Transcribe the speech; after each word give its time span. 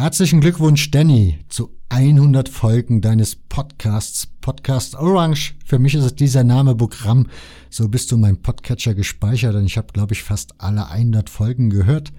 Herzlichen 0.00 0.40
Glückwunsch, 0.40 0.90
Danny, 0.90 1.40
zu 1.50 1.76
100 1.90 2.48
Folgen 2.48 3.02
deines 3.02 3.36
Podcasts, 3.36 4.28
Podcast 4.40 4.94
Orange. 4.94 5.56
Für 5.62 5.78
mich 5.78 5.94
ist 5.94 6.04
es 6.04 6.14
dieser 6.14 6.42
Name 6.42 6.74
Programm. 6.74 7.26
So 7.68 7.86
bist 7.86 8.10
du 8.10 8.16
mein 8.16 8.40
Podcatcher 8.40 8.94
gespeichert 8.94 9.54
und 9.54 9.66
ich 9.66 9.76
habe, 9.76 9.92
glaube 9.92 10.14
ich, 10.14 10.22
fast 10.22 10.54
alle 10.56 10.88
100 10.88 11.28
Folgen 11.28 11.68
gehört 11.68 12.14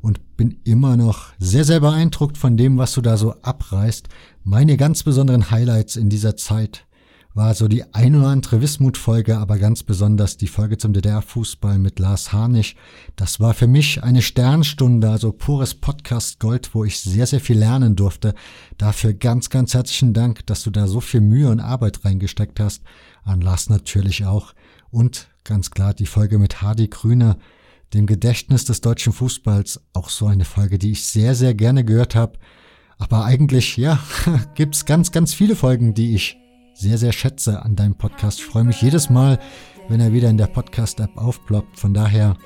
und 0.00 0.38
bin 0.38 0.60
immer 0.64 0.96
noch 0.96 1.34
sehr, 1.38 1.64
sehr 1.64 1.80
beeindruckt 1.80 2.38
von 2.38 2.56
dem, 2.56 2.78
was 2.78 2.94
du 2.94 3.02
da 3.02 3.18
so 3.18 3.34
abreißt. 3.42 4.08
Meine 4.42 4.78
ganz 4.78 5.02
besonderen 5.02 5.50
Highlights 5.50 5.96
in 5.96 6.08
dieser 6.08 6.36
Zeit 6.36 6.85
war 7.36 7.54
so 7.54 7.68
die 7.68 7.84
ein 7.92 8.16
oder 8.16 8.28
andere 8.28 8.62
Wismut-Folge, 8.62 9.36
aber 9.36 9.58
ganz 9.58 9.82
besonders 9.82 10.38
die 10.38 10.46
Folge 10.46 10.78
zum 10.78 10.94
DDR-Fußball 10.94 11.78
mit 11.78 11.98
Lars 11.98 12.32
Harnig. 12.32 12.76
Das 13.14 13.40
war 13.40 13.52
für 13.52 13.66
mich 13.66 14.02
eine 14.02 14.22
Sternstunde, 14.22 15.10
also 15.10 15.32
pures 15.32 15.74
Podcast 15.74 16.40
Gold, 16.40 16.74
wo 16.74 16.84
ich 16.84 16.98
sehr, 16.98 17.26
sehr 17.26 17.40
viel 17.40 17.58
lernen 17.58 17.94
durfte. 17.94 18.34
Dafür 18.78 19.12
ganz, 19.12 19.50
ganz 19.50 19.74
herzlichen 19.74 20.14
Dank, 20.14 20.46
dass 20.46 20.62
du 20.62 20.70
da 20.70 20.86
so 20.86 21.02
viel 21.02 21.20
Mühe 21.20 21.50
und 21.50 21.60
Arbeit 21.60 22.06
reingesteckt 22.06 22.58
hast. 22.58 22.82
An 23.22 23.42
Lars 23.42 23.68
natürlich 23.68 24.24
auch. 24.24 24.54
Und 24.90 25.28
ganz 25.44 25.70
klar 25.70 25.92
die 25.92 26.06
Folge 26.06 26.38
mit 26.38 26.62
Hardy 26.62 26.88
Grüner, 26.88 27.36
dem 27.92 28.06
Gedächtnis 28.06 28.64
des 28.64 28.80
deutschen 28.80 29.12
Fußballs. 29.12 29.82
Auch 29.92 30.08
so 30.08 30.26
eine 30.26 30.46
Folge, 30.46 30.78
die 30.78 30.92
ich 30.92 31.04
sehr, 31.04 31.34
sehr 31.34 31.52
gerne 31.52 31.84
gehört 31.84 32.14
habe. 32.14 32.38
Aber 32.96 33.26
eigentlich, 33.26 33.76
ja, 33.76 33.98
gibt's 34.54 34.86
ganz, 34.86 35.12
ganz 35.12 35.34
viele 35.34 35.54
Folgen, 35.54 35.92
die 35.92 36.14
ich 36.14 36.38
sehr, 36.76 36.98
sehr 36.98 37.12
schätze 37.12 37.62
an 37.62 37.74
deinem 37.74 37.94
Podcast. 37.94 38.40
Ich 38.40 38.44
freue 38.44 38.64
mich 38.64 38.82
jedes 38.82 39.08
Mal, 39.08 39.38
wenn 39.88 40.00
er 40.00 40.12
wieder 40.12 40.28
in 40.28 40.36
der 40.36 40.46
Podcast-App 40.46 41.16
aufploppt. 41.16 41.78
Von 41.78 41.94
daher 41.94 42.36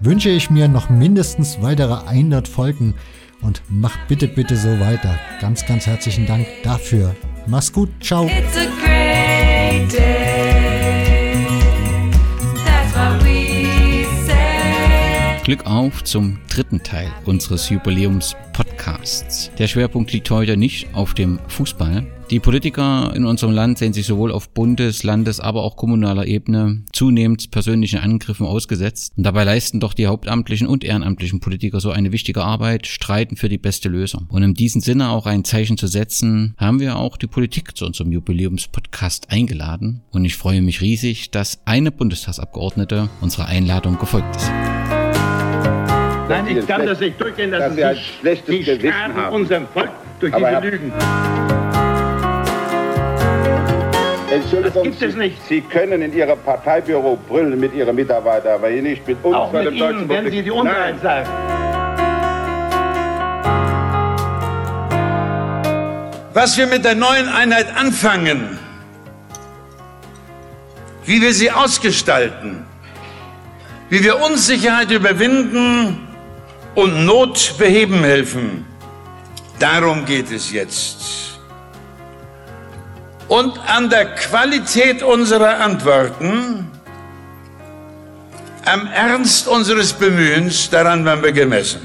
wünsche 0.00 0.30
ich 0.30 0.50
mir 0.50 0.68
noch 0.68 0.88
mindestens 0.88 1.60
weitere 1.60 2.06
100 2.06 2.48
Folgen 2.48 2.94
und 3.42 3.62
mach 3.68 3.96
bitte, 4.06 4.26
bitte 4.26 4.56
so 4.56 4.80
weiter. 4.80 5.18
Ganz, 5.40 5.66
ganz 5.66 5.86
herzlichen 5.86 6.26
Dank 6.26 6.46
dafür. 6.62 7.14
Mach's 7.46 7.72
gut. 7.72 7.90
Ciao. 8.00 8.28
Glück 15.44 15.66
auf 15.66 16.02
zum 16.04 16.38
dritten 16.48 16.82
Teil 16.82 17.12
unseres 17.26 17.68
Jubiläums-Podcasts. 17.68 19.50
Der 19.58 19.66
Schwerpunkt 19.66 20.10
liegt 20.10 20.30
heute 20.30 20.56
nicht 20.56 20.94
auf 20.94 21.12
dem 21.12 21.38
Fußball. 21.48 22.06
Die 22.30 22.40
Politiker 22.40 23.12
in 23.14 23.26
unserem 23.26 23.52
Land 23.52 23.78
sehen 23.78 23.92
sich 23.92 24.06
sowohl 24.06 24.32
auf 24.32 24.48
Bundes-, 24.48 25.02
Landes-, 25.04 25.40
aber 25.40 25.62
auch 25.62 25.76
kommunaler 25.76 26.26
Ebene 26.26 26.82
zunehmend 26.92 27.50
persönlichen 27.50 28.00
Angriffen 28.00 28.46
ausgesetzt. 28.46 29.12
Und 29.16 29.24
dabei 29.24 29.44
leisten 29.44 29.78
doch 29.78 29.92
die 29.92 30.06
hauptamtlichen 30.06 30.66
und 30.66 30.84
ehrenamtlichen 30.84 31.40
Politiker 31.40 31.80
so 31.80 31.90
eine 31.90 32.12
wichtige 32.12 32.42
Arbeit, 32.42 32.86
streiten 32.86 33.36
für 33.36 33.48
die 33.50 33.58
beste 33.58 33.88
Lösung. 33.90 34.26
Und 34.30 34.42
in 34.42 34.54
diesem 34.54 34.80
Sinne 34.80 35.10
auch 35.10 35.26
ein 35.26 35.44
Zeichen 35.44 35.76
zu 35.76 35.86
setzen, 35.86 36.54
haben 36.56 36.80
wir 36.80 36.96
auch 36.96 37.18
die 37.18 37.26
Politik 37.26 37.76
zu 37.76 37.84
unserem 37.84 38.10
Jubiläumspodcast 38.10 39.30
eingeladen. 39.30 40.00
Und 40.10 40.24
ich 40.24 40.36
freue 40.36 40.62
mich 40.62 40.80
riesig, 40.80 41.30
dass 41.30 41.60
eine 41.66 41.92
Bundestagsabgeordnete 41.92 43.10
unserer 43.20 43.46
Einladung 43.46 43.98
gefolgt 43.98 44.34
ist. 44.34 44.50
Nein, 46.26 46.46
ich 46.56 46.66
kann 46.66 46.86
das 46.86 46.98
nicht 47.00 47.20
durchgehen 47.20 47.50
lassen. 47.50 47.76
Dass 47.76 47.96
Sie, 47.98 48.02
schlechtes 48.20 48.54
Sie 48.56 48.64
Gewissen 48.64 49.14
haben. 49.14 49.36
unserem 49.36 49.66
Volk 49.68 49.90
durch 50.20 50.32
Aber 50.32 50.46
diese 50.48 50.62
Herr- 50.62 50.70
Lügen. 50.70 50.92
Entschuldigung, 54.34 54.72
Das 54.74 54.82
gibt 54.82 55.02
es 55.02 55.12
Sie, 55.12 55.18
nicht. 55.18 55.46
Sie 55.48 55.60
können 55.60 56.02
in 56.02 56.12
Ihrem 56.16 56.38
Parteibüro 56.38 57.18
brüllen 57.28 57.58
mit 57.58 57.74
Ihren 57.74 57.94
Mitarbeitern, 57.94 58.54
aber 58.54 58.68
hier 58.68 58.82
nicht 58.82 59.06
mit 59.06 59.16
uns 59.22 59.34
Auch 59.34 59.50
bei 59.50 59.64
mit 59.64 59.72
dem 59.72 59.78
deutschen 59.78 59.98
Ihnen, 60.00 60.08
wenn 60.08 60.16
Publikum. 60.24 60.38
Sie 60.38 60.42
die 60.42 60.50
Unwahrheit 60.50 61.02
sagen. 61.02 61.28
was 66.34 66.58
wir 66.58 66.66
mit 66.66 66.84
der 66.84 66.96
neuen 66.96 67.28
Einheit 67.28 67.74
anfangen, 67.76 68.58
wie 71.06 71.22
wir 71.22 71.32
sie 71.32 71.50
ausgestalten, 71.50 72.64
wie 73.88 74.02
wir 74.02 74.20
Unsicherheit 74.20 74.90
überwinden 74.90 76.08
und 76.74 77.06
Not 77.06 77.54
beheben 77.56 78.00
helfen. 78.00 78.66
Darum 79.60 80.04
geht 80.04 80.32
es 80.32 80.50
jetzt. 80.50 81.33
Und 83.28 83.58
an 83.66 83.88
der 83.88 84.14
Qualität 84.14 85.02
unserer 85.02 85.60
Antworten, 85.60 86.70
am 88.66 88.86
Ernst 88.86 89.48
unseres 89.48 89.92
Bemühens, 89.92 90.68
daran 90.70 91.04
werden 91.04 91.22
wir 91.22 91.32
gemessen. 91.32 91.80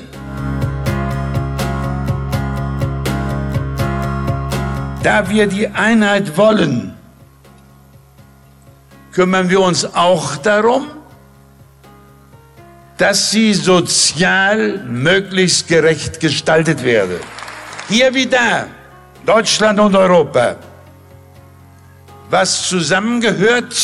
Da 5.03 5.29
wir 5.29 5.47
die 5.47 5.67
Einheit 5.67 6.37
wollen, 6.37 6.93
kümmern 9.13 9.49
wir 9.49 9.61
uns 9.61 9.85
auch 9.95 10.35
darum, 10.37 10.87
dass 12.97 13.31
sie 13.31 13.53
sozial 13.53 14.79
möglichst 14.79 15.69
gerecht 15.69 16.19
gestaltet 16.19 16.83
werde. 16.83 17.21
Hier 17.87 18.13
wie 18.13 18.27
da, 18.27 18.67
Deutschland 19.25 19.79
und 19.79 19.95
Europa. 19.95 20.57
Was 22.29 22.69
zusammengehört, 22.69 23.75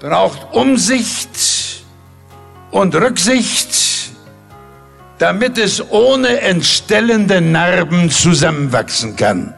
braucht 0.00 0.52
Umsicht 0.52 1.84
und 2.72 2.92
Rücksicht, 2.94 3.68
damit 5.18 5.58
es 5.58 5.80
ohne 5.90 6.40
entstellende 6.40 7.40
Narben 7.40 8.10
zusammenwachsen 8.10 9.14
kann. 9.14 9.54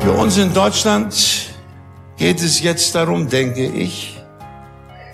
Für 0.00 0.12
uns 0.12 0.36
in 0.36 0.52
Deutschland 0.52 1.14
geht 2.18 2.42
es 2.42 2.60
jetzt 2.60 2.94
darum, 2.94 3.30
denke 3.30 3.64
ich, 3.64 4.18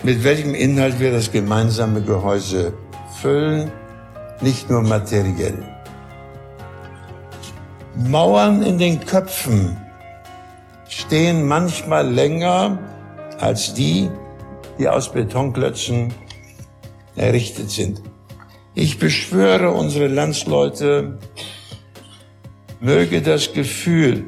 mit 0.03 0.25
welchem 0.25 0.53
Inhalt 0.53 0.99
wir 0.99 1.13
das 1.13 1.31
gemeinsame 1.31 2.01
Gehäuse 2.01 2.73
füllen, 3.21 3.71
nicht 4.41 4.69
nur 4.69 4.81
materiell. 4.81 5.57
Mauern 7.95 8.61
in 8.61 8.77
den 8.77 9.03
Köpfen 9.03 9.77
stehen 10.87 11.47
manchmal 11.47 12.07
länger 12.07 12.77
als 13.39 13.73
die, 13.73 14.09
die 14.77 14.87
aus 14.87 15.11
Betonklötzen 15.11 16.13
errichtet 17.15 17.71
sind. 17.71 18.01
Ich 18.75 18.99
beschwöre 18.99 19.71
unsere 19.71 20.07
Landsleute, 20.07 21.17
möge 22.79 23.23
das 23.23 23.53
Gefühl, 23.53 24.25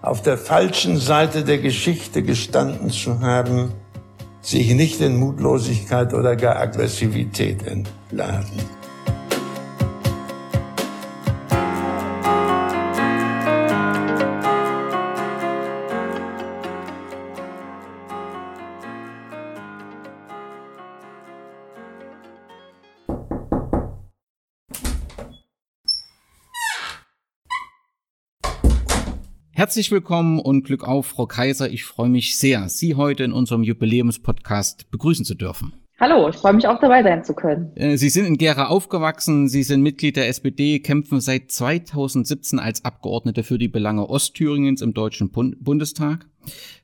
auf 0.00 0.22
der 0.22 0.38
falschen 0.38 0.96
Seite 0.98 1.44
der 1.44 1.58
Geschichte 1.58 2.22
gestanden 2.22 2.90
zu 2.90 3.20
haben, 3.20 3.72
sich 4.46 4.72
nicht 4.74 5.00
in 5.00 5.16
Mutlosigkeit 5.16 6.14
oder 6.14 6.36
gar 6.36 6.56
Aggressivität 6.56 7.66
entladen. 7.66 8.85
Herzlich 29.66 29.90
willkommen 29.90 30.38
und 30.38 30.62
Glück 30.62 30.86
auf, 30.86 31.06
Frau 31.06 31.26
Kaiser. 31.26 31.68
Ich 31.68 31.82
freue 31.82 32.08
mich 32.08 32.38
sehr, 32.38 32.68
Sie 32.68 32.94
heute 32.94 33.24
in 33.24 33.32
unserem 33.32 33.64
Jubiläumspodcast 33.64 34.92
begrüßen 34.92 35.24
zu 35.24 35.34
dürfen. 35.34 35.72
Hallo, 35.98 36.28
ich 36.28 36.36
freue 36.36 36.52
mich 36.52 36.68
auch 36.68 36.78
dabei 36.78 37.02
sein 37.02 37.24
zu 37.24 37.34
können. 37.34 37.72
Äh, 37.74 37.96
Sie 37.96 38.08
sind 38.08 38.26
in 38.26 38.38
Gera 38.38 38.68
aufgewachsen, 38.68 39.48
Sie 39.48 39.64
sind 39.64 39.82
Mitglied 39.82 40.14
der 40.16 40.28
SPD, 40.28 40.78
kämpfen 40.78 41.20
seit 41.20 41.50
2017 41.50 42.60
als 42.60 42.84
Abgeordnete 42.84 43.42
für 43.42 43.58
die 43.58 43.66
Belange 43.66 44.08
Ostthüringens 44.08 44.82
im 44.82 44.94
Deutschen 44.94 45.30
Bund 45.32 45.56
Bundestag. 45.58 46.26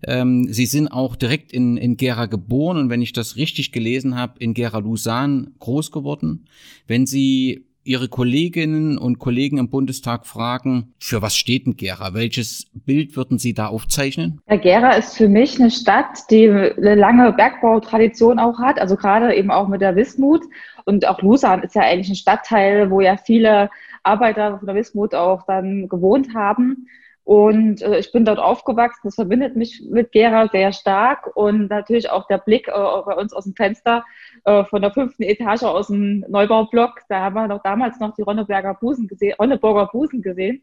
Ähm, 0.03 0.53
Sie 0.53 0.67
sind 0.67 0.89
auch 0.89 1.15
direkt 1.15 1.53
in, 1.53 1.77
in 1.77 1.97
Gera 1.97 2.27
geboren 2.27 2.79
und 2.79 2.91
wenn 2.91 3.01
ich 3.01 3.13
das 3.13 3.37
richtig 3.37 3.71
gelesen 3.71 4.17
habe, 4.17 4.41
in 4.41 4.55
Gera 4.55 4.79
Lusan 4.79 5.55
groß 5.61 5.93
geworden. 5.93 6.47
Wenn 6.89 7.07
Sie 7.07 7.65
Ihre 7.85 8.09
Kolleginnen 8.09 8.97
und 8.97 9.19
Kollegen 9.19 9.59
im 9.59 9.69
Bundestag 9.69 10.27
fragen, 10.27 10.95
für 10.99 11.21
was 11.23 11.37
steht 11.37 11.67
denn 11.67 11.77
Gera? 11.77 12.15
Welches 12.15 12.67
Bild 12.75 13.17
würden 13.17 13.39
Sie 13.39 13.55
da 13.55 13.67
aufzeichnen? 13.67 14.41
Ja, 14.49 14.57
Gera 14.57 14.91
ist 14.93 15.17
für 15.17 15.29
mich 15.29 15.59
eine 15.59 15.71
Stadt, 15.71 16.31
die 16.31 16.49
eine 16.49 16.95
lange 16.95 17.33
Bergbautradition 17.33 18.39
auch 18.39 18.59
hat, 18.59 18.79
also 18.79 18.97
gerade 18.97 19.35
eben 19.35 19.51
auch 19.51 19.69
mit 19.69 19.81
der 19.81 19.97
Wismut. 19.97 20.43
Und 20.85 21.07
auch 21.07 21.21
Lusan 21.23 21.63
ist 21.63 21.75
ja 21.75 21.83
eigentlich 21.83 22.09
ein 22.09 22.17
Stadtteil, 22.17 22.91
wo 22.91 23.01
ja 23.01 23.17
viele 23.17 23.71
Arbeiter 24.03 24.59
von 24.59 24.67
der 24.67 24.77
Wismut 24.77 25.15
auch 25.15 25.45
dann 25.47 25.89
gewohnt 25.89 26.35
haben. 26.35 26.87
Und 27.25 27.83
äh, 27.83 27.99
ich 27.99 28.11
bin 28.11 28.25
dort 28.25 28.39
aufgewachsen. 28.39 29.03
Das 29.05 29.15
verbindet 29.15 29.57
mich 29.57 29.83
mit 29.89 30.13
Gera 30.13 30.49
sehr 30.49 30.73
stark. 30.73 31.31
Und 31.37 31.69
natürlich 31.69 32.11
auch 32.11 32.27
der 32.27 32.39
Blick 32.39 32.69
äh, 32.69 32.73
bei 32.73 33.15
uns 33.15 33.33
aus 33.33 33.45
dem 33.45 33.55
Fenster 33.55 34.05
äh, 34.45 34.65
von 34.65 34.83
der 34.83 34.93
fünften 34.93 35.23
Etage 35.23 35.63
aus 35.63 35.87
dem 35.87 36.25
Neubaublock. 36.29 37.01
Da 37.09 37.21
haben 37.21 37.35
wir 37.35 37.47
noch 37.47 37.63
damals 37.63 38.01
noch 38.01 38.15
die 38.15 38.23
Ronneberger 38.23 38.75
Busen 38.75 39.07
gesehen, 39.07 39.37
Ronneburger 39.39 39.87
Busen 39.87 40.23
gesehen. 40.23 40.63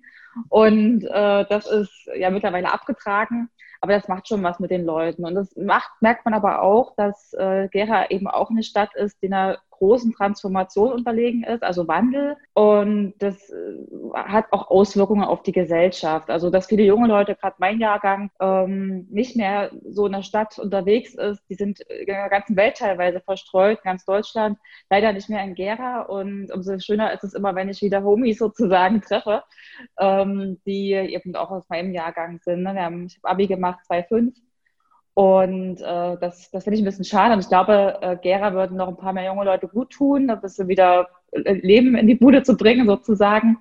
Und 0.50 1.06
äh, 1.06 1.46
das 1.48 1.70
ist 1.70 2.10
ja 2.16 2.30
mittlerweile 2.30 2.72
abgetragen. 2.74 3.50
Aber 3.82 3.94
das 3.94 4.10
macht 4.10 4.28
schon 4.28 4.44
was 4.44 4.60
mit 4.60 4.72
den 4.72 4.84
Leuten. 4.84 5.26
Und 5.26 5.36
das 5.36 5.56
macht, 5.56 5.90
merkt 6.02 6.26
man 6.26 6.34
aber 6.34 6.62
auch, 6.62 6.94
dass 6.98 7.34
äh, 7.34 7.70
Gera 7.70 8.10
eben 8.10 8.28
auch 8.28 8.50
eine 8.50 8.64
Stadt 8.64 8.94
ist, 8.96 9.22
die 9.22 9.28
einer 9.28 9.60
großen 9.80 10.14
Transformation 10.14 10.92
unterlegen 10.92 11.44
ist, 11.44 11.64
also 11.64 11.88
Wandel. 11.88 12.38
Und 12.54 13.14
das 13.20 13.50
äh, 13.50 13.56
hat 14.14 14.46
auch 14.52 14.70
Auswirkungen 14.70 15.24
auf 15.24 15.42
die 15.42 15.52
Gesellschaft. 15.52 16.30
Also, 16.30 16.50
dass 16.50 16.68
viele 16.68 16.84
junge 16.84 17.08
Leute, 17.08 17.36
gerade 17.36 17.56
mein 17.60 17.80
Jahrgang, 17.80 18.30
ähm, 18.40 19.08
nicht 19.10 19.36
mehr 19.36 19.72
so 19.90 20.06
in 20.06 20.12
der 20.12 20.24
Stadt 20.24 20.60
unterwegs 20.60 21.16
ist. 21.16 21.42
Die 21.50 21.56
sind 21.56 21.80
in 21.82 22.06
der 22.06 22.30
ganzen 22.30 22.56
Welt 22.56 22.78
teilweise 22.78 23.22
verstreut, 23.22 23.82
ganz 23.84 24.06
Deutschland, 24.06 24.58
leider 24.90 25.14
nicht 25.14 25.30
mehr 25.30 25.44
in 25.44 25.56
Gera. 25.56 26.02
Und 26.02 26.52
umso 26.52 26.78
schöner 26.80 27.14
ist 27.14 27.24
es 27.24 27.34
immer, 27.34 27.56
wenn 27.56 27.70
ich 27.70 27.82
wieder 27.82 28.04
Homies 28.04 28.38
sozusagen 28.38 29.02
treffe, 29.02 29.44
ähm, 30.00 30.60
die 30.66 30.92
eben 30.92 31.36
auch 31.36 31.52
aus 31.52 31.68
meinem 31.70 31.94
Jahrgang 31.94 32.40
sind. 32.44 32.64
Ne? 32.64 32.76
Haben, 32.76 33.06
ich 33.08 33.18
habe 33.18 33.30
Abi 33.30 33.48
gemacht, 33.48 33.80
2,5 33.90 34.34
und 35.14 35.82
äh, 35.82 36.18
das, 36.20 36.50
das 36.52 36.64
finde 36.64 36.78
ich 36.78 36.82
ein 36.82 36.86
bisschen 36.86 37.06
schade. 37.06 37.34
Und 37.34 37.40
ich 37.42 37.50
glaube, 37.50 37.98
äh, 38.02 38.16
Gera 38.18 38.54
würden 38.54 38.78
noch 38.78 38.88
ein 38.88 38.98
paar 38.98 39.14
mehr 39.14 39.26
junge 39.26 39.44
Leute 39.44 39.68
gut 39.68 39.92
tun, 39.92 40.30
ein 40.30 40.42
bisschen 40.42 40.68
wieder 40.68 41.10
äh, 41.32 41.54
Leben 41.54 41.96
in 41.96 42.08
die 42.08 42.16
Bude 42.16 42.44
zu 42.44 42.56
bringen, 42.56 42.88
sozusagen. 42.88 43.58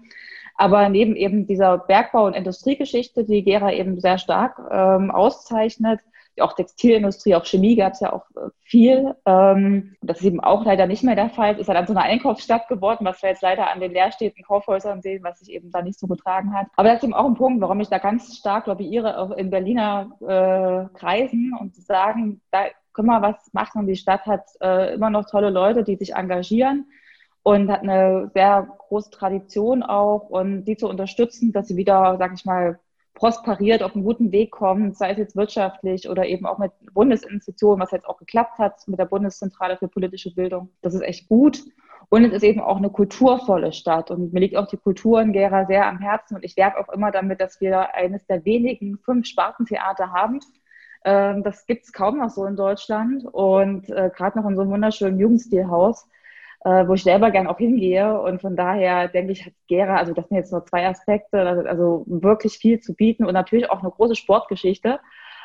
Aber 0.54 0.88
neben 0.88 1.16
eben 1.16 1.46
dieser 1.46 1.78
Bergbau- 1.78 2.26
und 2.26 2.34
Industriegeschichte, 2.34 3.24
die 3.24 3.44
Gera 3.44 3.72
eben 3.72 4.00
sehr 4.00 4.18
stark 4.18 4.58
ähm, 4.70 5.10
auszeichnet, 5.10 6.00
auch 6.40 6.54
Textilindustrie, 6.54 7.34
auch 7.34 7.44
Chemie 7.44 7.76
gab 7.76 7.92
es 7.92 8.00
ja 8.00 8.12
auch 8.12 8.24
äh, 8.36 8.50
viel. 8.62 9.14
Ähm, 9.26 9.96
das 10.02 10.18
ist 10.18 10.26
eben 10.26 10.40
auch 10.40 10.64
leider 10.64 10.86
nicht 10.86 11.04
mehr 11.04 11.14
der 11.14 11.30
Fall. 11.30 11.54
Es 11.54 11.60
ist 11.60 11.68
dann 11.68 11.86
so 11.86 11.92
eine 11.92 12.02
Einkaufsstadt 12.02 12.68
geworden, 12.68 13.04
was 13.04 13.22
wir 13.22 13.30
jetzt 13.30 13.42
leider 13.42 13.70
an 13.70 13.80
den 13.80 13.92
leerstehenden 13.92 14.44
Kaufhäusern 14.44 15.02
sehen, 15.02 15.22
was 15.22 15.40
sich 15.40 15.50
eben 15.50 15.70
da 15.70 15.82
nicht 15.82 15.98
so 15.98 16.06
getragen 16.06 16.54
hat. 16.54 16.66
Aber 16.76 16.88
das 16.88 16.98
ist 16.98 17.04
eben 17.04 17.14
auch 17.14 17.26
ein 17.26 17.34
Punkt, 17.34 17.60
warum 17.60 17.80
ich 17.80 17.88
da 17.88 17.98
ganz 17.98 18.36
stark 18.36 18.66
lobbyiere, 18.66 19.18
auch 19.18 19.30
in 19.32 19.50
Berliner 19.50 20.10
äh, 20.20 20.98
Kreisen 20.98 21.54
und 21.58 21.74
zu 21.74 21.82
sagen, 21.82 22.40
da 22.50 22.66
können 22.92 23.08
wir 23.08 23.22
was 23.22 23.52
machen. 23.52 23.86
Die 23.86 23.96
Stadt 23.96 24.26
hat 24.26 24.44
äh, 24.60 24.94
immer 24.94 25.10
noch 25.10 25.30
tolle 25.30 25.50
Leute, 25.50 25.84
die 25.84 25.96
sich 25.96 26.14
engagieren 26.14 26.86
und 27.42 27.70
hat 27.70 27.82
eine 27.82 28.30
sehr 28.34 28.68
große 28.88 29.10
Tradition 29.10 29.82
auch 29.82 30.28
und 30.28 30.64
die 30.64 30.76
zu 30.76 30.88
unterstützen, 30.88 31.52
dass 31.52 31.68
sie 31.68 31.76
wieder, 31.76 32.16
sag 32.18 32.34
ich 32.34 32.44
mal, 32.44 32.78
prosperiert, 33.14 33.82
auf 33.82 33.94
einen 33.94 34.04
guten 34.04 34.32
Weg 34.32 34.52
kommt, 34.52 34.96
sei 34.96 35.10
es 35.10 35.18
jetzt 35.18 35.36
wirtschaftlich 35.36 36.08
oder 36.08 36.26
eben 36.26 36.46
auch 36.46 36.58
mit 36.58 36.72
Bundesinstitutionen, 36.94 37.82
was 37.82 37.90
jetzt 37.90 38.06
auch 38.06 38.18
geklappt 38.18 38.58
hat 38.58 38.86
mit 38.86 38.98
der 38.98 39.06
Bundeszentrale 39.06 39.76
für 39.76 39.88
politische 39.88 40.34
Bildung. 40.34 40.70
Das 40.82 40.94
ist 40.94 41.02
echt 41.02 41.28
gut. 41.28 41.64
Und 42.10 42.24
es 42.24 42.32
ist 42.32 42.42
eben 42.42 42.60
auch 42.60 42.78
eine 42.78 42.90
kulturvolle 42.90 43.72
Stadt. 43.72 44.10
Und 44.10 44.32
mir 44.32 44.40
liegt 44.40 44.56
auch 44.56 44.66
die 44.66 44.78
Kultur 44.78 45.20
in 45.20 45.32
Gera 45.32 45.66
sehr 45.66 45.86
am 45.86 45.98
Herzen. 45.98 46.36
Und 46.36 46.44
ich 46.44 46.56
werbe 46.56 46.78
auch 46.78 46.88
immer 46.92 47.10
damit, 47.10 47.40
dass 47.40 47.60
wir 47.60 47.94
eines 47.94 48.24
der 48.26 48.44
wenigen 48.44 48.98
fünf 48.98 49.26
Spartentheater 49.26 50.12
haben. 50.12 50.40
Ähm, 51.04 51.42
das 51.42 51.66
gibt 51.66 51.84
es 51.84 51.92
kaum 51.92 52.18
noch 52.18 52.30
so 52.30 52.46
in 52.46 52.56
Deutschland. 52.56 53.24
Und 53.26 53.90
äh, 53.90 54.10
gerade 54.14 54.38
noch 54.38 54.48
in 54.48 54.56
so 54.56 54.62
einem 54.62 54.70
wunderschönen 54.70 55.18
Jugendstilhaus 55.18 56.08
äh, 56.64 56.86
wo 56.86 56.94
ich 56.94 57.02
selber 57.02 57.30
gern 57.30 57.46
auch 57.46 57.58
hingehe. 57.58 58.20
Und 58.20 58.40
von 58.40 58.56
daher 58.56 59.08
denke 59.08 59.32
ich, 59.32 59.46
hat 59.46 59.52
Gera, 59.68 59.96
also 59.96 60.12
das 60.12 60.28
sind 60.28 60.36
jetzt 60.36 60.52
nur 60.52 60.64
zwei 60.64 60.86
Aspekte, 60.86 61.40
also 61.66 62.04
wirklich 62.06 62.58
viel 62.58 62.80
zu 62.80 62.94
bieten 62.94 63.24
und 63.24 63.34
natürlich 63.34 63.70
auch 63.70 63.80
eine 63.80 63.90
große 63.90 64.16
Sportgeschichte. 64.16 65.00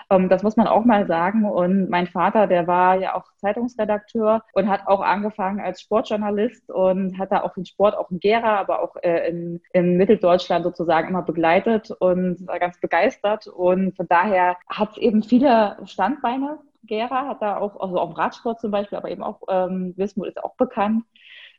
Ähm, 0.10 0.30
das 0.30 0.44
muss 0.44 0.56
man 0.56 0.68
auch 0.68 0.86
mal 0.86 1.08
sagen. 1.08 1.46
Und 1.46 1.90
mein 1.90 2.08
Vater, 2.08 2.48
der 2.48 2.68
war 2.68 2.96
ja 3.00 3.16
auch 3.16 3.26
Zeitungsredakteur 3.38 4.44
und 4.54 4.70
hat 4.70 4.88
auch 4.88 5.02
angefangen 5.02 5.60
als 5.60 5.82
Sportjournalist 5.82 6.70
und 6.72 7.18
hat 7.18 7.32
da 7.32 7.44
auch 7.44 7.54
den 7.54 7.66
Sport 7.66 7.96
auch 7.96 8.12
in 8.12 8.20
Gera, 8.20 8.58
aber 8.58 8.82
auch 8.82 8.96
äh, 9.02 9.30
in, 9.30 9.62
in 9.74 9.98
Mitteldeutschland 9.98 10.64
sozusagen 10.64 11.10
immer 11.10 11.24
begleitet 11.24 11.92
und 11.92 12.46
war 12.48 12.60
ganz 12.60 12.80
begeistert. 12.80 13.48
Und 13.48 13.96
von 13.96 14.08
daher 14.08 14.58
hat 14.70 14.92
es 14.92 14.98
eben 14.98 15.24
viele 15.24 15.78
Standbeine, 15.86 16.60
Gera 16.84 17.28
hat 17.28 17.42
da 17.42 17.58
auch, 17.58 17.80
also 17.80 18.00
auch 18.00 18.18
Radsport 18.18 18.60
zum 18.60 18.72
Beispiel, 18.72 18.98
aber 18.98 19.10
eben 19.10 19.24
auch 19.24 19.42
ähm, 19.50 19.94
Wismut 19.98 20.28
ist 20.28 20.44
auch 20.44 20.56
bekannt 20.56 21.04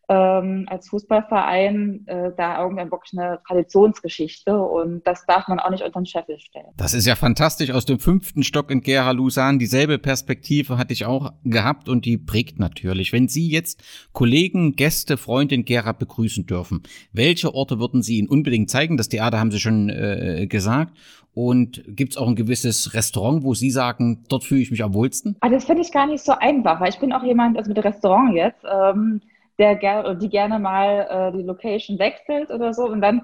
ähm, 0.08 0.66
als 0.68 0.88
Fußballverein 0.88 2.06
äh, 2.06 2.30
da 2.36 2.62
irgendwann 2.62 2.90
wirklich 2.90 3.18
eine 3.18 3.40
Traditionsgeschichte 3.46 4.58
und 4.58 5.06
das 5.06 5.24
darf 5.26 5.48
man 5.48 5.60
auch 5.60 5.70
nicht 5.70 5.82
unter 5.82 6.00
den 6.00 6.06
Scheffel 6.06 6.38
stellen. 6.38 6.66
Das 6.76 6.94
ist 6.94 7.06
ja 7.06 7.16
fantastisch 7.16 7.70
aus 7.70 7.86
dem 7.86 7.98
fünften 7.98 8.42
Stock 8.42 8.70
in 8.70 8.82
Gera 8.82 9.12
Lusan. 9.12 9.58
Dieselbe 9.58 9.98
Perspektive 9.98 10.76
hatte 10.76 10.92
ich 10.92 11.06
auch 11.06 11.32
gehabt 11.44 11.88
und 11.88 12.04
die 12.04 12.18
prägt 12.18 12.58
natürlich. 12.58 13.12
Wenn 13.12 13.28
Sie 13.28 13.48
jetzt 13.48 13.82
Kollegen, 14.12 14.76
Gäste, 14.76 15.16
Freunde 15.16 15.54
in 15.54 15.64
Gera 15.64 15.92
begrüßen 15.92 16.46
dürfen, 16.46 16.82
welche 17.12 17.54
Orte 17.54 17.78
würden 17.78 18.02
Sie 18.02 18.18
Ihnen 18.18 18.28
unbedingt 18.28 18.70
zeigen? 18.70 18.96
Das 18.96 19.08
Theater 19.08 19.38
haben 19.38 19.50
Sie 19.50 19.60
schon 19.60 19.88
äh, 19.88 20.46
gesagt. 20.48 20.92
Und 21.34 21.82
gibt 21.88 22.12
es 22.12 22.16
auch 22.16 22.28
ein 22.28 22.36
gewisses 22.36 22.94
Restaurant, 22.94 23.42
wo 23.42 23.54
Sie 23.54 23.70
sagen, 23.70 24.24
dort 24.28 24.44
fühle 24.44 24.60
ich 24.60 24.70
mich 24.70 24.84
am 24.84 24.94
wohlsten? 24.94 25.36
Ah, 25.40 25.48
das 25.48 25.64
finde 25.64 25.82
ich 25.82 25.90
gar 25.90 26.06
nicht 26.06 26.24
so 26.24 26.32
einfach, 26.32 26.80
weil 26.80 26.90
ich 26.90 26.98
bin 27.00 27.12
auch 27.12 27.24
jemand, 27.24 27.58
also 27.58 27.68
mit 27.72 27.84
Restaurant 27.84 28.34
jetzt, 28.34 28.64
ähm, 28.64 29.20
der 29.58 29.76
ger 29.76 30.14
die 30.14 30.28
gerne 30.28 30.58
mal 30.58 31.32
äh, 31.32 31.36
die 31.36 31.42
Location 31.42 31.98
wechselt 31.98 32.50
oder 32.50 32.74
so 32.74 32.86
und 32.86 33.00
dann 33.00 33.22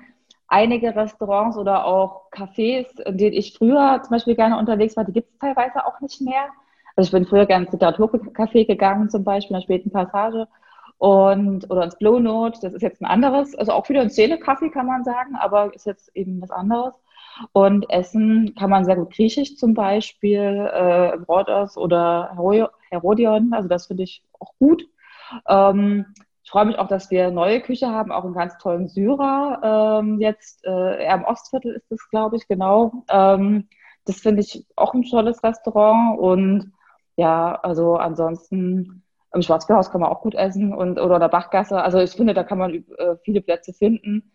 einige 0.48 0.94
Restaurants 0.94 1.56
oder 1.56 1.84
auch 1.86 2.30
Cafés, 2.32 3.00
in 3.00 3.18
denen 3.18 3.36
ich 3.36 3.56
früher 3.56 4.00
zum 4.02 4.10
Beispiel 4.10 4.34
gerne 4.34 4.58
unterwegs 4.58 4.96
war, 4.96 5.04
die 5.04 5.12
gibt 5.12 5.30
es 5.32 5.38
teilweise 5.38 5.86
auch 5.86 6.00
nicht 6.00 6.20
mehr. 6.20 6.46
Also 6.96 7.08
ich 7.08 7.12
bin 7.12 7.26
früher 7.26 7.46
gerne 7.46 7.66
ins 7.66 7.74
Literaturcafé 7.74 8.66
gegangen, 8.66 9.08
zum 9.08 9.24
Beispiel 9.24 9.56
in 9.56 9.60
der 9.60 9.64
späten 9.64 9.90
Passage 9.90 10.48
und 10.98 11.70
oder 11.70 11.84
ins 11.84 11.96
Blow 11.96 12.18
Note, 12.18 12.58
das 12.60 12.74
ist 12.74 12.82
jetzt 12.82 13.00
ein 13.00 13.06
anderes, 13.06 13.54
also 13.54 13.72
auch 13.72 13.88
wieder 13.88 14.02
ein 14.02 14.10
Szene-Café 14.10 14.70
kann 14.70 14.86
man 14.86 15.02
sagen, 15.02 15.34
aber 15.36 15.72
ist 15.74 15.86
jetzt 15.86 16.14
eben 16.14 16.42
was 16.42 16.50
anderes. 16.50 16.94
Und 17.52 17.88
Essen 17.88 18.54
kann 18.58 18.68
man 18.68 18.84
sehr 18.84 18.96
gut 18.96 19.14
griechisch 19.14 19.56
zum 19.56 19.72
Beispiel, 19.72 20.38
äh, 20.38 21.14
Rhodos 21.26 21.78
oder 21.78 22.36
Herodion, 22.90 23.54
also 23.54 23.68
das 23.68 23.86
finde 23.86 24.02
ich 24.02 24.22
auch 24.38 24.52
gut. 24.58 24.86
Ähm, 25.48 26.06
ich 26.42 26.50
freue 26.50 26.66
mich 26.66 26.78
auch, 26.78 26.88
dass 26.88 27.10
wir 27.10 27.30
neue 27.30 27.60
Küche 27.60 27.88
haben, 27.88 28.10
auch 28.10 28.24
einen 28.24 28.34
ganz 28.34 28.58
tollen 28.58 28.88
Syrer. 28.88 30.00
Ähm, 30.02 30.20
jetzt 30.20 30.64
äh, 30.64 31.04
eher 31.04 31.14
im 31.14 31.24
Ostviertel 31.24 31.74
ist 31.74 31.92
es, 31.92 32.08
glaube 32.10 32.36
ich, 32.36 32.48
genau. 32.48 33.04
Ähm, 33.08 33.68
das 34.04 34.16
finde 34.16 34.40
ich 34.40 34.66
auch 34.74 34.92
ein 34.94 35.04
tolles 35.04 35.44
Restaurant. 35.44 36.18
Und 36.18 36.72
ja, 37.16 37.54
also 37.62 37.96
ansonsten 37.96 39.04
im 39.32 39.42
Schwarzbierhaus 39.42 39.90
kann 39.90 40.00
man 40.00 40.10
auch 40.10 40.22
gut 40.22 40.34
essen 40.34 40.74
und 40.74 40.98
oder 40.98 41.16
in 41.16 41.20
der 41.20 41.28
Bachgasse. 41.28 41.80
Also 41.80 41.98
ich 41.98 42.10
finde, 42.12 42.34
da 42.34 42.42
kann 42.42 42.58
man 42.58 42.74
äh, 42.74 43.16
viele 43.22 43.40
Plätze 43.40 43.72
finden. 43.72 44.32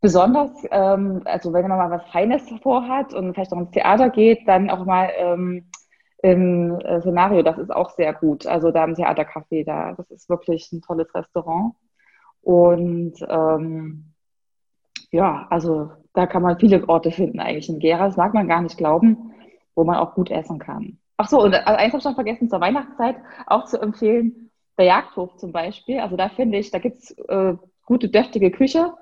Besonders, 0.00 0.50
ähm, 0.70 1.22
also 1.26 1.52
wenn 1.52 1.68
man 1.68 1.78
mal 1.78 1.90
was 1.90 2.10
Feines 2.10 2.42
vorhat 2.62 3.12
und 3.14 3.34
vielleicht 3.34 3.52
auch 3.52 3.58
ins 3.58 3.70
Theater 3.70 4.08
geht, 4.08 4.48
dann 4.48 4.70
auch 4.70 4.84
mal 4.84 5.10
ähm, 5.16 5.66
im 6.22 6.78
äh, 6.80 7.00
Szenario, 7.00 7.42
das 7.42 7.58
ist 7.58 7.70
auch 7.70 7.90
sehr 7.90 8.12
gut. 8.12 8.46
Also 8.46 8.70
da 8.70 8.84
im 8.84 8.94
Theatercafé, 8.94 9.64
da, 9.64 9.94
das 9.94 10.10
ist 10.10 10.28
wirklich 10.28 10.70
ein 10.72 10.82
tolles 10.82 11.14
Restaurant. 11.14 11.74
Und 12.42 13.14
ähm, 13.28 14.12
ja, 15.10 15.46
also 15.50 15.90
da 16.12 16.26
kann 16.26 16.42
man 16.42 16.58
viele 16.58 16.88
Orte 16.88 17.10
finden 17.10 17.40
eigentlich 17.40 17.68
in 17.68 17.78
Gera. 17.78 18.06
Das 18.06 18.16
mag 18.16 18.34
man 18.34 18.48
gar 18.48 18.62
nicht 18.62 18.76
glauben, 18.76 19.32
wo 19.74 19.84
man 19.84 19.96
auch 19.96 20.14
gut 20.14 20.30
essen 20.30 20.58
kann. 20.58 20.98
Ach 21.16 21.28
so, 21.28 21.42
und 21.42 21.52
äh, 21.52 21.58
eins 21.58 21.92
habe 21.92 21.98
ich 21.98 22.04
noch 22.04 22.14
vergessen, 22.14 22.48
zur 22.48 22.60
Weihnachtszeit 22.60 23.16
auch 23.46 23.64
zu 23.64 23.80
empfehlen, 23.80 24.50
der 24.78 24.86
Jagdhof 24.86 25.36
zum 25.36 25.52
Beispiel. 25.52 26.00
Also 26.00 26.16
da 26.16 26.28
finde 26.28 26.58
ich, 26.58 26.70
da 26.70 26.78
gibt 26.78 26.98
es 26.98 27.10
äh, 27.28 27.54
gute, 27.84 28.08
deftige 28.08 28.50
Küche. 28.50 28.94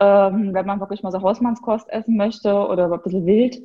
Ähm, 0.00 0.54
wenn 0.54 0.66
man 0.66 0.80
wirklich 0.80 1.02
mal 1.02 1.12
so 1.12 1.22
Hausmannskost 1.22 1.88
essen 1.88 2.16
möchte 2.16 2.54
oder 2.54 2.90
ein 2.92 3.02
bisschen 3.02 3.26
wild, 3.26 3.62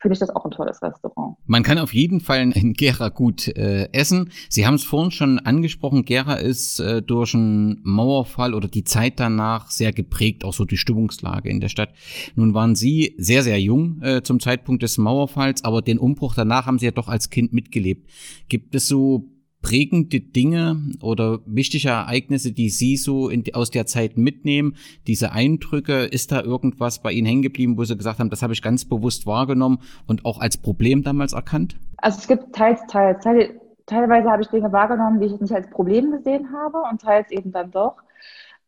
finde 0.00 0.14
ich 0.14 0.18
das 0.18 0.30
auch 0.30 0.44
ein 0.44 0.50
tolles 0.50 0.82
Restaurant. 0.82 1.36
Man 1.46 1.62
kann 1.62 1.78
auf 1.78 1.92
jeden 1.92 2.20
Fall 2.20 2.52
in 2.52 2.72
Gera 2.72 3.08
gut 3.08 3.48
äh, 3.48 3.88
essen. 3.92 4.30
Sie 4.48 4.66
haben 4.66 4.74
es 4.74 4.84
vorhin 4.84 5.10
schon 5.10 5.38
angesprochen, 5.38 6.04
Gera 6.04 6.34
ist 6.34 6.80
äh, 6.80 7.02
durch 7.02 7.34
einen 7.34 7.80
Mauerfall 7.82 8.54
oder 8.54 8.68
die 8.68 8.84
Zeit 8.84 9.20
danach 9.20 9.70
sehr 9.70 9.92
geprägt, 9.92 10.44
auch 10.44 10.54
so 10.54 10.64
die 10.64 10.76
Stimmungslage 10.76 11.48
in 11.48 11.60
der 11.60 11.68
Stadt. 11.68 11.90
Nun 12.36 12.54
waren 12.54 12.74
Sie 12.74 13.14
sehr, 13.18 13.42
sehr 13.42 13.60
jung 13.60 14.00
äh, 14.02 14.22
zum 14.22 14.40
Zeitpunkt 14.40 14.82
des 14.82 14.98
Mauerfalls, 14.98 15.64
aber 15.64 15.82
den 15.82 15.98
Umbruch 15.98 16.34
danach 16.34 16.66
haben 16.66 16.78
Sie 16.78 16.86
ja 16.86 16.92
doch 16.92 17.08
als 17.08 17.30
Kind 17.30 17.52
mitgelebt. 17.52 18.08
Gibt 18.48 18.74
es 18.74 18.88
so 18.88 19.37
prägende 19.62 20.20
Dinge 20.20 20.80
oder 21.02 21.40
wichtige 21.46 21.88
Ereignisse, 21.88 22.52
die 22.52 22.68
Sie 22.68 22.96
so 22.96 23.28
in, 23.28 23.44
aus 23.54 23.70
der 23.70 23.86
Zeit 23.86 24.16
mitnehmen, 24.16 24.76
diese 25.06 25.32
Eindrücke, 25.32 26.04
ist 26.04 26.32
da 26.32 26.42
irgendwas 26.42 27.02
bei 27.02 27.12
Ihnen 27.12 27.26
hängen 27.26 27.42
geblieben, 27.42 27.76
wo 27.76 27.84
Sie 27.84 27.96
gesagt 27.96 28.18
haben, 28.18 28.30
das 28.30 28.42
habe 28.42 28.52
ich 28.52 28.62
ganz 28.62 28.84
bewusst 28.84 29.26
wahrgenommen 29.26 29.78
und 30.06 30.24
auch 30.24 30.40
als 30.40 30.56
Problem 30.56 31.02
damals 31.02 31.32
erkannt? 31.32 31.76
Also 31.96 32.18
es 32.18 32.28
gibt 32.28 32.54
teils, 32.54 32.80
teils, 32.88 33.22
teils 33.22 33.50
teilweise 33.88 34.30
habe 34.30 34.42
ich 34.42 34.48
Dinge 34.48 34.72
wahrgenommen, 34.72 35.20
die 35.20 35.26
ich 35.26 35.40
nicht 35.40 35.52
als 35.52 35.68
Problem 35.70 36.12
gesehen 36.12 36.52
habe 36.52 36.82
und 36.90 37.00
teils 37.00 37.30
eben 37.30 37.50
dann 37.50 37.70
doch. 37.70 37.96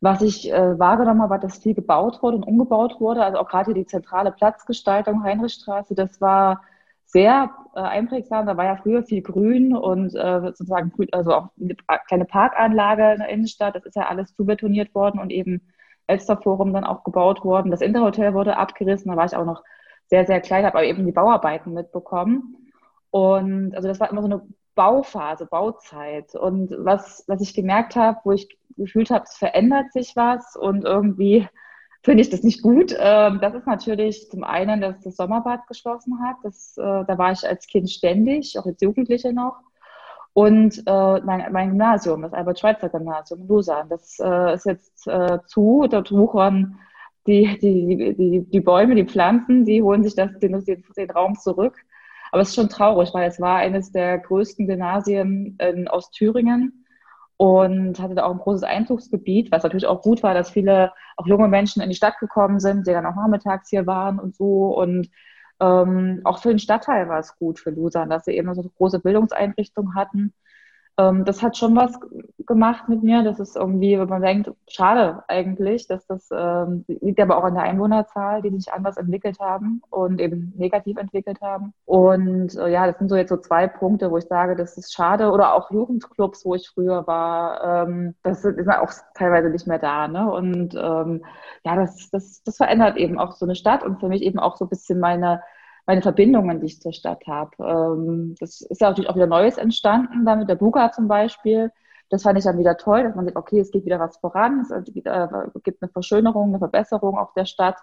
Was 0.00 0.22
ich 0.22 0.50
äh, 0.50 0.78
wahrgenommen 0.78 1.20
habe, 1.20 1.30
war, 1.30 1.38
dass 1.38 1.58
viel 1.58 1.74
gebaut 1.74 2.22
wurde 2.22 2.38
und 2.38 2.44
umgebaut 2.44 2.96
wurde. 3.00 3.22
Also 3.22 3.38
auch 3.38 3.48
gerade 3.48 3.74
die 3.74 3.84
zentrale 3.84 4.32
Platzgestaltung, 4.32 5.22
Heinrichstraße, 5.22 5.94
das 5.94 6.20
war 6.20 6.62
sehr 7.12 7.50
äh, 7.74 7.80
einprägsam. 7.80 8.46
Da 8.46 8.56
war 8.56 8.64
ja 8.64 8.76
früher 8.76 9.02
viel 9.02 9.22
Grün 9.22 9.76
und 9.76 10.14
äh, 10.14 10.40
sozusagen 10.40 10.92
also 11.12 11.34
auch 11.34 11.48
eine 11.60 11.76
kleine 12.06 12.24
Parkanlage 12.24 13.12
in 13.12 13.18
der 13.18 13.28
Innenstadt. 13.28 13.74
Das 13.74 13.84
ist 13.84 13.96
ja 13.96 14.08
alles 14.08 14.34
zubetoniert 14.34 14.94
worden 14.94 15.20
und 15.20 15.30
eben 15.30 15.60
Elsterforum 16.06 16.72
dann 16.72 16.84
auch 16.84 17.04
gebaut 17.04 17.44
worden. 17.44 17.70
Das 17.70 17.80
Interhotel 17.80 18.34
wurde 18.34 18.56
abgerissen. 18.56 19.10
Da 19.10 19.16
war 19.16 19.26
ich 19.26 19.36
auch 19.36 19.44
noch 19.44 19.62
sehr, 20.06 20.26
sehr 20.26 20.40
klein, 20.40 20.64
habe 20.64 20.78
aber 20.78 20.86
eben 20.86 21.06
die 21.06 21.12
Bauarbeiten 21.12 21.72
mitbekommen. 21.72 22.56
Und 23.10 23.74
also 23.74 23.88
das 23.88 24.00
war 24.00 24.10
immer 24.10 24.22
so 24.22 24.28
eine 24.28 24.42
Bauphase, 24.74 25.46
Bauzeit. 25.46 26.34
Und 26.34 26.74
was, 26.78 27.24
was 27.26 27.40
ich 27.40 27.54
gemerkt 27.54 27.96
habe, 27.96 28.18
wo 28.24 28.32
ich 28.32 28.48
gefühlt 28.76 29.10
habe, 29.10 29.24
es 29.24 29.36
verändert 29.36 29.92
sich 29.92 30.16
was 30.16 30.56
und 30.56 30.84
irgendwie 30.84 31.48
finde 32.02 32.22
ich 32.22 32.30
das 32.30 32.42
nicht 32.42 32.62
gut. 32.62 32.94
Ähm, 32.98 33.38
das 33.40 33.54
ist 33.54 33.66
natürlich 33.66 34.28
zum 34.30 34.44
einen, 34.44 34.80
dass 34.80 35.00
das 35.00 35.16
Sommerbad 35.16 35.66
geschlossen 35.66 36.18
hat. 36.22 36.36
Das, 36.42 36.76
äh, 36.76 36.82
da 36.82 37.18
war 37.18 37.32
ich 37.32 37.46
als 37.46 37.66
Kind 37.66 37.90
ständig, 37.90 38.58
auch 38.58 38.66
als 38.66 38.80
Jugendliche 38.80 39.32
noch. 39.32 39.56
Und 40.32 40.82
äh, 40.86 41.20
mein, 41.20 41.52
mein 41.52 41.70
Gymnasium, 41.70 42.22
das 42.22 42.32
Albert-Schweitzer-Gymnasium 42.32 43.40
in 43.42 43.48
Lausanne, 43.48 43.88
das 43.90 44.18
äh, 44.20 44.54
ist 44.54 44.64
jetzt 44.64 45.10
zu. 45.46 45.86
Dort 45.90 46.12
wuchern 46.12 46.78
die, 47.26 47.58
die, 47.60 48.14
die, 48.16 48.46
die 48.48 48.60
Bäume, 48.60 48.94
die 48.94 49.04
Pflanzen, 49.04 49.64
die 49.64 49.82
holen 49.82 50.04
sich 50.04 50.14
das, 50.14 50.38
den, 50.38 50.64
den 50.64 51.10
Raum 51.10 51.36
zurück. 51.36 51.76
Aber 52.32 52.42
es 52.42 52.50
ist 52.50 52.54
schon 52.54 52.68
traurig, 52.68 53.12
weil 53.12 53.28
es 53.28 53.40
war 53.40 53.56
eines 53.56 53.90
der 53.90 54.18
größten 54.18 54.66
Gymnasien 54.68 55.58
in 55.58 55.88
Ostthüringen 55.88 56.79
und 57.40 57.98
hatte 57.98 58.14
da 58.14 58.24
auch 58.24 58.32
ein 58.32 58.38
großes 58.38 58.64
Einzugsgebiet, 58.64 59.50
was 59.50 59.62
natürlich 59.62 59.86
auch 59.86 60.02
gut 60.02 60.22
war, 60.22 60.34
dass 60.34 60.50
viele 60.50 60.92
auch 61.16 61.26
junge 61.26 61.48
Menschen 61.48 61.80
in 61.80 61.88
die 61.88 61.94
Stadt 61.94 62.18
gekommen 62.18 62.60
sind, 62.60 62.86
die 62.86 62.92
dann 62.92 63.06
auch 63.06 63.14
nachmittags 63.14 63.70
hier 63.70 63.86
waren 63.86 64.18
und 64.18 64.36
so. 64.36 64.76
Und 64.76 65.08
ähm, 65.58 66.20
auch 66.24 66.42
für 66.42 66.50
den 66.50 66.58
Stadtteil 66.58 67.08
war 67.08 67.18
es 67.18 67.38
gut 67.38 67.58
für 67.58 67.70
Lusan, 67.70 68.10
dass 68.10 68.26
sie 68.26 68.32
eben 68.32 68.54
so 68.54 68.60
eine 68.60 68.68
große 68.68 68.98
Bildungseinrichtung 69.00 69.94
hatten 69.94 70.34
ähm, 71.00 71.24
das 71.24 71.42
hat 71.42 71.56
schon 71.56 71.76
was 71.76 71.98
gemacht 72.46 72.88
mit 72.88 73.02
mir. 73.02 73.22
Das 73.22 73.38
ist 73.40 73.56
irgendwie, 73.56 73.98
wenn 73.98 74.08
man 74.08 74.22
denkt, 74.22 74.50
schade 74.68 75.22
eigentlich, 75.28 75.86
dass 75.86 76.06
das 76.06 76.28
ähm, 76.32 76.84
liegt 76.88 77.20
aber 77.20 77.38
auch 77.38 77.44
an 77.44 77.54
der 77.54 77.62
Einwohnerzahl, 77.62 78.42
die 78.42 78.50
sich 78.50 78.72
anders 78.72 78.96
entwickelt 78.96 79.38
haben 79.40 79.82
und 79.90 80.20
eben 80.20 80.52
negativ 80.56 80.96
entwickelt 80.96 81.40
haben. 81.40 81.72
Und 81.84 82.56
äh, 82.56 82.68
ja, 82.68 82.86
das 82.86 82.98
sind 82.98 83.08
so 83.08 83.16
jetzt 83.16 83.30
so 83.30 83.36
zwei 83.36 83.66
Punkte, 83.68 84.10
wo 84.10 84.18
ich 84.18 84.26
sage, 84.26 84.56
das 84.56 84.76
ist 84.76 84.92
schade. 84.92 85.30
Oder 85.30 85.54
auch 85.54 85.70
Jugendclubs, 85.70 86.44
wo 86.44 86.54
ich 86.54 86.68
früher 86.68 87.06
war, 87.06 87.86
ähm, 87.86 88.14
das 88.22 88.44
ist 88.44 88.68
auch 88.68 88.92
teilweise 89.14 89.50
nicht 89.50 89.66
mehr 89.66 89.78
da. 89.78 90.08
Ne? 90.08 90.30
Und 90.30 90.74
ähm, 90.74 91.24
ja, 91.64 91.76
das, 91.76 92.10
das, 92.10 92.42
das 92.42 92.56
verändert 92.56 92.96
eben 92.96 93.18
auch 93.18 93.32
so 93.32 93.46
eine 93.46 93.54
Stadt 93.54 93.84
und 93.84 94.00
für 94.00 94.08
mich 94.08 94.22
eben 94.22 94.38
auch 94.38 94.56
so 94.56 94.64
ein 94.64 94.68
bisschen 94.68 95.00
meine 95.00 95.40
meine 95.90 96.02
Verbindungen, 96.02 96.60
die 96.60 96.66
ich 96.66 96.80
zur 96.80 96.92
Stadt 96.92 97.26
habe. 97.26 97.50
Ähm, 97.58 98.36
das 98.38 98.60
ist 98.60 98.80
ja 98.80 98.90
natürlich 98.90 99.10
auch 99.10 99.16
wieder 99.16 99.26
Neues 99.26 99.58
entstanden, 99.58 100.24
da 100.24 100.36
mit 100.36 100.48
der 100.48 100.54
Buga 100.54 100.92
zum 100.92 101.08
Beispiel. 101.08 101.72
Das 102.10 102.22
fand 102.22 102.38
ich 102.38 102.44
dann 102.44 102.58
wieder 102.58 102.76
toll, 102.76 103.02
dass 103.02 103.16
man 103.16 103.26
sieht, 103.26 103.34
okay, 103.34 103.58
es 103.58 103.72
geht 103.72 103.84
wieder 103.84 103.98
was 103.98 104.16
voran, 104.18 104.60
es 104.60 104.70
gibt 104.94 105.08
eine 105.08 105.90
Verschönerung, 105.92 106.50
eine 106.50 106.58
Verbesserung 106.60 107.18
auf 107.18 107.32
der 107.34 107.44
Stadt. 107.44 107.76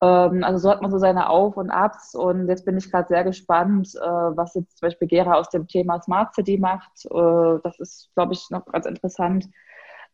Ähm, 0.00 0.44
also 0.44 0.58
so 0.58 0.70
hat 0.70 0.82
man 0.82 0.92
so 0.92 0.98
seine 0.98 1.30
Auf- 1.30 1.56
und 1.56 1.70
Abs 1.70 2.14
und 2.14 2.48
jetzt 2.48 2.64
bin 2.64 2.78
ich 2.78 2.92
gerade 2.92 3.08
sehr 3.08 3.24
gespannt, 3.24 3.92
äh, 3.96 4.06
was 4.06 4.54
jetzt 4.54 4.78
zum 4.78 4.86
Beispiel 4.86 5.08
Gera 5.08 5.34
aus 5.34 5.50
dem 5.50 5.66
Thema 5.66 6.00
Smart 6.00 6.36
City 6.36 6.58
macht. 6.58 7.06
Äh, 7.06 7.58
das 7.64 7.80
ist, 7.80 8.10
glaube 8.14 8.34
ich, 8.34 8.50
noch 8.50 8.66
ganz 8.66 8.86
interessant. 8.86 9.48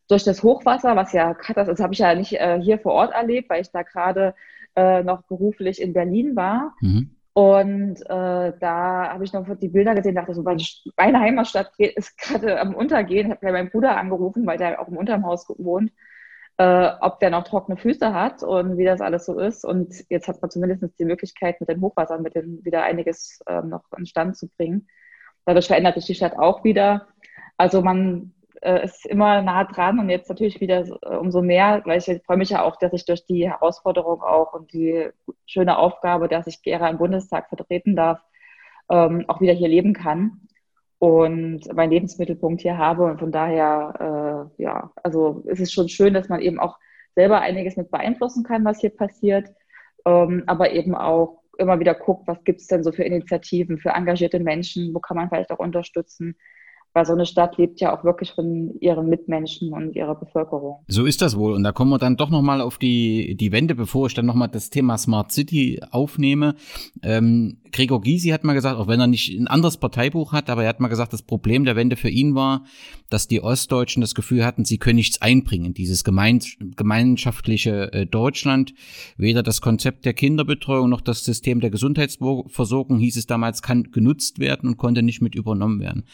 Durch 0.08 0.24
das 0.24 0.42
Hochwasser, 0.42 0.96
was 0.96 1.12
ja, 1.12 1.36
das 1.54 1.78
habe 1.78 1.92
ich 1.92 1.98
ja 1.98 2.14
nicht 2.14 2.32
äh, 2.32 2.58
hier 2.58 2.78
vor 2.78 2.92
Ort 2.92 3.12
erlebt, 3.12 3.50
weil 3.50 3.60
ich 3.60 3.70
da 3.70 3.82
gerade 3.82 4.34
äh, 4.76 5.02
noch 5.02 5.22
beruflich 5.24 5.82
in 5.82 5.92
Berlin 5.92 6.36
war. 6.36 6.74
Mhm. 6.80 7.17
Und 7.38 8.00
äh, 8.00 8.52
da 8.58 9.12
habe 9.12 9.22
ich 9.22 9.32
noch 9.32 9.46
die 9.60 9.68
Bilder 9.68 9.94
gesehen, 9.94 10.16
dachte 10.16 10.34
so, 10.34 10.42
meine 10.42 11.20
Heimatstadt 11.20 11.70
ist 11.78 12.18
gerade 12.18 12.60
am 12.60 12.74
Untergehen. 12.74 13.28
Ich 13.28 13.32
habe 13.32 13.52
meinen 13.52 13.70
Bruder 13.70 13.96
angerufen, 13.96 14.44
weil 14.44 14.58
der 14.58 14.80
auch 14.80 14.88
im 14.88 14.96
Unterhaus 14.96 15.48
wohnt, 15.56 15.92
äh, 16.56 16.90
ob 17.00 17.20
der 17.20 17.30
noch 17.30 17.44
trockene 17.44 17.76
Füße 17.76 18.12
hat 18.12 18.42
und 18.42 18.76
wie 18.76 18.84
das 18.84 19.00
alles 19.00 19.24
so 19.24 19.38
ist. 19.38 19.64
Und 19.64 19.94
jetzt 20.08 20.26
hat 20.26 20.42
man 20.42 20.50
zumindest 20.50 20.98
die 20.98 21.04
Möglichkeit, 21.04 21.60
mit 21.60 21.68
den 21.68 21.80
Hochwassern 21.80 22.24
wieder 22.24 22.82
einiges 22.82 23.40
äh, 23.46 23.62
noch 23.62 23.84
an 23.92 24.04
Stand 24.04 24.36
zu 24.36 24.48
bringen. 24.48 24.88
Dadurch 25.44 25.68
verändert 25.68 25.94
sich 25.94 26.06
die 26.06 26.16
Stadt 26.16 26.36
auch 26.36 26.64
wieder. 26.64 27.06
Also 27.56 27.82
man 27.82 28.34
äh, 28.62 28.84
ist 28.84 29.06
immer 29.06 29.42
nah 29.42 29.64
dran 29.64 29.98
und 29.98 30.08
jetzt 30.08 30.28
natürlich 30.28 30.60
wieder 30.60 30.84
äh, 31.02 31.16
umso 31.16 31.42
mehr, 31.42 31.82
weil 31.84 31.98
ich 31.98 32.22
freue 32.24 32.36
mich 32.36 32.50
ja 32.50 32.62
auch, 32.62 32.76
dass 32.76 32.92
ich 32.92 33.04
durch 33.04 33.24
die 33.24 33.48
Herausforderung 33.48 34.22
auch 34.22 34.54
und 34.54 34.72
die 34.72 35.08
schöne 35.46 35.78
Aufgabe, 35.78 36.28
dass 36.28 36.46
ich 36.46 36.62
Gera 36.62 36.88
im 36.88 36.98
Bundestag 36.98 37.48
vertreten 37.48 37.96
darf, 37.96 38.20
ähm, 38.90 39.24
auch 39.28 39.40
wieder 39.40 39.52
hier 39.52 39.68
leben 39.68 39.92
kann 39.92 40.40
und 40.98 41.72
meinen 41.74 41.90
Lebensmittelpunkt 41.90 42.62
hier 42.62 42.78
habe. 42.78 43.04
Und 43.04 43.18
von 43.18 43.32
daher, 43.32 44.48
äh, 44.58 44.62
ja, 44.62 44.90
also 45.02 45.44
es 45.46 45.60
ist 45.60 45.72
schon 45.72 45.88
schön, 45.88 46.14
dass 46.14 46.28
man 46.28 46.40
eben 46.40 46.58
auch 46.58 46.78
selber 47.14 47.40
einiges 47.40 47.76
mit 47.76 47.90
beeinflussen 47.90 48.44
kann, 48.44 48.64
was 48.64 48.80
hier 48.80 48.90
passiert, 48.90 49.48
ähm, 50.06 50.44
aber 50.46 50.72
eben 50.72 50.94
auch 50.94 51.42
immer 51.58 51.80
wieder 51.80 51.94
guckt, 51.94 52.28
was 52.28 52.42
gibt 52.44 52.60
es 52.60 52.68
denn 52.68 52.84
so 52.84 52.92
für 52.92 53.02
Initiativen, 53.02 53.78
für 53.78 53.90
engagierte 53.90 54.38
Menschen, 54.38 54.94
wo 54.94 55.00
kann 55.00 55.16
man 55.16 55.28
vielleicht 55.28 55.50
auch 55.50 55.58
unterstützen 55.58 56.36
weil 56.98 57.06
so 57.06 57.12
eine 57.12 57.26
Stadt 57.26 57.56
lebt 57.58 57.80
ja 57.80 57.96
auch 57.96 58.02
wirklich 58.02 58.32
von 58.32 58.74
ihren 58.80 59.08
Mitmenschen 59.08 59.72
und 59.72 59.94
ihrer 59.94 60.16
Bevölkerung. 60.16 60.80
So 60.88 61.06
ist 61.06 61.22
das 61.22 61.36
wohl. 61.36 61.52
Und 61.54 61.62
da 61.62 61.70
kommen 61.70 61.92
wir 61.92 61.98
dann 61.98 62.16
doch 62.16 62.28
nochmal 62.28 62.60
auf 62.60 62.76
die, 62.76 63.36
die 63.36 63.52
Wende, 63.52 63.76
bevor 63.76 64.08
ich 64.08 64.14
dann 64.14 64.26
nochmal 64.26 64.48
das 64.48 64.70
Thema 64.70 64.98
Smart 64.98 65.30
City 65.30 65.80
aufnehme. 65.92 66.56
Ähm, 67.04 67.58
Gregor 67.70 68.00
Gysi 68.00 68.30
hat 68.30 68.42
mal 68.42 68.54
gesagt, 68.54 68.80
auch 68.80 68.88
wenn 68.88 68.98
er 68.98 69.06
nicht 69.06 69.28
ein 69.38 69.46
anderes 69.46 69.76
Parteibuch 69.76 70.32
hat, 70.32 70.50
aber 70.50 70.64
er 70.64 70.70
hat 70.70 70.80
mal 70.80 70.88
gesagt, 70.88 71.12
das 71.12 71.22
Problem 71.22 71.64
der 71.64 71.76
Wende 71.76 71.94
für 71.94 72.08
ihn 72.08 72.34
war, 72.34 72.64
dass 73.10 73.28
die 73.28 73.42
Ostdeutschen 73.42 74.00
das 74.00 74.16
Gefühl 74.16 74.44
hatten, 74.44 74.64
sie 74.64 74.78
können 74.78 74.96
nichts 74.96 75.22
einbringen, 75.22 75.74
dieses 75.74 76.02
gemein, 76.02 76.40
gemeinschaftliche 76.76 77.92
äh, 77.92 78.06
Deutschland. 78.06 78.74
Weder 79.16 79.44
das 79.44 79.60
Konzept 79.60 80.04
der 80.04 80.14
Kinderbetreuung 80.14 80.88
noch 80.88 81.00
das 81.00 81.24
System 81.24 81.60
der 81.60 81.70
Gesundheitsversorgung, 81.70 82.98
hieß 82.98 83.16
es 83.16 83.26
damals, 83.26 83.62
kann 83.62 83.92
genutzt 83.92 84.40
werden 84.40 84.70
und 84.70 84.76
konnte 84.78 85.02
nicht 85.02 85.22
mit 85.22 85.36
übernommen 85.36 85.80
werden. 85.80 86.04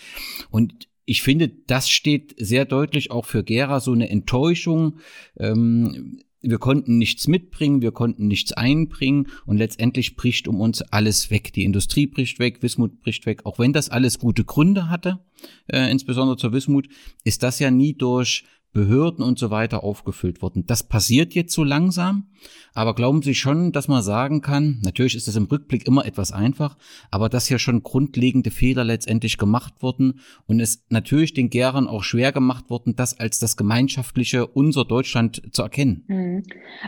Und 0.51 0.74
ich 1.07 1.23
finde, 1.23 1.49
das 1.49 1.91
steht 1.91 2.35
sehr 2.39 2.65
deutlich 2.65 3.11
auch 3.11 3.27
für 3.27 3.45
Gera 3.45 3.81
so 3.81 3.93
eine 3.93 4.09
Enttäuschung. 4.09 4.99
Ähm, 5.39 6.21
wir 6.41 6.59
konnten 6.59 6.99
nichts 6.99 7.27
mitbringen, 7.27 7.81
wir 7.81 7.93
konnten 7.93 8.27
nichts 8.29 8.53
einbringen 8.53 9.29
und 9.47 9.57
letztendlich 9.57 10.15
bricht 10.15 10.47
um 10.47 10.61
uns 10.61 10.83
alles 10.83 11.31
weg. 11.31 11.53
Die 11.55 11.65
Industrie 11.65 12.07
bricht 12.07 12.39
weg, 12.39 12.63
Wismut 12.63 13.01
bricht 13.01 13.25
weg. 13.25 13.47
Auch 13.47 13.59
wenn 13.59 13.73
das 13.73 13.89
alles 13.89 14.19
gute 14.19 14.45
Gründe 14.45 14.91
hatte, 14.91 15.21
äh, 15.69 15.91
insbesondere 15.91 16.37
zur 16.37 16.53
Wismut, 16.53 16.89
ist 17.25 17.43
das 17.43 17.59
ja 17.59 17.71
nie 17.71 17.95
durch 17.95 18.45
Behörden 18.75 19.25
und 19.25 19.39
so 19.39 19.51
weiter 19.51 19.83
aufgefüllt 19.83 20.43
worden. 20.43 20.65
Das 20.67 20.83
passiert 20.83 21.33
jetzt 21.33 21.55
so 21.55 21.65
langsam, 21.65 22.27
aber 22.75 22.95
glauben 22.95 23.23
Sie 23.23 23.35
schon, 23.35 23.73
dass 23.73 23.89
man 23.89 24.03
sagen 24.03 24.43
kann, 24.43 24.81
natürlich 24.83 25.15
ist 25.15 25.29
das 25.29 25.37
im 25.37 25.45
Rückblick 25.45 25.87
immer 25.87 26.05
etwas 26.05 26.33
einfach, 26.33 26.77
aber 27.11 27.29
dass 27.29 27.47
hier 27.47 27.61
schon 27.61 27.85
grundlegende 27.85 28.51
Fehler 28.51 28.85
letztendlich 28.85 29.39
gemacht 29.39 29.75
wurden 29.81 30.21
und 30.47 30.61
es 30.61 30.85
natürlich 30.91 31.33
den 31.33 31.51
Gärern 31.51 31.87
auch 31.87 32.03
schwer 32.03 32.33
gemacht 32.33 32.69
worden, 32.69 32.97
das 32.97 33.19
als 33.19 33.39
das 33.39 33.57
gemeinschaftliche 33.57 34.47
unser 34.47 34.85
Deutschland 34.85 35.41
zu 35.53 35.63
erkennen. 35.63 36.05
Mhm. 36.09 36.43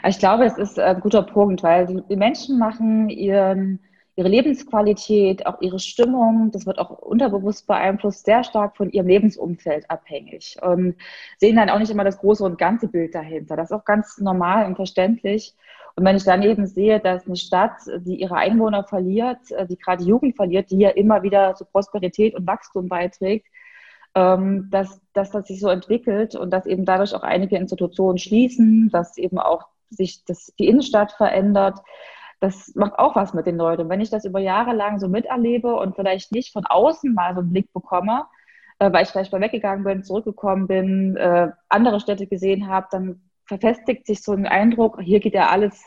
Ich 0.07 0.19
glaube, 0.19 0.45
es 0.45 0.59
ist 0.59 0.78
ein 0.78 1.00
guter 1.00 1.23
Punkt, 1.23 1.62
weil 1.62 2.05
die 2.11 2.16
Menschen 2.16 2.59
machen 2.59 3.09
ihren 3.09 3.78
ihre 4.16 4.28
Lebensqualität, 4.28 5.46
auch 5.46 5.61
ihre 5.61 5.78
Stimmung, 5.78 6.50
das 6.50 6.66
wird 6.66 6.78
auch 6.78 6.90
unterbewusst 6.90 7.66
beeinflusst, 7.66 8.25
sehr 8.25 8.44
stark 8.44 8.76
von 8.76 8.90
ihrem 8.90 9.06
Lebensumfeld 9.06 9.90
abhängig 9.90 10.56
und 10.62 10.96
sehen 11.38 11.56
dann 11.56 11.68
auch 11.68 11.78
nicht 11.78 11.90
immer 11.90 12.04
das 12.04 12.18
große 12.18 12.42
und 12.42 12.56
ganze 12.56 12.88
Bild 12.88 13.14
dahinter. 13.14 13.56
Das 13.56 13.70
ist 13.70 13.76
auch 13.76 13.85
ganz 13.85 14.18
normal 14.18 14.64
und 14.66 14.76
verständlich. 14.76 15.54
Und 15.96 16.04
wenn 16.04 16.16
ich 16.16 16.25
dann 16.25 16.42
eben 16.42 16.66
sehe, 16.66 16.99
dass 16.99 17.26
eine 17.26 17.37
Stadt, 17.37 17.76
die 17.99 18.20
ihre 18.20 18.37
Einwohner 18.37 18.85
verliert, 18.85 19.50
äh, 19.50 19.66
die 19.66 19.78
gerade 19.78 20.04
Jugend 20.04 20.37
verliert, 20.37 20.70
die 20.70 20.78
ja 20.78 20.90
immer 20.90 21.23
wieder 21.23 21.54
zu 21.54 21.64
Prosperität 21.64 22.35
und 22.35 22.46
Wachstum 22.46 22.88
beiträgt, 22.88 23.46
ähm, 24.14 24.68
dass, 24.70 25.00
dass 25.12 25.30
das 25.30 25.46
sich 25.46 25.61
so 25.61 25.68
entwickelt 25.68 26.35
und 26.35 26.50
dass 26.50 26.66
eben 26.66 26.87
dadurch 26.87 27.14
auch 27.14 27.23
einige 27.23 27.56
Institutionen 27.56 28.18
schließen, 28.18 28.88
dass 28.90 29.18
eben 29.18 29.38
auch 29.38 29.68
sich 29.90 30.25
das, 30.25 30.52
die 30.58 30.68
Innenstadt 30.68 31.12
verändert, 31.12 31.78
das 32.40 32.75
macht 32.75 32.99
auch 32.99 33.16
was 33.16 33.35
mit 33.35 33.47
den 33.47 33.57
Leuten. 33.57 33.83
Und 33.83 33.88
wenn 33.88 34.00
ich 34.00 34.11
das 34.11 34.25
über 34.25 34.40
Jahre 34.40 34.75
lang 34.75 34.99
so 34.99 35.09
miterlebe 35.09 35.75
und 35.75 35.97
vielleicht 35.97 36.33
nicht 36.33 36.52
von 36.52 36.66
außen 36.66 37.14
mal 37.14 37.35
so 37.35 37.40
einen 37.40 37.52
Blick 37.52 37.73
bekomme, 37.73 38.26
äh, 38.78 38.93
weil 38.93 39.05
ich 39.05 39.11
vielleicht 39.11 39.33
mal 39.33 39.40
weggegangen 39.40 39.85
bin, 39.85 40.05
zurückgekommen 40.05 40.66
bin, 40.66 41.16
äh, 41.16 41.50
andere 41.69 42.00
Städte 42.00 42.26
gesehen 42.26 42.69
habe, 42.69 42.88
dann 42.90 43.23
verfestigt 43.47 44.07
sich 44.07 44.23
so 44.23 44.33
ein 44.33 44.47
Eindruck, 44.47 45.00
hier 45.00 45.21
geht 45.21 45.35
ja 45.35 45.49
alles, 45.49 45.87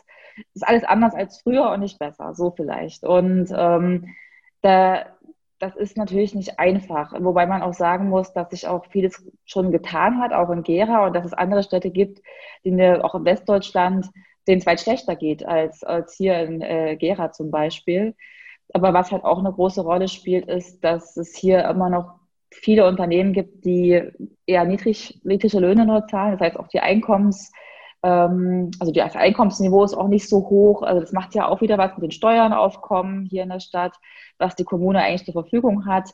ist 0.54 0.66
alles 0.66 0.84
anders 0.84 1.14
als 1.14 1.40
früher 1.40 1.70
und 1.70 1.80
nicht 1.80 1.98
besser, 1.98 2.34
so 2.34 2.50
vielleicht. 2.50 3.04
Und 3.04 3.52
ähm, 3.54 4.08
da, 4.62 5.06
das 5.58 5.76
ist 5.76 5.96
natürlich 5.96 6.34
nicht 6.34 6.58
einfach, 6.58 7.12
wobei 7.20 7.46
man 7.46 7.62
auch 7.62 7.74
sagen 7.74 8.08
muss, 8.08 8.32
dass 8.32 8.50
sich 8.50 8.66
auch 8.66 8.86
vieles 8.86 9.22
schon 9.44 9.70
getan 9.70 10.18
hat, 10.18 10.32
auch 10.32 10.50
in 10.50 10.62
Gera 10.62 11.06
und 11.06 11.14
dass 11.14 11.26
es 11.26 11.34
andere 11.34 11.62
Städte 11.62 11.90
gibt, 11.90 12.22
die 12.64 12.72
auch 13.02 13.14
in 13.14 13.24
Westdeutschland 13.24 14.08
denen 14.48 14.60
es 14.60 14.66
weit 14.66 14.80
schlechter 14.80 15.16
geht 15.16 15.44
als, 15.46 15.84
als 15.84 16.14
hier 16.14 16.40
in 16.40 16.62
äh, 16.62 16.96
Gera 16.96 17.32
zum 17.32 17.50
Beispiel. 17.50 18.14
Aber 18.72 18.94
was 18.94 19.10
halt 19.10 19.24
auch 19.24 19.38
eine 19.38 19.52
große 19.52 19.82
Rolle 19.82 20.08
spielt, 20.08 20.46
ist, 20.46 20.82
dass 20.84 21.16
es 21.16 21.36
hier 21.36 21.64
immer 21.64 21.90
noch 21.90 22.20
viele 22.52 22.86
Unternehmen 22.86 23.32
gibt, 23.32 23.64
die 23.64 24.02
eher 24.46 24.64
niedrig, 24.64 25.20
niedrige 25.24 25.60
Löhne 25.60 25.86
nur 25.86 26.06
zahlen. 26.06 26.32
Das 26.32 26.40
heißt, 26.40 26.58
auch 26.58 26.68
die 26.68 26.80
Einkommens, 26.80 27.52
ähm, 28.02 28.70
also 28.80 28.92
das 28.92 29.14
Einkommensniveau 29.14 29.84
ist 29.84 29.94
auch 29.94 30.08
nicht 30.08 30.28
so 30.28 30.48
hoch. 30.48 30.82
Also 30.82 31.00
das 31.00 31.12
macht 31.12 31.34
ja 31.34 31.48
auch 31.48 31.60
wieder 31.60 31.78
was 31.78 31.92
mit 31.94 32.02
den 32.02 32.10
Steuern 32.10 32.52
aufkommen 32.52 33.26
hier 33.26 33.42
in 33.42 33.50
der 33.50 33.60
Stadt, 33.60 33.96
was 34.38 34.56
die 34.56 34.64
Kommune 34.64 35.00
eigentlich 35.02 35.24
zur 35.24 35.42
Verfügung 35.42 35.86
hat. 35.86 36.12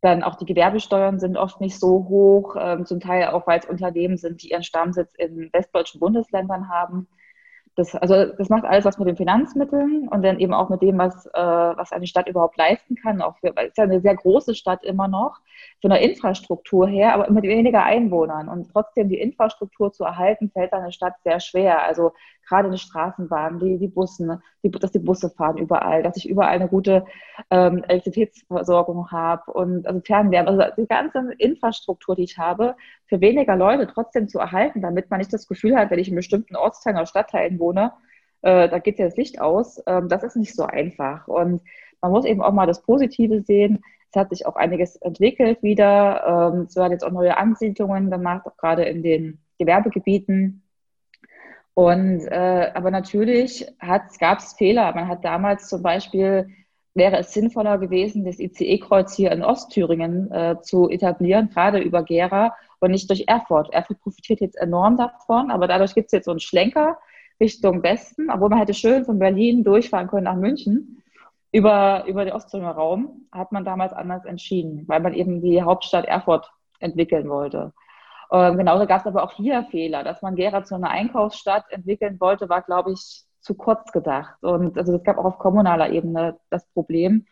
Dann 0.00 0.22
auch 0.22 0.36
die 0.36 0.46
Gewerbesteuern 0.46 1.18
sind 1.20 1.36
oft 1.36 1.60
nicht 1.60 1.78
so 1.78 2.06
hoch, 2.08 2.56
ähm, 2.58 2.84
zum 2.84 3.00
Teil 3.00 3.28
auch, 3.28 3.46
weil 3.46 3.60
es 3.60 3.66
Unternehmen 3.66 4.16
sind, 4.16 4.42
die 4.42 4.50
ihren 4.50 4.64
Stammsitz 4.64 5.14
in 5.16 5.50
westdeutschen 5.52 6.00
Bundesländern 6.00 6.68
haben. 6.68 7.08
Das, 7.76 7.94
also 7.94 8.24
das 8.24 8.48
macht 8.48 8.64
alles 8.64 8.86
was 8.86 8.98
mit 8.98 9.06
den 9.06 9.18
Finanzmitteln 9.18 10.08
und 10.08 10.22
dann 10.22 10.38
eben 10.38 10.54
auch 10.54 10.70
mit 10.70 10.80
dem, 10.80 10.96
was, 10.96 11.26
äh, 11.26 11.30
was 11.34 11.92
eine 11.92 12.06
Stadt 12.06 12.26
überhaupt 12.26 12.56
leisten 12.56 12.96
kann. 12.96 13.20
Auch 13.20 13.36
für, 13.38 13.54
weil 13.54 13.66
es 13.66 13.72
ist 13.72 13.78
ja 13.78 13.84
eine 13.84 14.00
sehr 14.00 14.16
große 14.16 14.54
Stadt 14.54 14.82
immer 14.82 15.08
noch, 15.08 15.40
von 15.82 15.90
der 15.90 16.00
Infrastruktur 16.00 16.88
her, 16.88 17.12
aber 17.12 17.30
mit 17.30 17.44
weniger 17.44 17.84
Einwohnern. 17.84 18.48
Und 18.48 18.72
trotzdem 18.72 19.10
die 19.10 19.20
Infrastruktur 19.20 19.92
zu 19.92 20.04
erhalten, 20.04 20.50
fällt 20.50 20.72
eine 20.72 20.90
Stadt 20.90 21.14
sehr 21.22 21.38
schwer. 21.38 21.84
Also 21.84 22.12
gerade 22.46 22.70
die 22.70 22.78
Straßenbahnen, 22.78 23.58
die, 23.58 23.78
die 23.78 23.88
Bussen, 23.88 24.40
die, 24.62 24.70
dass 24.70 24.92
die 24.92 24.98
Busse 24.98 25.30
fahren 25.30 25.58
überall, 25.58 26.02
dass 26.02 26.16
ich 26.16 26.28
überall 26.28 26.54
eine 26.54 26.68
gute 26.68 27.04
ähm, 27.50 27.84
Elektrizitätsversorgung 27.84 29.10
habe 29.10 29.52
und 29.52 29.86
also 29.86 30.00
Fernwärme, 30.00 30.48
also 30.48 30.62
die 30.76 30.86
ganze 30.86 31.32
Infrastruktur, 31.38 32.16
die 32.16 32.24
ich 32.24 32.38
habe, 32.38 32.76
für 33.06 33.20
weniger 33.20 33.56
Leute 33.56 33.86
trotzdem 33.86 34.28
zu 34.28 34.38
erhalten, 34.38 34.82
damit 34.82 35.10
man 35.10 35.18
nicht 35.18 35.32
das 35.32 35.46
Gefühl 35.48 35.76
hat, 35.76 35.90
wenn 35.90 35.98
ich 35.98 36.08
in 36.08 36.16
bestimmten 36.16 36.56
Ortsteilen 36.56 36.96
oder 36.96 37.06
Stadtteilen 37.06 37.58
wohne, 37.58 37.92
äh, 38.42 38.68
da 38.68 38.78
geht 38.78 38.98
ja 38.98 39.06
das 39.06 39.16
Licht 39.16 39.40
aus. 39.40 39.82
Ähm, 39.86 40.08
das 40.08 40.22
ist 40.22 40.36
nicht 40.36 40.54
so 40.54 40.64
einfach. 40.64 41.26
Und 41.28 41.62
man 42.00 42.12
muss 42.12 42.24
eben 42.24 42.42
auch 42.42 42.52
mal 42.52 42.66
das 42.66 42.82
Positive 42.82 43.42
sehen. 43.42 43.82
Es 44.10 44.20
hat 44.20 44.30
sich 44.30 44.46
auch 44.46 44.56
einiges 44.56 44.96
entwickelt 44.96 45.62
wieder. 45.62 46.52
Ähm, 46.54 46.66
es 46.68 46.76
werden 46.76 46.92
jetzt 46.92 47.04
auch 47.04 47.10
neue 47.10 47.36
Ansiedlungen 47.36 48.10
gemacht, 48.10 48.46
auch 48.46 48.56
gerade 48.56 48.84
in 48.84 49.02
den 49.02 49.40
Gewerbegebieten. 49.58 50.62
Und 51.76 52.26
äh, 52.28 52.70
aber 52.72 52.90
natürlich 52.90 53.66
gab 54.18 54.38
es 54.38 54.54
Fehler. 54.54 54.94
Man 54.94 55.08
hat 55.08 55.22
damals 55.26 55.68
zum 55.68 55.82
Beispiel 55.82 56.48
wäre 56.94 57.18
es 57.18 57.34
sinnvoller 57.34 57.76
gewesen, 57.76 58.24
das 58.24 58.38
ICE-Kreuz 58.38 59.14
hier 59.14 59.30
in 59.30 59.44
Ostthüringen 59.44 60.32
äh, 60.32 60.56
zu 60.62 60.88
etablieren, 60.88 61.50
gerade 61.50 61.78
über 61.80 62.02
Gera 62.02 62.54
und 62.80 62.92
nicht 62.92 63.10
durch 63.10 63.24
Erfurt. 63.26 63.70
Erfurt 63.74 64.00
profitiert 64.00 64.40
jetzt 64.40 64.56
enorm 64.56 64.96
davon, 64.96 65.50
aber 65.50 65.68
dadurch 65.68 65.94
gibt 65.94 66.06
es 66.06 66.12
jetzt 66.12 66.24
so 66.24 66.30
einen 66.30 66.40
Schlenker 66.40 66.96
Richtung 67.38 67.82
Westen, 67.82 68.30
obwohl 68.30 68.48
man 68.48 68.60
hätte 68.60 68.72
schön 68.72 69.04
von 69.04 69.18
Berlin 69.18 69.62
durchfahren 69.62 70.08
können 70.08 70.24
nach 70.24 70.36
München. 70.36 71.02
Über, 71.52 72.06
über 72.06 72.24
den 72.24 72.32
Ostthüringer 72.32 72.70
Raum 72.70 73.26
hat 73.30 73.52
man 73.52 73.66
damals 73.66 73.92
anders 73.92 74.24
entschieden, 74.24 74.84
weil 74.86 75.00
man 75.00 75.12
eben 75.12 75.42
die 75.42 75.60
Hauptstadt 75.60 76.06
Erfurt 76.06 76.50
entwickeln 76.80 77.28
wollte. 77.28 77.74
Ähm, 78.32 78.56
genauso 78.56 78.86
gab 78.86 79.00
es 79.00 79.06
aber 79.06 79.22
auch 79.22 79.32
hier 79.32 79.64
Fehler. 79.70 80.04
Dass 80.04 80.22
man 80.22 80.36
Gera 80.36 80.64
zu 80.64 80.74
einer 80.74 80.90
Einkaufsstadt 80.90 81.64
entwickeln 81.70 82.18
wollte, 82.20 82.48
war, 82.48 82.62
glaube 82.62 82.92
ich, 82.92 83.24
zu 83.40 83.54
kurz 83.54 83.92
gedacht. 83.92 84.42
Und 84.42 84.76
also 84.76 84.96
es 84.96 85.04
gab 85.04 85.18
auch 85.18 85.24
auf 85.24 85.38
kommunaler 85.38 85.90
Ebene 85.90 86.38
das 86.50 86.66
Problem. 86.72 87.26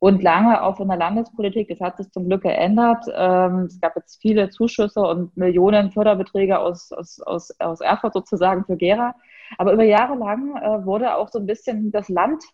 Und 0.00 0.22
lange 0.22 0.62
auch 0.62 0.78
in 0.78 0.88
der 0.88 0.96
Landespolitik, 0.96 1.68
das 1.68 1.80
hat 1.80 1.96
sich 1.96 2.10
zum 2.12 2.28
Glück 2.28 2.42
geändert. 2.42 3.04
Ähm, 3.12 3.64
es 3.64 3.80
gab 3.80 3.96
jetzt 3.96 4.20
viele 4.20 4.48
Zuschüsse 4.48 5.00
und 5.00 5.36
Millionen 5.36 5.90
Förderbeträge 5.90 6.58
aus, 6.58 6.92
aus, 6.92 7.20
aus, 7.20 7.50
aus 7.58 7.80
Erfurt 7.80 8.14
sozusagen 8.14 8.64
für 8.64 8.76
Gera. 8.76 9.14
Aber 9.58 9.72
über 9.72 9.82
Jahre 9.82 10.14
lang 10.14 10.56
äh, 10.56 10.84
wurde 10.86 11.16
auch 11.16 11.28
so 11.28 11.40
ein 11.40 11.46
bisschen 11.46 11.90
das 11.90 12.08
Land, 12.08 12.44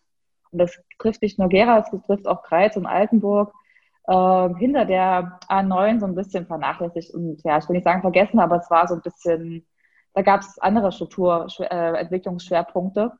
und 0.51 0.59
das 0.59 0.79
trifft 0.97 1.21
nicht 1.21 1.37
nur 1.37 1.49
Gera, 1.49 1.79
es 1.79 1.91
betrifft 1.91 2.27
auch 2.27 2.41
Kreuz 2.41 2.77
und 2.77 2.87
Altenburg, 2.87 3.53
äh, 4.07 4.49
hinter 4.55 4.85
der 4.85 5.39
A9 5.49 5.99
so 5.99 6.05
ein 6.05 6.15
bisschen 6.15 6.45
vernachlässigt 6.45 7.13
und 7.13 7.43
ja, 7.43 7.57
ich 7.57 7.67
will 7.67 7.75
nicht 7.75 7.85
sagen 7.85 8.01
vergessen, 8.01 8.39
aber 8.39 8.57
es 8.57 8.69
war 8.69 8.87
so 8.87 8.95
ein 8.95 9.01
bisschen, 9.01 9.65
da 10.13 10.21
gab 10.21 10.41
es 10.41 10.59
andere 10.59 10.91
Strukturentwicklungsschwerpunkte. 10.91 13.11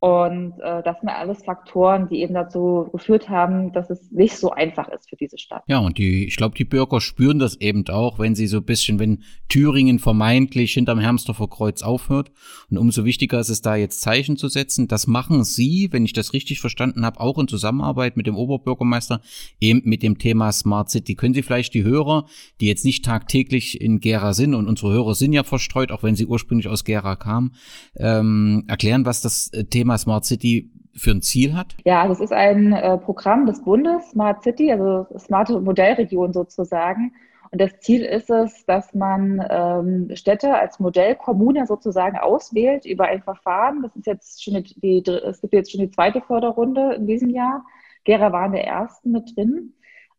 Und 0.00 0.54
äh, 0.60 0.82
das 0.84 1.00
sind 1.00 1.08
alles 1.08 1.42
Faktoren, 1.44 2.08
die 2.08 2.20
eben 2.20 2.34
dazu 2.34 2.88
geführt 2.92 3.28
haben, 3.28 3.72
dass 3.72 3.90
es 3.90 4.12
nicht 4.12 4.36
so 4.36 4.52
einfach 4.52 4.88
ist 4.88 5.08
für 5.08 5.16
diese 5.16 5.38
Stadt. 5.38 5.64
Ja, 5.66 5.78
und 5.78 5.98
die, 5.98 6.24
ich 6.24 6.36
glaube, 6.36 6.54
die 6.56 6.64
Bürger 6.64 7.00
spüren 7.00 7.40
das 7.40 7.60
eben 7.60 7.84
auch, 7.88 8.20
wenn 8.20 8.36
sie 8.36 8.46
so 8.46 8.58
ein 8.58 8.64
bisschen, 8.64 9.00
wenn 9.00 9.24
Thüringen 9.48 9.98
vermeintlich 9.98 10.74
hinterm 10.74 11.00
Hermsdorfer 11.00 11.48
Kreuz 11.48 11.82
aufhört. 11.82 12.30
Und 12.70 12.78
umso 12.78 13.04
wichtiger 13.04 13.40
ist 13.40 13.48
es 13.48 13.60
da 13.60 13.74
jetzt 13.74 14.00
Zeichen 14.00 14.36
zu 14.36 14.48
setzen. 14.48 14.86
Das 14.86 15.08
machen 15.08 15.42
Sie, 15.42 15.88
wenn 15.90 16.04
ich 16.04 16.12
das 16.12 16.32
richtig 16.32 16.60
verstanden 16.60 17.04
habe, 17.04 17.18
auch 17.18 17.38
in 17.38 17.48
Zusammenarbeit 17.48 18.16
mit 18.16 18.28
dem 18.28 18.36
Oberbürgermeister, 18.36 19.20
eben 19.58 19.82
mit 19.84 20.04
dem 20.04 20.18
Thema 20.18 20.52
Smart 20.52 20.90
City. 20.90 21.16
Können 21.16 21.34
Sie 21.34 21.42
vielleicht 21.42 21.74
die 21.74 21.82
Hörer, 21.82 22.26
die 22.60 22.66
jetzt 22.66 22.84
nicht 22.84 23.04
tagtäglich 23.04 23.80
in 23.80 23.98
Gera 23.98 24.32
sind, 24.32 24.54
und 24.54 24.68
unsere 24.68 24.92
Hörer 24.92 25.16
sind 25.16 25.32
ja 25.32 25.42
verstreut, 25.42 25.90
auch 25.90 26.02
wenn 26.04 26.14
sie 26.14 26.26
ursprünglich 26.26 26.68
aus 26.68 26.84
Gera 26.84 27.16
kamen, 27.16 27.54
ähm, 27.96 28.64
erklären, 28.68 29.04
was 29.04 29.20
das 29.22 29.48
äh, 29.52 29.64
Thema 29.64 29.87
Thema 29.88 29.96
Smart 29.96 30.24
City 30.26 30.70
für 30.94 31.12
ein 31.12 31.22
Ziel 31.22 31.56
hat? 31.56 31.74
Ja, 31.84 32.06
das 32.06 32.20
ist 32.20 32.32
ein 32.32 32.74
äh, 32.74 32.98
Programm 32.98 33.46
des 33.46 33.62
Bundes, 33.62 34.10
Smart 34.10 34.42
City, 34.42 34.70
also 34.70 35.06
smarte 35.18 35.58
Modellregion 35.60 36.34
sozusagen. 36.34 37.14
Und 37.50 37.58
das 37.58 37.80
Ziel 37.80 38.02
ist 38.02 38.28
es, 38.28 38.66
dass 38.66 38.92
man 38.92 39.42
ähm, 39.48 40.10
Städte 40.14 40.54
als 40.54 40.78
Modellkommune 40.78 41.66
sozusagen 41.66 42.18
auswählt 42.18 42.84
über 42.84 43.06
ein 43.06 43.22
Verfahren. 43.22 43.82
Das 43.82 43.96
ist 43.96 44.06
jetzt 44.06 44.44
schon 44.44 44.62
die, 44.62 45.02
die, 45.02 45.10
es 45.10 45.40
gibt 45.40 45.54
jetzt 45.54 45.72
schon 45.72 45.80
die 45.80 45.90
zweite 45.90 46.20
Förderrunde 46.20 46.92
in 46.92 47.06
diesem 47.06 47.30
Jahr. 47.30 47.64
Gera 48.04 48.30
war 48.30 48.44
in 48.44 48.52
der 48.52 48.66
ersten 48.66 49.12
mit 49.12 49.34
drin. 49.34 49.72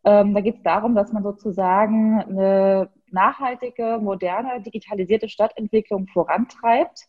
Ähm, 0.04 0.34
da 0.34 0.42
geht 0.42 0.56
es 0.56 0.64
darum, 0.64 0.96
dass 0.96 1.14
man 1.14 1.22
sozusagen 1.22 2.20
eine 2.22 2.90
nachhaltige, 3.12 4.00
moderne, 4.02 4.64
digitalisierte 4.64 5.30
Stadtentwicklung 5.30 6.08
vorantreibt 6.08 7.08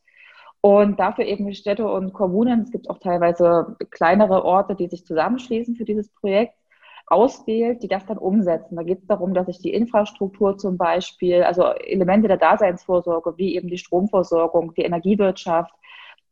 und 0.61 1.01
dafür 1.01 1.25
eben 1.25 1.53
Städte 1.55 1.89
und 1.89 2.13
Kommunen, 2.13 2.63
es 2.63 2.71
gibt 2.71 2.91
auch 2.91 2.99
teilweise 2.99 3.77
kleinere 3.91 4.45
Orte, 4.45 4.75
die 4.75 4.89
sich 4.89 5.07
zusammenschließen 5.07 5.77
für 5.77 5.85
dieses 5.85 6.11
Projekt, 6.11 6.55
auswählt, 7.11 7.83
die 7.83 7.89
das 7.89 8.07
dann 8.07 8.19
umsetzen. 8.19 8.77
Da 8.77 8.85
geht 8.85 9.01
es 9.01 9.07
darum, 9.07 9.35
dass 9.35 9.47
sich 9.47 9.59
die 9.59 9.75
Infrastruktur 9.75 10.57
zum 10.57 10.79
Beispiel, 10.79 11.43
also 11.43 11.65
Elemente 11.65 12.29
der 12.29 12.37
Daseinsvorsorge, 12.37 13.37
wie 13.37 13.57
eben 13.57 13.69
die 13.69 13.79
Stromversorgung, 13.79 14.75
die 14.75 14.83
Energiewirtschaft, 14.83 15.75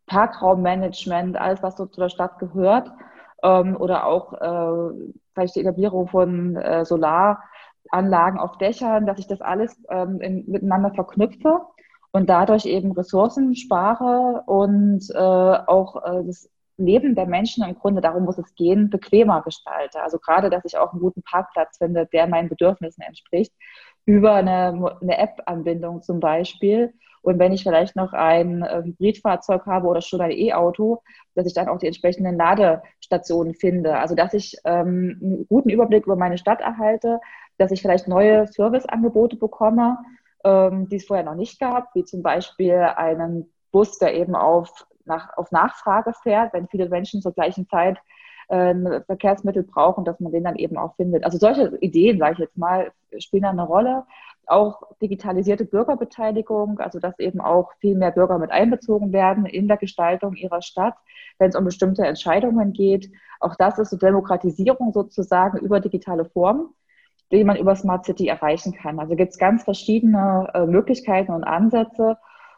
Parkraummanagement, 0.06 1.36
alles, 1.36 1.62
was 1.62 1.76
so 1.76 1.86
zu 1.86 2.00
der 2.00 2.08
Stadt 2.08 2.38
gehört, 2.38 2.90
ähm, 3.42 3.76
oder 3.76 4.06
auch 4.06 4.32
äh, 4.34 5.10
vielleicht 5.34 5.56
die 5.56 5.60
Etablierung 5.60 6.06
von 6.08 6.56
äh, 6.56 6.84
Solaranlagen 6.84 8.38
auf 8.38 8.56
Dächern, 8.58 9.04
dass 9.04 9.18
ich 9.18 9.26
das 9.26 9.40
alles 9.40 9.76
ähm, 9.90 10.20
in, 10.20 10.44
miteinander 10.46 10.92
verknüpfe 10.94 11.60
und 12.18 12.28
dadurch 12.28 12.66
eben 12.66 12.90
Ressourcen 12.92 13.54
spare 13.54 14.42
und 14.46 15.08
äh, 15.14 15.16
auch 15.16 16.04
äh, 16.04 16.24
das 16.24 16.50
Leben 16.76 17.14
der 17.14 17.26
Menschen 17.26 17.64
im 17.64 17.76
Grunde, 17.76 18.00
darum 18.00 18.24
muss 18.24 18.38
es 18.38 18.54
gehen, 18.56 18.90
bequemer 18.90 19.42
gestalte. 19.42 20.02
Also 20.02 20.18
gerade, 20.18 20.50
dass 20.50 20.64
ich 20.64 20.76
auch 20.76 20.92
einen 20.92 21.00
guten 21.00 21.22
Parkplatz 21.22 21.78
finde, 21.78 22.06
der 22.06 22.26
meinen 22.26 22.48
Bedürfnissen 22.48 23.02
entspricht, 23.02 23.52
über 24.04 24.34
eine, 24.34 24.96
eine 25.00 25.18
App-Anbindung 25.18 26.02
zum 26.02 26.18
Beispiel. 26.18 26.92
Und 27.22 27.38
wenn 27.38 27.52
ich 27.52 27.62
vielleicht 27.62 27.94
noch 27.94 28.12
ein 28.12 28.62
äh, 28.62 28.82
Hybridfahrzeug 28.84 29.66
habe 29.66 29.86
oder 29.86 30.00
schon 30.00 30.20
ein 30.20 30.32
E-Auto, 30.32 31.02
dass 31.36 31.46
ich 31.46 31.54
dann 31.54 31.68
auch 31.68 31.78
die 31.78 31.86
entsprechenden 31.86 32.36
Ladestationen 32.36 33.54
finde. 33.54 33.96
Also 33.96 34.16
dass 34.16 34.34
ich 34.34 34.56
ähm, 34.64 35.18
einen 35.22 35.46
guten 35.48 35.70
Überblick 35.70 36.06
über 36.06 36.16
meine 36.16 36.38
Stadt 36.38 36.60
erhalte, 36.60 37.20
dass 37.58 37.70
ich 37.70 37.80
vielleicht 37.80 38.08
neue 38.08 38.48
Serviceangebote 38.48 39.36
bekomme, 39.36 39.98
ähm, 40.44 40.88
die 40.88 40.96
es 40.96 41.06
vorher 41.06 41.24
noch 41.24 41.34
nicht 41.34 41.58
gab, 41.60 41.94
wie 41.94 42.04
zum 42.04 42.22
Beispiel 42.22 42.74
einen 42.74 43.52
Bus, 43.72 43.98
der 43.98 44.14
eben 44.14 44.34
auf, 44.34 44.86
nach, 45.04 45.36
auf 45.36 45.50
Nachfrage 45.50 46.12
fährt, 46.22 46.52
wenn 46.52 46.68
viele 46.68 46.88
Menschen 46.88 47.22
zur 47.22 47.32
gleichen 47.32 47.68
Zeit 47.68 47.98
äh, 48.48 49.00
Verkehrsmittel 49.02 49.62
brauchen, 49.62 50.04
dass 50.04 50.20
man 50.20 50.32
den 50.32 50.44
dann 50.44 50.56
eben 50.56 50.76
auch 50.78 50.96
findet. 50.96 51.24
Also 51.24 51.38
solche 51.38 51.76
Ideen, 51.80 52.18
sage 52.18 52.34
ich 52.34 52.38
jetzt 52.38 52.56
mal, 52.56 52.92
spielen 53.18 53.44
eine 53.44 53.66
Rolle. 53.66 54.04
Auch 54.46 54.80
digitalisierte 55.02 55.66
Bürgerbeteiligung, 55.66 56.78
also 56.78 56.98
dass 56.98 57.18
eben 57.18 57.40
auch 57.40 57.72
viel 57.80 57.94
mehr 57.94 58.12
Bürger 58.12 58.38
mit 58.38 58.50
einbezogen 58.50 59.12
werden 59.12 59.44
in 59.44 59.68
der 59.68 59.76
Gestaltung 59.76 60.34
ihrer 60.36 60.62
Stadt, 60.62 60.94
wenn 61.38 61.50
es 61.50 61.56
um 61.56 61.66
bestimmte 61.66 62.06
Entscheidungen 62.06 62.72
geht. 62.72 63.10
Auch 63.40 63.56
das 63.56 63.78
ist 63.78 63.90
so 63.90 63.98
Demokratisierung 63.98 64.92
sozusagen 64.92 65.58
über 65.58 65.80
digitale 65.80 66.24
Formen. 66.24 66.70
Den 67.32 67.46
man 67.46 67.56
über 67.56 67.74
Smart 67.76 68.04
City 68.06 68.28
erreichen 68.28 68.72
kann. 68.72 68.98
Also 68.98 69.16
gibt 69.16 69.32
es 69.32 69.38
ganz 69.38 69.64
verschiedene 69.64 70.50
äh, 70.54 70.66
Möglichkeiten 70.66 71.32
und 71.32 71.44
Ansätze. 71.44 72.16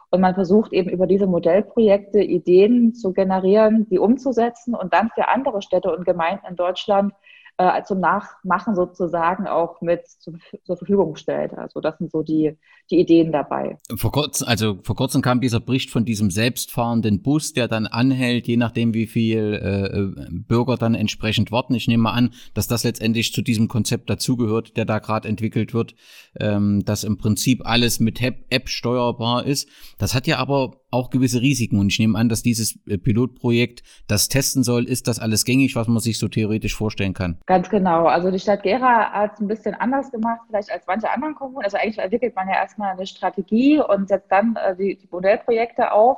Und 0.09 0.21
man 0.21 0.35
versucht 0.35 0.73
eben 0.73 0.89
über 0.89 1.07
diese 1.07 1.27
Modellprojekte 1.27 2.21
Ideen 2.21 2.93
zu 2.93 3.13
generieren, 3.13 3.87
die 3.89 3.97
umzusetzen 3.97 4.75
und 4.75 4.93
dann 4.93 5.09
für 5.15 5.29
andere 5.29 5.61
Städte 5.61 5.95
und 5.95 6.05
Gemeinden 6.05 6.45
in 6.45 6.55
Deutschland 6.57 7.13
äh, 7.61 7.83
zum 7.83 7.99
Nachmachen 7.99 8.75
sozusagen 8.75 9.47
auch 9.47 9.81
mit 9.81 10.07
zu, 10.07 10.33
zur 10.63 10.77
Verfügung 10.77 11.15
stellt. 11.15 11.53
Also 11.53 11.79
das 11.79 11.97
sind 11.99 12.11
so 12.11 12.23
die, 12.23 12.57
die 12.89 12.99
Ideen 12.99 13.31
dabei. 13.31 13.77
Vor 13.95 14.11
kurzem, 14.11 14.47
also 14.47 14.79
vor 14.83 14.95
kurzem 14.95 15.21
kam 15.21 15.41
dieser 15.41 15.59
Bericht 15.59 15.91
von 15.91 16.03
diesem 16.03 16.31
selbstfahrenden 16.31 17.21
Bus, 17.21 17.53
der 17.53 17.67
dann 17.67 17.85
anhält, 17.85 18.47
je 18.47 18.57
nachdem 18.57 18.95
wie 18.95 19.05
viel 19.05 19.59
äh, 19.61 19.97
äh 19.97 20.11
Bürger 20.31 20.75
dann 20.77 20.95
entsprechend 20.95 21.51
warten. 21.51 21.75
Ich 21.75 21.87
nehme 21.87 22.03
mal 22.03 22.13
an, 22.13 22.33
dass 22.55 22.67
das 22.67 22.83
letztendlich 22.83 23.31
zu 23.31 23.43
diesem 23.43 23.67
Konzept 23.67 24.09
dazugehört, 24.09 24.75
der 24.75 24.85
da 24.85 24.99
gerade 24.99 25.27
entwickelt 25.27 25.73
wird, 25.73 25.93
ähm, 26.39 26.83
dass 26.83 27.03
im 27.03 27.17
Prinzip 27.17 27.61
alles 27.65 27.99
mit 27.99 28.19
App 28.21 28.69
steuerbar 28.69 29.45
ist. 29.45 29.69
Das 29.99 30.15
hat 30.15 30.25
ja 30.25 30.37
aber 30.37 30.80
auch 30.91 31.09
gewisse 31.09 31.41
Risiken. 31.41 31.79
Und 31.79 31.91
ich 31.91 31.99
nehme 31.99 32.17
an, 32.17 32.29
dass 32.29 32.43
dieses 32.43 32.77
äh, 32.87 32.97
Pilotprojekt 32.97 33.83
das 34.07 34.27
testen 34.27 34.63
soll. 34.63 34.85
Ist 34.85 35.07
das 35.07 35.19
alles 35.19 35.45
gängig, 35.45 35.75
was 35.75 35.87
man 35.87 35.99
sich 35.99 36.19
so 36.19 36.27
theoretisch 36.27 36.75
vorstellen 36.75 37.13
kann? 37.13 37.37
Ganz 37.45 37.69
genau. 37.69 38.05
Also 38.05 38.29
die 38.29 38.39
Stadt 38.39 38.63
Gera 38.63 39.11
hat 39.11 39.33
es 39.33 39.39
ein 39.39 39.47
bisschen 39.47 39.73
anders 39.75 40.11
gemacht, 40.11 40.41
vielleicht 40.47 40.71
als 40.71 40.85
manche 40.87 41.09
anderen 41.09 41.35
Kommunen. 41.35 41.63
Also 41.63 41.77
eigentlich 41.77 41.97
entwickelt 41.97 42.35
man 42.35 42.47
ja 42.47 42.55
erstmal 42.55 42.91
eine 42.91 43.07
Strategie 43.07 43.79
und 43.79 44.09
setzt 44.09 44.31
dann 44.31 44.55
äh, 44.55 44.75
die, 44.75 44.99
Modellprojekte 45.09 45.91
auf. 45.91 46.17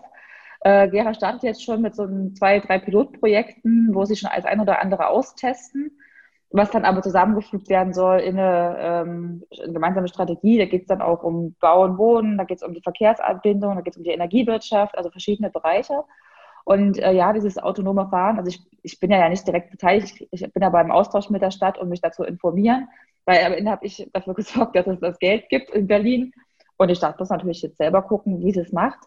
Äh, 0.61 0.89
Gera 0.89 1.13
startet 1.13 1.43
jetzt 1.43 1.63
schon 1.63 1.81
mit 1.81 1.95
so 1.95 2.07
zwei, 2.37 2.59
drei 2.59 2.79
Pilotprojekten, 2.79 3.91
wo 3.93 4.05
sie 4.05 4.15
schon 4.15 4.29
als 4.29 4.45
ein 4.45 4.59
oder 4.59 4.81
andere 4.81 5.07
austesten 5.07 5.91
was 6.53 6.69
dann 6.69 6.85
aber 6.85 7.01
zusammengefügt 7.01 7.67
werden 7.67 7.93
soll 7.93 8.19
in 8.19 8.37
eine, 8.37 8.77
ähm, 8.79 9.43
gemeinsame 9.73 10.07
Strategie. 10.07 10.59
Da 10.59 10.65
geht 10.65 10.83
es 10.83 10.87
dann 10.87 11.01
auch 11.01 11.23
um 11.23 11.55
Bau 11.59 11.83
und 11.83 11.97
Wohnen, 11.97 12.37
da 12.37 12.43
geht 12.43 12.57
es 12.57 12.63
um 12.63 12.73
die 12.73 12.81
Verkehrsanbindung, 12.81 13.75
da 13.75 13.81
geht 13.81 13.93
es 13.93 13.97
um 13.97 14.03
die 14.03 14.11
Energiewirtschaft, 14.11 14.95
also 14.95 15.09
verschiedene 15.09 15.49
Bereiche. 15.49 16.03
Und 16.63 16.99
äh, 16.99 17.11
ja, 17.11 17.33
dieses 17.33 17.57
autonome 17.57 18.07
Fahren, 18.07 18.37
also 18.37 18.49
ich, 18.49 18.61
ich 18.83 18.99
bin 18.99 19.09
ja, 19.09 19.27
nicht 19.27 19.47
direkt 19.47 19.71
beteiligt, 19.71 20.21
ich, 20.29 20.43
ich 20.43 20.53
bin 20.53 20.63
aber 20.63 20.79
im 20.79 20.91
Austausch 20.91 21.31
mit 21.31 21.41
der 21.41 21.49
Stadt, 21.49 21.79
um 21.79 21.89
mich 21.89 22.01
dazu 22.01 22.23
informieren, 22.23 22.87
weil 23.25 23.43
am 23.43 23.53
Ende 23.53 23.71
habe 23.71 23.85
ich 23.87 24.07
dafür 24.13 24.33
gesorgt, 24.35 24.75
dass 24.75 24.85
es 24.85 24.99
das 24.99 25.17
Geld 25.17 25.49
gibt 25.49 25.71
in 25.71 25.87
Berlin. 25.87 26.33
Und 26.77 26.89
die 26.89 26.95
Stadt 26.95 27.19
muss 27.19 27.29
natürlich 27.29 27.63
jetzt 27.63 27.77
selber 27.77 28.03
gucken, 28.03 28.39
wie 28.41 28.51
sie 28.51 28.59
es 28.59 28.71
macht. 28.71 28.99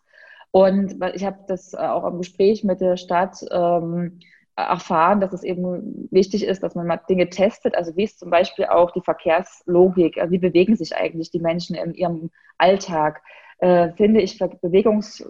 Und 0.51 0.97
ich 1.15 1.25
habe 1.25 1.39
das 1.47 1.75
äh, 1.75 1.77
auch 1.77 2.05
im 2.05 2.19
Gespräch 2.19 2.65
mit 2.65 2.81
der 2.81 2.97
Stadt 2.97 3.37
ähm, 3.53 4.19
erfahren, 4.57 5.21
dass 5.21 5.33
es 5.33 5.43
eben 5.43 6.09
wichtig 6.11 6.45
ist, 6.45 6.63
dass 6.63 6.75
man 6.75 6.87
mal 6.87 7.01
Dinge 7.09 7.29
testet. 7.29 7.77
Also 7.77 7.95
wie 7.97 8.05
ist 8.05 8.19
zum 8.19 8.31
Beispiel 8.31 8.65
auch 8.65 8.91
die 8.91 9.03
Verkehrslogik? 9.03 10.19
Also 10.19 10.33
wie 10.33 10.39
bewegen 10.39 10.77
sich 10.77 10.97
eigentlich 10.97 11.31
die 11.31 11.41
Menschen 11.41 11.77
in 11.77 11.95
ihrem 11.95 12.31
Alltag? 12.57 13.23
Äh, 13.59 13.93
finde 13.93 14.21
ich 14.21 14.39
Bewegungs, 14.39 15.27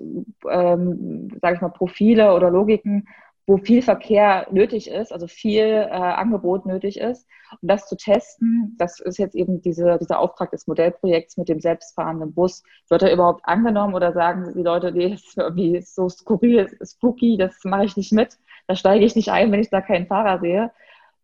ähm, 0.49 1.29
sage 1.41 1.57
ich 1.57 1.61
mal, 1.61 1.69
Profile 1.69 2.35
oder 2.35 2.51
Logiken, 2.51 3.09
wo 3.49 3.59
viel 3.59 3.83
Verkehr 3.83 4.47
nötig 4.51 4.91
ist, 4.91 5.13
also 5.13 5.29
viel 5.29 5.65
äh, 5.65 5.91
Angebot 5.91 6.67
nötig 6.67 6.99
ist. 6.99 7.29
Und 7.61 7.71
das 7.71 7.89
zu 7.89 7.97
testen, 7.97 8.75
das 8.79 8.99
ist 8.99 9.19
jetzt 9.19 9.37
eben 9.37 9.61
diese, 9.61 9.99
dieser 10.01 10.19
Auftrag 10.19 10.51
des 10.51 10.67
Modellprojekts 10.67 11.37
mit 11.37 11.49
dem 11.49 11.61
selbstfahrenden 11.61 12.35
Bus. 12.35 12.65
Wird 12.89 13.03
er 13.03 13.13
überhaupt 13.13 13.43
angenommen 13.45 13.95
oder 13.95 14.13
sagen 14.13 14.53
die 14.55 14.63
Leute, 14.63 14.91
nee, 14.91 15.11
das 15.11 15.23
ist 15.23 15.39
irgendwie 15.39 15.81
so 15.83 16.09
skurril, 16.09 16.77
spooky, 16.83 17.37
das 17.37 17.63
mache 17.65 17.85
ich 17.85 17.97
nicht 17.97 18.13
mit 18.13 18.37
da 18.67 18.77
steige 18.77 19.05
ich 19.05 19.17
nicht 19.17 19.31
ein, 19.31 19.53
wenn 19.53 19.61
ich 19.61 19.71
da 19.71 19.81
keinen 19.81 20.07
Fahrer 20.07 20.41
sehe. 20.41 20.73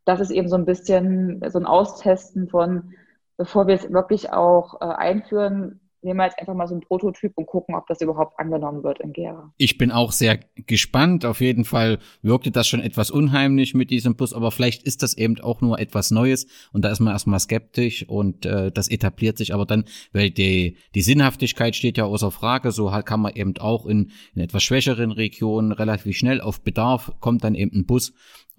Das 0.05 0.21
ist 0.21 0.31
eben 0.31 0.49
so 0.49 0.57
ein 0.57 0.65
bisschen 0.65 1.43
so 1.51 1.59
ein 1.59 1.67
Austesten 1.67 2.49
von, 2.49 2.95
bevor 3.37 3.67
wir 3.67 3.75
es 3.77 3.93
wirklich 3.93 4.33
auch 4.33 4.81
äh, 4.81 4.85
einführen, 4.87 5.81
nehmen 6.03 6.19
wir 6.19 6.25
jetzt 6.25 6.39
einfach 6.39 6.55
mal 6.55 6.67
so 6.67 6.75
einen 6.75 6.83
Prototyp 6.83 7.33
und 7.37 7.47
gucken, 7.47 7.75
ob 7.75 7.87
das 7.87 8.01
überhaupt 8.01 8.39
angenommen 8.39 8.83
wird 8.83 9.01
in 9.01 9.13
Gera. 9.13 9.53
Ich 9.57 9.79
bin 9.79 9.91
auch 9.91 10.13
sehr 10.13 10.39
gespannt. 10.67 11.25
Auf 11.25 11.41
jeden 11.41 11.65
Fall 11.65 11.99
wirkte 12.23 12.51
das 12.51 12.69
schon 12.69 12.81
etwas 12.81 13.11
unheimlich 13.11 13.75
mit 13.75 13.91
diesem 13.91 14.17
Bus, 14.17 14.33
aber 14.33 14.51
vielleicht 14.51 14.83
ist 14.83 15.03
das 15.03 15.17
eben 15.17 15.41
auch 15.41 15.61
nur 15.61 15.79
etwas 15.79 16.11
Neues 16.11 16.47
und 16.73 16.85
da 16.85 16.91
ist 16.91 17.01
man 17.01 17.13
erstmal 17.13 17.41
skeptisch 17.41 18.09
und 18.09 18.47
äh, 18.47 18.71
das 18.73 18.89
etabliert 18.89 19.39
sich 19.39 19.55
aber 19.55 19.67
dann, 19.67 19.85
weil 20.13 20.31
die, 20.31 20.77
die 20.95 21.03
Sinnhaftigkeit 21.03 21.77
steht 21.77 21.99
ja 21.99 22.05
außer 22.05 22.31
Frage, 22.31 22.73
so 22.73 22.91
kann 23.05 23.21
man 23.21 23.35
eben 23.35 23.57
auch 23.59 23.87
in, 23.87 24.11
in 24.35 24.43
etwas 24.43 24.63
schwächeren 24.63 25.13
Regionen 25.13 25.73
relativ 25.73 26.17
schnell 26.17 26.41
auf 26.41 26.63
Bedarf 26.63 27.13
kommt 27.21 27.45
dann 27.45 27.55
eben 27.55 27.81
ein 27.81 27.87
Bus 27.87 28.13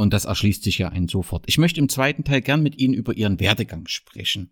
und 0.03 0.13
das 0.13 0.25
erschließt 0.25 0.63
sich 0.63 0.77
ja 0.77 0.89
einen 0.89 1.07
sofort. 1.07 1.45
Ich 1.47 1.57
möchte 1.57 1.79
im 1.79 1.87
zweiten 1.87 2.25
Teil 2.25 2.41
gern 2.41 2.61
mit 2.61 2.77
Ihnen 2.77 2.93
über 2.93 3.15
Ihren 3.15 3.39
Werdegang 3.39 3.87
sprechen. 3.87 4.51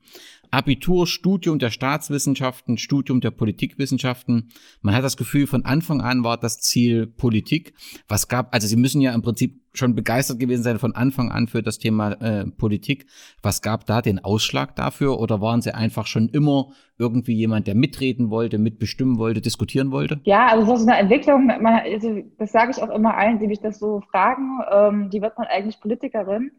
Abitur, 0.49 1.07
Studium 1.07 1.59
der 1.59 1.71
Staatswissenschaften, 1.71 2.77
Studium 2.77 3.19
der 3.19 3.31
Politikwissenschaften. 3.31 4.49
Man 4.81 4.95
hat 4.95 5.03
das 5.03 5.17
Gefühl, 5.17 5.47
von 5.47 5.65
Anfang 5.65 6.01
an 6.01 6.23
war 6.23 6.37
das 6.37 6.59
Ziel 6.59 7.05
Politik. 7.05 7.73
Was 8.07 8.29
gab, 8.29 8.53
also 8.53 8.65
Sie 8.65 8.77
müssen 8.77 9.01
ja 9.01 9.13
im 9.13 9.21
Prinzip 9.21 9.61
schon 9.73 9.95
begeistert 9.95 10.39
gewesen 10.39 10.63
sein 10.63 10.79
von 10.79 10.95
Anfang 10.95 11.31
an 11.31 11.47
für 11.47 11.63
das 11.63 11.77
Thema 11.77 12.13
äh, 12.13 12.45
Politik. 12.45 13.05
Was 13.41 13.61
gab 13.61 13.85
da 13.85 14.01
den 14.01 14.19
Ausschlag 14.23 14.75
dafür? 14.75 15.19
Oder 15.19 15.41
waren 15.41 15.61
Sie 15.61 15.73
einfach 15.73 16.07
schon 16.07 16.29
immer 16.29 16.71
irgendwie 16.97 17.33
jemand, 17.33 17.67
der 17.67 17.75
mitreden 17.75 18.29
wollte, 18.29 18.57
mitbestimmen 18.57 19.17
wollte, 19.17 19.41
diskutieren 19.41 19.91
wollte? 19.91 20.19
Ja, 20.23 20.47
also 20.47 20.75
so 20.75 20.87
eine 20.87 20.97
Entwicklung, 20.97 21.47
man, 21.47 21.81
also 21.83 22.21
das 22.37 22.51
sage 22.51 22.71
ich 22.71 22.81
auch 22.81 22.89
immer 22.89 23.15
allen, 23.15 23.39
die 23.39 23.47
mich 23.47 23.59
das 23.59 23.79
so 23.79 24.01
fragen, 24.11 24.59
ähm, 24.71 25.09
die 25.09 25.21
wird 25.21 25.37
man 25.37 25.47
eigentlich 25.47 25.79
Politikerin 25.79 26.51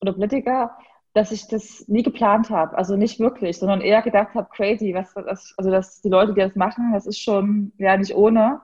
oder 0.00 0.12
Politiker 0.12 0.76
dass 1.14 1.32
ich 1.32 1.48
das 1.48 1.84
nie 1.88 2.02
geplant 2.02 2.50
habe. 2.50 2.76
Also 2.76 2.96
nicht 2.96 3.18
wirklich, 3.18 3.58
sondern 3.58 3.80
eher 3.80 4.02
gedacht 4.02 4.34
habe, 4.34 4.48
crazy, 4.54 4.94
was 4.94 5.12
das, 5.14 5.52
also 5.56 5.70
dass 5.70 6.00
die 6.00 6.08
Leute, 6.08 6.34
die 6.34 6.40
das 6.40 6.54
machen, 6.54 6.92
das 6.92 7.06
ist 7.06 7.18
schon 7.20 7.72
ja 7.78 7.96
nicht 7.96 8.14
ohne. 8.14 8.60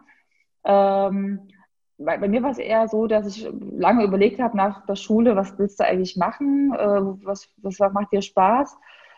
Ähm, 0.65 1.49
bei, 1.99 2.19
bei, 2.19 2.29
mir 2.29 2.43
war 2.43 2.51
es 2.51 2.59
eher 2.59 2.89
so, 2.89 3.07
dass 3.07 3.27
ich 3.27 3.49
lange 3.73 4.05
überlegt 4.05 4.41
habe 4.41 4.57
nach 4.57 4.85
der 4.87 4.97
Schule, 4.97 5.37
was 5.37 5.59
willst 5.59 5.81
du 5.81 5.85
eigentlich 5.85 6.17
machen, 6.17 6.75
äh, 6.75 7.01
was, 7.25 7.49
was 7.59 7.79
macht 7.93 8.13
dir 8.13 8.23
Spaß? 8.23 8.77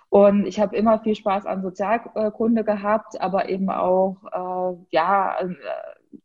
Und 0.09 0.47
ich 0.47 0.61
habe 0.61 0.77
immer 0.77 1.01
viel 1.01 1.15
Spaß 1.15 1.47
an 1.47 1.63
Sozialkunde 1.63 2.65
gehabt, 2.65 3.21
aber 3.21 3.49
eben 3.49 3.71
auch, 3.71 4.17
äh, 4.33 4.77
ja, 4.91 5.39
äh, 5.41 5.55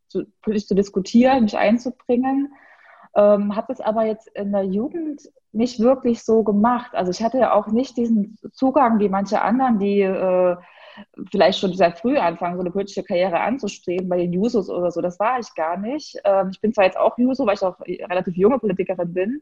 zu, 0.07 0.25
politisch 0.41 0.67
zu 0.67 0.75
diskutieren, 0.75 1.43
mich 1.43 1.57
einzubringen. 1.57 2.53
Ähm, 3.15 3.55
habe 3.55 3.67
das 3.69 3.81
aber 3.81 4.05
jetzt 4.05 4.27
in 4.29 4.51
der 4.51 4.63
Jugend 4.63 5.21
nicht 5.51 5.79
wirklich 5.79 6.23
so 6.23 6.43
gemacht. 6.43 6.93
Also 6.93 7.11
ich 7.11 7.23
hatte 7.23 7.39
ja 7.39 7.53
auch 7.53 7.67
nicht 7.67 7.97
diesen 7.97 8.37
Zugang 8.53 8.99
wie 8.99 9.09
manche 9.09 9.41
anderen, 9.41 9.79
die 9.79 10.01
äh, 10.01 10.55
vielleicht 11.31 11.59
schon 11.59 11.73
sehr 11.73 11.91
früh 11.91 12.17
anfangen, 12.17 12.55
so 12.55 12.61
eine 12.61 12.71
politische 12.71 13.03
Karriere 13.03 13.39
anzustreben, 13.39 14.09
bei 14.09 14.17
den 14.17 14.33
Jusos 14.33 14.69
oder 14.69 14.91
so. 14.91 15.01
Das 15.01 15.19
war 15.19 15.39
ich 15.39 15.53
gar 15.55 15.77
nicht. 15.77 16.17
Ähm, 16.23 16.49
ich 16.51 16.61
bin 16.61 16.73
zwar 16.73 16.85
jetzt 16.85 16.97
auch 16.97 17.17
Juso, 17.17 17.45
weil 17.45 17.55
ich 17.55 17.63
auch 17.63 17.79
relativ 17.79 18.35
junge 18.35 18.59
Politikerin 18.59 19.13
bin, 19.13 19.41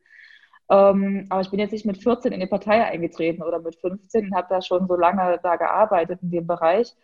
ähm, 0.69 1.25
aber 1.29 1.41
ich 1.41 1.49
bin 1.49 1.59
jetzt 1.59 1.71
nicht 1.71 1.85
mit 1.85 1.97
14 2.01 2.31
in 2.31 2.39
die 2.39 2.45
Partei 2.47 2.83
eingetreten 2.85 3.41
oder 3.41 3.59
mit 3.59 3.75
15 3.77 4.27
und 4.27 4.35
habe 4.35 4.47
da 4.49 4.62
schon 4.62 4.88
so 4.88 4.95
lange 4.95 5.39
da 5.41 5.55
gearbeitet 5.55 6.19
in 6.21 6.31
dem 6.31 6.47
Bereich, 6.47 6.95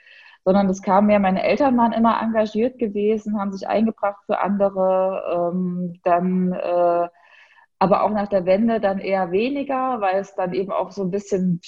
sondern 0.44 0.68
das 0.68 0.82
kam 0.84 1.08
mehr, 1.08 1.20
meine 1.20 1.44
Eltern 1.44 1.76
waren 1.78 1.92
immer 1.92 2.22
engagiert 2.22 2.78
gewesen, 2.78 3.40
haben 3.40 3.52
sich 3.52 3.68
eingebracht 3.68 4.24
für 4.28 4.40
andere, 4.40 5.52
ähm, 5.52 6.00
dann 6.04 6.54
äh, 6.54 7.08
aber 7.80 8.04
auch 8.04 8.12
nach 8.12 8.28
der 8.28 8.46
Wende 8.46 8.80
dann 8.80 9.00
eher 9.00 9.32
weniger, 9.32 10.00
weil 10.00 10.20
es 10.20 10.36
dann 10.36 10.54
eben 10.54 10.72
auch 10.72 10.92
so 10.92 11.04
ein 11.04 11.12
bisschen, 11.12 11.60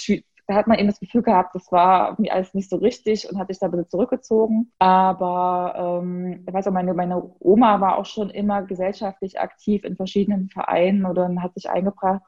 da 0.48 0.56
hat 0.56 0.68
man 0.68 0.80
eben 0.80 0.88
das 0.88 1.00
Gefühl 1.00 1.24
gehabt, 1.24 1.54
das 1.56 1.72
war 1.72 2.16
mir 2.20 2.34
alles 2.34 2.54
nicht 2.54 2.70
so 2.70 2.78
richtig 2.78 3.30
und 3.30 3.38
hat 3.38 3.50
sich 3.50 3.60
da 3.60 3.68
ein 3.68 3.72
bisschen 3.72 3.90
zurückgezogen. 3.90 4.72
Aber 4.80 6.02
ähm, 6.02 6.44
ich 6.48 6.54
weiß 6.54 6.68
auch, 6.68 6.72
meine, 6.72 6.94
meine 6.94 7.22
Oma 7.40 7.82
war 7.82 7.98
auch 7.98 8.06
schon 8.06 8.30
immer 8.30 8.64
gesellschaftlich 8.64 9.40
aktiv 9.40 9.84
in 9.84 9.96
verschiedenen 9.96 10.50
Vereinen 10.50 11.06
oder 11.06 11.30
hat 11.42 11.54
sich 11.54 11.70
eingebracht. 11.70 12.22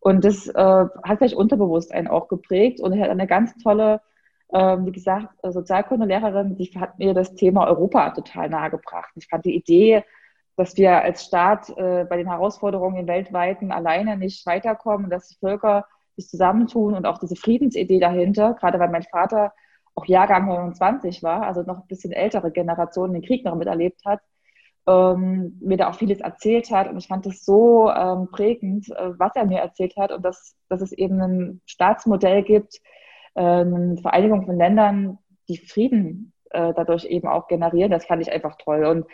Und 0.00 0.24
das 0.24 0.48
äh, 0.48 0.54
hat 0.54 1.18
vielleicht 1.18 1.36
unterbewusst 1.36 1.92
einen 1.92 2.08
auch 2.08 2.28
geprägt 2.28 2.80
und 2.80 2.98
hat 2.98 3.10
eine 3.10 3.26
ganz 3.26 3.54
tolle 3.62 4.00
ähm, 4.52 4.86
wie 4.86 4.92
gesagt, 4.92 5.28
Sozialkundelehrerin, 5.42 6.56
die 6.56 6.70
hat 6.78 6.98
mir 6.98 7.14
das 7.14 7.34
Thema 7.34 7.66
Europa 7.68 8.10
total 8.10 8.48
nahegebracht. 8.48 9.10
Ich 9.14 9.28
fand 9.28 9.44
die 9.44 9.54
Idee, 9.54 10.04
dass 10.56 10.76
wir 10.76 11.02
als 11.02 11.24
Staat 11.24 11.70
äh, 11.70 12.04
bei 12.08 12.16
den 12.16 12.28
Herausforderungen 12.28 12.96
im 12.96 13.06
weltweiten 13.06 13.72
alleine 13.72 14.16
nicht 14.16 14.44
weiterkommen, 14.46 15.08
dass 15.08 15.28
die 15.28 15.38
Völker 15.38 15.86
sich 16.20 16.28
zusammentun 16.28 16.94
und 16.94 17.06
auch 17.06 17.18
diese 17.18 17.36
Friedensidee 17.36 18.00
dahinter, 18.00 18.54
gerade 18.54 18.78
weil 18.78 18.90
mein 18.90 19.02
Vater 19.02 19.52
auch 19.94 20.06
Jahrgang 20.06 20.46
29 20.46 21.22
war, 21.22 21.42
also 21.42 21.62
noch 21.62 21.78
ein 21.78 21.86
bisschen 21.88 22.12
ältere 22.12 22.50
Generation 22.50 23.12
den 23.12 23.22
Krieg 23.22 23.44
noch 23.44 23.56
miterlebt 23.56 24.00
hat, 24.04 24.20
ähm, 24.86 25.58
mir 25.60 25.76
da 25.76 25.90
auch 25.90 25.94
vieles 25.94 26.20
erzählt 26.20 26.70
hat. 26.70 26.88
Und 26.88 26.98
ich 26.98 27.08
fand 27.08 27.26
es 27.26 27.44
so 27.44 27.90
ähm, 27.90 28.28
prägend, 28.30 28.88
äh, 28.90 29.18
was 29.18 29.32
er 29.34 29.46
mir 29.46 29.58
erzählt 29.58 29.96
hat 29.96 30.12
und 30.12 30.24
dass, 30.24 30.56
dass 30.68 30.80
es 30.80 30.92
eben 30.92 31.20
ein 31.20 31.60
Staatsmodell 31.66 32.42
gibt, 32.42 32.76
äh, 33.34 33.42
eine 33.42 33.96
Vereinigung 34.00 34.46
von 34.46 34.56
Ländern, 34.56 35.18
die 35.48 35.58
Frieden 35.58 36.32
äh, 36.50 36.72
dadurch 36.74 37.04
eben 37.04 37.28
auch 37.28 37.48
generieren. 37.48 37.90
Das 37.90 38.06
fand 38.06 38.22
ich 38.22 38.32
einfach 38.32 38.56
toll. 38.56 38.84
Und 38.84 39.06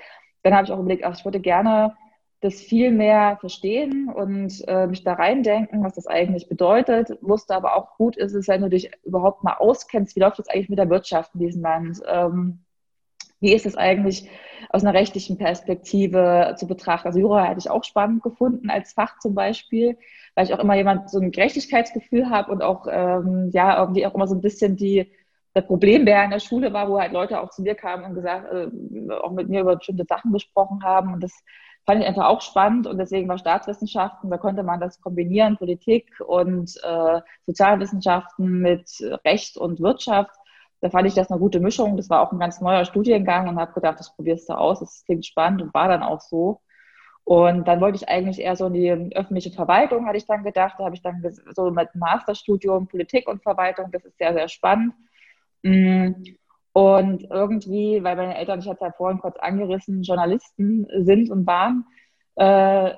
dann 0.42 0.54
habe 0.54 0.64
ich 0.64 0.72
auch 0.72 0.78
überlegt, 0.78 1.04
ach, 1.04 1.16
ich 1.18 1.24
würde 1.24 1.40
gerne 1.40 1.94
das 2.40 2.60
viel 2.60 2.90
mehr 2.90 3.38
verstehen 3.40 4.08
und 4.08 4.62
äh, 4.68 4.86
mich 4.86 5.02
da 5.04 5.14
reindenken, 5.14 5.82
was 5.82 5.94
das 5.94 6.06
eigentlich 6.06 6.48
bedeutet. 6.48 7.16
Wusste 7.22 7.54
aber 7.54 7.76
auch 7.76 7.96
gut 7.96 8.16
ist 8.16 8.34
es, 8.34 8.48
wenn 8.48 8.62
du 8.62 8.68
dich 8.68 8.90
überhaupt 9.04 9.42
mal 9.42 9.54
auskennst, 9.54 10.16
wie 10.16 10.20
läuft 10.20 10.38
das 10.38 10.48
eigentlich 10.48 10.68
mit 10.68 10.78
der 10.78 10.90
Wirtschaft 10.90 11.34
in 11.34 11.40
diesem 11.40 11.62
Land? 11.62 12.00
Ähm, 12.06 12.60
wie 13.40 13.54
ist 13.54 13.66
es 13.66 13.76
eigentlich 13.76 14.28
aus 14.70 14.82
einer 14.82 14.94
rechtlichen 14.94 15.38
Perspektive 15.38 16.54
zu 16.58 16.66
betrachten? 16.66 17.08
Also 17.08 17.20
Jura 17.20 17.44
hätte 17.44 17.60
ich 17.60 17.70
auch 17.70 17.84
spannend 17.84 18.22
gefunden 18.22 18.70
als 18.70 18.92
Fach 18.92 19.18
zum 19.18 19.34
Beispiel, 19.34 19.98
weil 20.34 20.46
ich 20.46 20.54
auch 20.54 20.58
immer 20.58 20.74
jemand 20.74 21.10
so 21.10 21.18
ein 21.18 21.32
Gerechtigkeitsgefühl 21.32 22.30
habe 22.30 22.52
und 22.52 22.62
auch 22.62 22.86
ähm, 22.90 23.50
ja 23.52 23.78
irgendwie 23.80 24.06
auch 24.06 24.14
immer 24.14 24.26
so 24.26 24.34
ein 24.34 24.40
bisschen 24.40 24.76
die 24.76 25.10
der 25.54 25.62
Problembär 25.62 26.22
in 26.22 26.30
der 26.30 26.38
Schule 26.38 26.72
war, 26.74 26.88
wo 26.88 27.00
halt 27.00 27.12
Leute 27.12 27.40
auch 27.40 27.48
zu 27.48 27.62
mir 27.62 27.74
kamen 27.74 28.04
und 28.04 28.14
gesagt, 28.14 28.52
äh, 28.52 28.68
auch 29.14 29.32
mit 29.32 29.48
mir 29.48 29.62
über 29.62 29.76
bestimmte 29.76 30.04
Sachen 30.06 30.30
gesprochen 30.32 30.82
haben 30.84 31.14
und 31.14 31.22
das 31.22 31.32
fand 31.86 32.02
ich 32.02 32.08
einfach 32.08 32.26
auch 32.26 32.40
spannend 32.40 32.86
und 32.86 32.98
deswegen 32.98 33.28
war 33.28 33.38
Staatswissenschaften, 33.38 34.28
da 34.28 34.38
konnte 34.38 34.64
man 34.64 34.80
das 34.80 35.00
kombinieren, 35.00 35.56
Politik 35.56 36.20
und 36.26 36.76
äh, 36.82 37.20
Sozialwissenschaften 37.46 38.60
mit 38.60 38.90
Recht 39.24 39.56
und 39.56 39.80
Wirtschaft. 39.80 40.34
Da 40.80 40.90
fand 40.90 41.06
ich 41.06 41.14
das 41.14 41.30
eine 41.30 41.40
gute 41.40 41.60
Mischung. 41.60 41.96
Das 41.96 42.10
war 42.10 42.20
auch 42.20 42.32
ein 42.32 42.38
ganz 42.38 42.60
neuer 42.60 42.84
Studiengang 42.84 43.48
und 43.48 43.58
habe 43.58 43.72
gedacht, 43.72 44.00
das 44.00 44.14
probierst 44.14 44.48
du 44.48 44.54
aus, 44.54 44.80
das 44.80 45.04
klingt 45.04 45.24
spannend 45.24 45.62
und 45.62 45.74
war 45.74 45.88
dann 45.88 46.02
auch 46.02 46.20
so. 46.20 46.60
Und 47.24 47.66
dann 47.66 47.80
wollte 47.80 47.96
ich 47.96 48.08
eigentlich 48.08 48.40
eher 48.40 48.56
so 48.56 48.66
in 48.66 48.74
die 48.74 49.16
öffentliche 49.16 49.50
Verwaltung, 49.50 50.06
hatte 50.06 50.18
ich 50.18 50.26
dann 50.26 50.44
gedacht. 50.44 50.76
Da 50.78 50.84
habe 50.84 50.94
ich 50.94 51.02
dann 51.02 51.22
so 51.54 51.70
mit 51.70 51.94
Masterstudium 51.94 52.88
Politik 52.88 53.28
und 53.28 53.42
Verwaltung, 53.42 53.90
das 53.90 54.04
ist 54.04 54.18
sehr, 54.18 54.32
sehr 54.32 54.48
spannend. 54.48 54.94
Mm. 55.62 56.12
Und 56.76 57.30
irgendwie, 57.30 58.04
weil 58.04 58.16
meine 58.16 58.36
Eltern, 58.36 58.58
ich 58.58 58.68
hatte 58.68 58.84
ja 58.84 58.92
vorhin 58.92 59.18
kurz 59.18 59.38
angerissen, 59.38 60.02
Journalisten 60.02 60.86
sind 61.06 61.30
und 61.30 61.46
waren, 61.46 61.86
äh, 62.34 62.92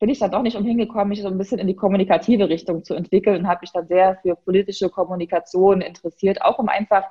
bin 0.00 0.08
ich 0.08 0.20
dann 0.20 0.30
doch 0.30 0.40
nicht 0.40 0.56
umhingekommen, 0.56 1.10
mich 1.10 1.20
so 1.20 1.28
ein 1.28 1.36
bisschen 1.36 1.58
in 1.58 1.66
die 1.66 1.76
kommunikative 1.76 2.48
Richtung 2.48 2.84
zu 2.84 2.94
entwickeln 2.94 3.40
und 3.42 3.46
habe 3.46 3.60
mich 3.60 3.72
dann 3.72 3.88
sehr 3.88 4.16
für 4.22 4.36
politische 4.36 4.88
Kommunikation 4.88 5.82
interessiert, 5.82 6.40
auch 6.40 6.58
um 6.58 6.70
einfach 6.70 7.04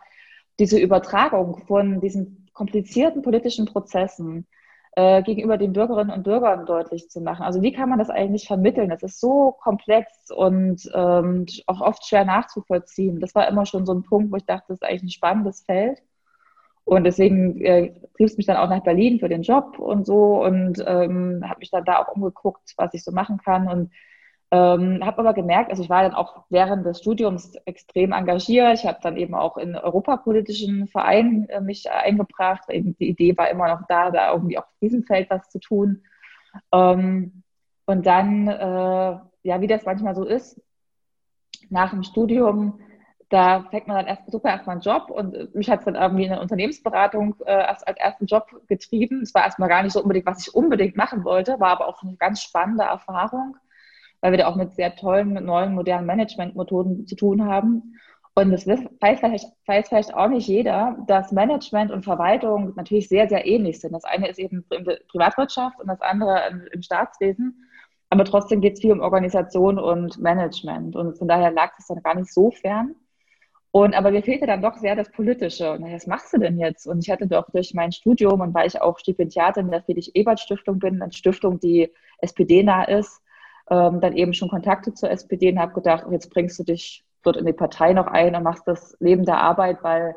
diese 0.57 0.79
Übertragung 0.79 1.59
von 1.67 2.01
diesen 2.01 2.49
komplizierten 2.53 3.21
politischen 3.21 3.67
Prozessen 3.67 4.47
äh, 4.97 5.21
gegenüber 5.21 5.57
den 5.57 5.73
Bürgerinnen 5.73 6.09
und 6.09 6.23
Bürgern 6.23 6.65
deutlich 6.65 7.07
zu 7.07 7.21
machen. 7.21 7.43
Also 7.43 7.61
wie 7.61 7.71
kann 7.71 7.87
man 7.87 7.99
das 7.99 8.09
eigentlich 8.09 8.47
vermitteln? 8.47 8.89
Das 8.89 9.03
ist 9.03 9.19
so 9.19 9.51
komplex 9.51 10.31
und 10.31 10.89
ähm, 10.91 11.45
auch 11.67 11.81
oft 11.81 12.03
schwer 12.07 12.25
nachzuvollziehen. 12.25 13.19
Das 13.19 13.35
war 13.35 13.47
immer 13.47 13.67
schon 13.67 13.85
so 13.85 13.93
ein 13.93 14.01
Punkt, 14.01 14.31
wo 14.31 14.37
ich 14.37 14.45
dachte, 14.45 14.65
das 14.69 14.79
ist 14.79 14.83
eigentlich 14.83 15.03
ein 15.03 15.09
spannendes 15.09 15.61
Feld. 15.61 16.01
Und 16.83 17.03
deswegen 17.03 17.61
äh, 17.61 17.93
trieb 18.15 18.25
es 18.25 18.37
mich 18.37 18.47
dann 18.47 18.57
auch 18.57 18.69
nach 18.69 18.81
Berlin 18.81 19.19
für 19.19 19.29
den 19.29 19.43
Job 19.43 19.77
und 19.77 20.07
so 20.07 20.43
und 20.43 20.83
ähm, 20.87 21.43
habe 21.47 21.59
mich 21.59 21.69
dann 21.69 21.85
da 21.85 21.99
auch 21.99 22.15
umgeguckt, 22.15 22.73
was 22.77 22.91
ich 22.95 23.03
so 23.03 23.11
machen 23.11 23.37
kann. 23.37 23.67
Und 23.67 23.91
ähm, 24.49 25.05
habe 25.05 25.19
aber 25.19 25.33
gemerkt, 25.33 25.71
also 25.71 25.83
ich 25.83 25.89
war 25.89 26.03
dann 26.03 26.13
auch 26.13 26.45
während 26.49 26.85
des 26.85 26.99
Studiums 26.99 27.55
extrem 27.65 28.13
engagiert. 28.13 28.79
Ich 28.79 28.85
habe 28.85 28.99
dann 29.01 29.17
eben 29.17 29.35
auch 29.35 29.57
in 29.57 29.75
europapolitischen 29.75 30.87
Vereinen 30.87 31.49
äh, 31.49 31.59
mich 31.59 31.91
eingebracht. 31.91 32.69
Eben 32.69 32.95
die 32.97 33.09
Idee 33.09 33.37
war 33.37 33.49
immer 33.49 33.67
noch 33.67 33.81
da, 33.89 34.09
da 34.09 34.31
irgendwie 34.31 34.57
auch 34.57 34.63
auf 34.63 34.79
diesem 34.81 35.03
Feld 35.03 35.29
was 35.29 35.49
zu 35.49 35.59
tun. 35.59 36.03
Ähm, 36.71 37.43
und 37.85 38.05
dann, 38.05 38.47
äh, 38.47 39.19
ja, 39.43 39.61
wie 39.61 39.67
das 39.67 39.85
manchmal 39.85 40.15
so 40.15 40.23
ist, 40.23 40.61
nach 41.69 41.89
dem 41.89 42.03
Studium, 42.03 42.79
da 43.29 43.63
fängt 43.69 43.87
man 43.87 43.97
dann 43.97 44.07
erst 44.07 44.31
super 44.31 44.49
erstmal 44.49 44.75
einen 44.75 44.81
Job 44.81 45.09
und 45.09 45.53
mich 45.53 45.69
hat 45.69 45.79
es 45.79 45.85
dann 45.85 45.95
irgendwie 45.95 46.23
in 46.23 46.29
der 46.29 46.39
Unternehmensberatung 46.39 47.35
äh, 47.45 47.51
erst 47.51 47.85
als 47.85 47.99
ersten 47.99 48.25
Job 48.25 48.47
getrieben. 48.67 49.23
Es 49.23 49.33
war 49.33 49.43
erstmal 49.43 49.67
gar 49.67 49.83
nicht 49.83 49.91
so 49.91 50.01
unbedingt, 50.01 50.25
was 50.25 50.47
ich 50.47 50.55
unbedingt 50.55 50.95
machen 50.95 51.25
wollte, 51.25 51.59
war 51.59 51.71
aber 51.71 51.87
auch 51.87 52.01
eine 52.01 52.15
ganz 52.15 52.41
spannende 52.41 52.85
Erfahrung 52.85 53.57
weil 54.21 54.31
wir 54.31 54.37
da 54.37 54.47
auch 54.47 54.55
mit 54.55 54.73
sehr 54.73 54.95
tollen, 54.95 55.33
neuen, 55.33 55.73
modernen 55.73 56.07
Managementmethoden 56.07 57.07
zu 57.07 57.15
tun 57.15 57.45
haben. 57.45 57.95
Und 58.35 58.51
das 58.51 58.67
weiß 58.67 59.19
vielleicht, 59.19 59.47
weiß 59.65 59.89
vielleicht 59.89 60.13
auch 60.13 60.29
nicht 60.29 60.47
jeder, 60.47 60.95
dass 61.07 61.31
Management 61.31 61.91
und 61.91 62.03
Verwaltung 62.03 62.73
natürlich 62.75 63.09
sehr, 63.09 63.27
sehr 63.27 63.47
ähnlich 63.47 63.79
sind. 63.79 63.93
Das 63.93 64.03
eine 64.03 64.27
ist 64.27 64.37
eben 64.37 64.63
in 64.69 64.85
der 64.85 64.99
Privatwirtschaft 65.09 65.79
und 65.79 65.87
das 65.87 66.01
andere 66.01 66.67
im 66.71 66.81
Staatswesen. 66.83 67.67
Aber 68.09 68.23
trotzdem 68.25 68.61
geht 68.61 68.73
es 68.73 68.81
viel 68.81 68.91
um 68.91 69.01
Organisation 69.01 69.79
und 69.79 70.19
Management. 70.19 70.95
Und 70.95 71.17
von 71.17 71.27
daher 71.27 71.51
lag 71.51 71.73
es 71.77 71.87
dann 71.87 72.01
gar 72.03 72.15
nicht 72.15 72.31
so 72.31 72.51
fern. 72.51 72.95
Und 73.71 73.95
aber 73.95 74.11
mir 74.11 74.23
fehlte 74.23 74.47
dann 74.47 74.61
doch 74.61 74.75
sehr 74.75 74.95
das 74.95 75.11
Politische. 75.11 75.71
Und 75.73 75.91
was 75.91 76.07
machst 76.07 76.33
du 76.33 76.37
denn 76.37 76.57
jetzt? 76.57 76.87
Und 76.87 77.03
ich 77.03 77.11
hatte 77.11 77.27
doch 77.27 77.49
durch 77.51 77.73
mein 77.73 77.91
Studium 77.91 78.41
und 78.41 78.53
weil 78.53 78.67
ich 78.67 78.81
auch 78.81 78.97
Stipendiatin 78.97 79.69
der 79.69 79.83
Friedrich-Ebert-Stiftung 79.83 80.79
bin, 80.79 81.01
eine 81.01 81.11
Stiftung, 81.11 81.59
die 81.59 81.91
SPD-nah 82.19 82.85
ist, 82.85 83.21
ähm, 83.69 83.99
dann 84.01 84.15
eben 84.15 84.33
schon 84.33 84.49
Kontakte 84.49 84.93
zur 84.93 85.11
SPD 85.11 85.51
und 85.51 85.59
habe 85.59 85.73
gedacht, 85.73 86.05
jetzt 86.11 86.29
bringst 86.29 86.57
du 86.59 86.63
dich 86.63 87.03
dort 87.23 87.37
in 87.37 87.45
die 87.45 87.53
Partei 87.53 87.93
noch 87.93 88.07
ein 88.07 88.35
und 88.35 88.43
machst 88.43 88.67
das 88.67 88.95
Leben 88.99 89.25
der 89.25 89.39
Arbeit, 89.39 89.83
weil 89.83 90.15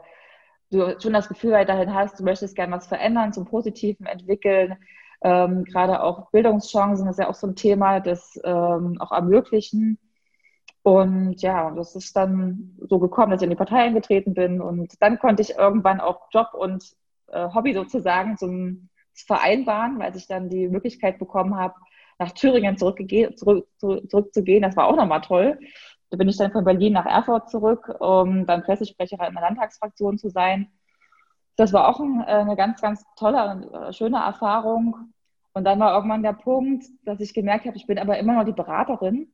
du 0.70 0.98
schon 1.00 1.12
das 1.12 1.28
Gefühl 1.28 1.52
weiterhin 1.52 1.94
hast, 1.94 2.20
du 2.20 2.24
möchtest 2.24 2.54
gerne 2.54 2.76
was 2.76 2.86
verändern, 2.86 3.32
zum 3.32 3.44
Positiven 3.44 4.06
entwickeln. 4.06 4.76
Ähm, 5.22 5.64
gerade 5.64 6.02
auch 6.02 6.30
Bildungschancen 6.30 7.08
ist 7.08 7.18
ja 7.18 7.28
auch 7.28 7.34
so 7.34 7.48
ein 7.48 7.56
Thema, 7.56 8.00
das 8.00 8.38
ähm, 8.44 8.96
auch 9.00 9.12
ermöglichen. 9.12 9.98
Und 10.82 11.42
ja, 11.42 11.70
das 11.72 11.94
ist 11.94 12.16
dann 12.16 12.78
so 12.88 12.98
gekommen, 12.98 13.32
dass 13.32 13.42
ich 13.42 13.44
in 13.44 13.50
die 13.50 13.56
Partei 13.56 13.82
eingetreten 13.82 14.32
bin. 14.32 14.60
Und 14.60 14.94
dann 15.02 15.18
konnte 15.18 15.42
ich 15.42 15.56
irgendwann 15.56 16.00
auch 16.00 16.28
Job 16.32 16.48
und 16.54 16.84
äh, 17.28 17.48
Hobby 17.52 17.74
sozusagen 17.74 18.36
zum 18.38 18.88
vereinbaren, 19.26 19.98
weil 19.98 20.16
ich 20.16 20.26
dann 20.26 20.48
die 20.48 20.68
Möglichkeit 20.68 21.18
bekommen 21.18 21.56
habe, 21.56 21.74
nach 22.20 22.32
Thüringen 22.32 22.76
zurück, 22.76 23.00
zurück, 23.36 23.66
zurückzugehen. 23.78 24.62
Das 24.62 24.76
war 24.76 24.86
auch 24.86 24.96
nochmal 24.96 25.22
toll. 25.22 25.58
Da 26.10 26.16
bin 26.16 26.28
ich 26.28 26.36
dann 26.36 26.52
von 26.52 26.64
Berlin 26.64 26.92
nach 26.92 27.06
Erfurt 27.06 27.50
zurück, 27.50 27.96
um 27.98 28.46
dann 28.46 28.62
Pressesprecherin 28.62 29.28
in 29.28 29.34
der 29.34 29.42
Landtagsfraktion 29.42 30.18
zu 30.18 30.28
sein. 30.28 30.68
Das 31.56 31.72
war 31.72 31.88
auch 31.88 32.00
äh, 32.00 32.24
eine 32.26 32.56
ganz, 32.56 32.80
ganz 32.80 33.04
tolle 33.16 33.50
und 33.50 33.74
äh, 33.74 33.92
schöne 33.92 34.18
Erfahrung. 34.18 35.12
Und 35.52 35.64
dann 35.64 35.80
war 35.80 35.94
irgendwann 35.94 36.22
der 36.22 36.34
Punkt, 36.34 36.84
dass 37.04 37.20
ich 37.20 37.34
gemerkt 37.34 37.64
habe, 37.64 37.76
ich 37.76 37.86
bin 37.86 37.98
aber 37.98 38.18
immer 38.18 38.34
noch 38.34 38.44
die 38.44 38.52
Beraterin 38.52 39.32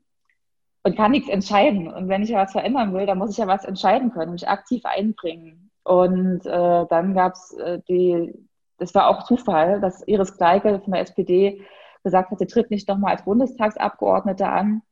und 0.83 0.97
kann 0.97 1.11
nichts 1.11 1.29
entscheiden. 1.29 1.89
Und 1.93 2.09
wenn 2.09 2.23
ich 2.23 2.31
ja 2.31 2.39
was 2.39 2.53
verändern 2.53 2.95
will, 2.95 3.07
dann 3.07 3.19
muss 3.19 3.31
ich 3.31 3.39
ja 3.39 3.47
was 3.47 3.65
entscheiden 3.65 4.13
können, 4.13 4.33
mich 4.33 4.49
aktiv 4.49 4.85
einbringen. 4.85 5.71
Und 5.83 6.47
äh, 6.47 6.87
dann 6.89 7.15
gab 7.15 7.35
es 7.35 7.53
äh, 7.55 7.81
die, 7.89 8.33
das 8.79 8.95
war 8.95 9.09
auch 9.09 9.25
Zufall, 9.25 9.81
dass 9.81 10.07
Iris 10.07 10.37
Gleike 10.37 10.81
von 10.81 10.93
der 10.93 11.03
SPD 11.03 11.63
gesagt 12.07 12.31
hat, 12.31 12.39
sie 12.39 12.47
tritt 12.47 12.71
nicht 12.71 12.87
nochmal 12.87 13.15
als 13.15 13.25
Bundestagsabgeordnete 13.25 14.49
an. 14.49 14.83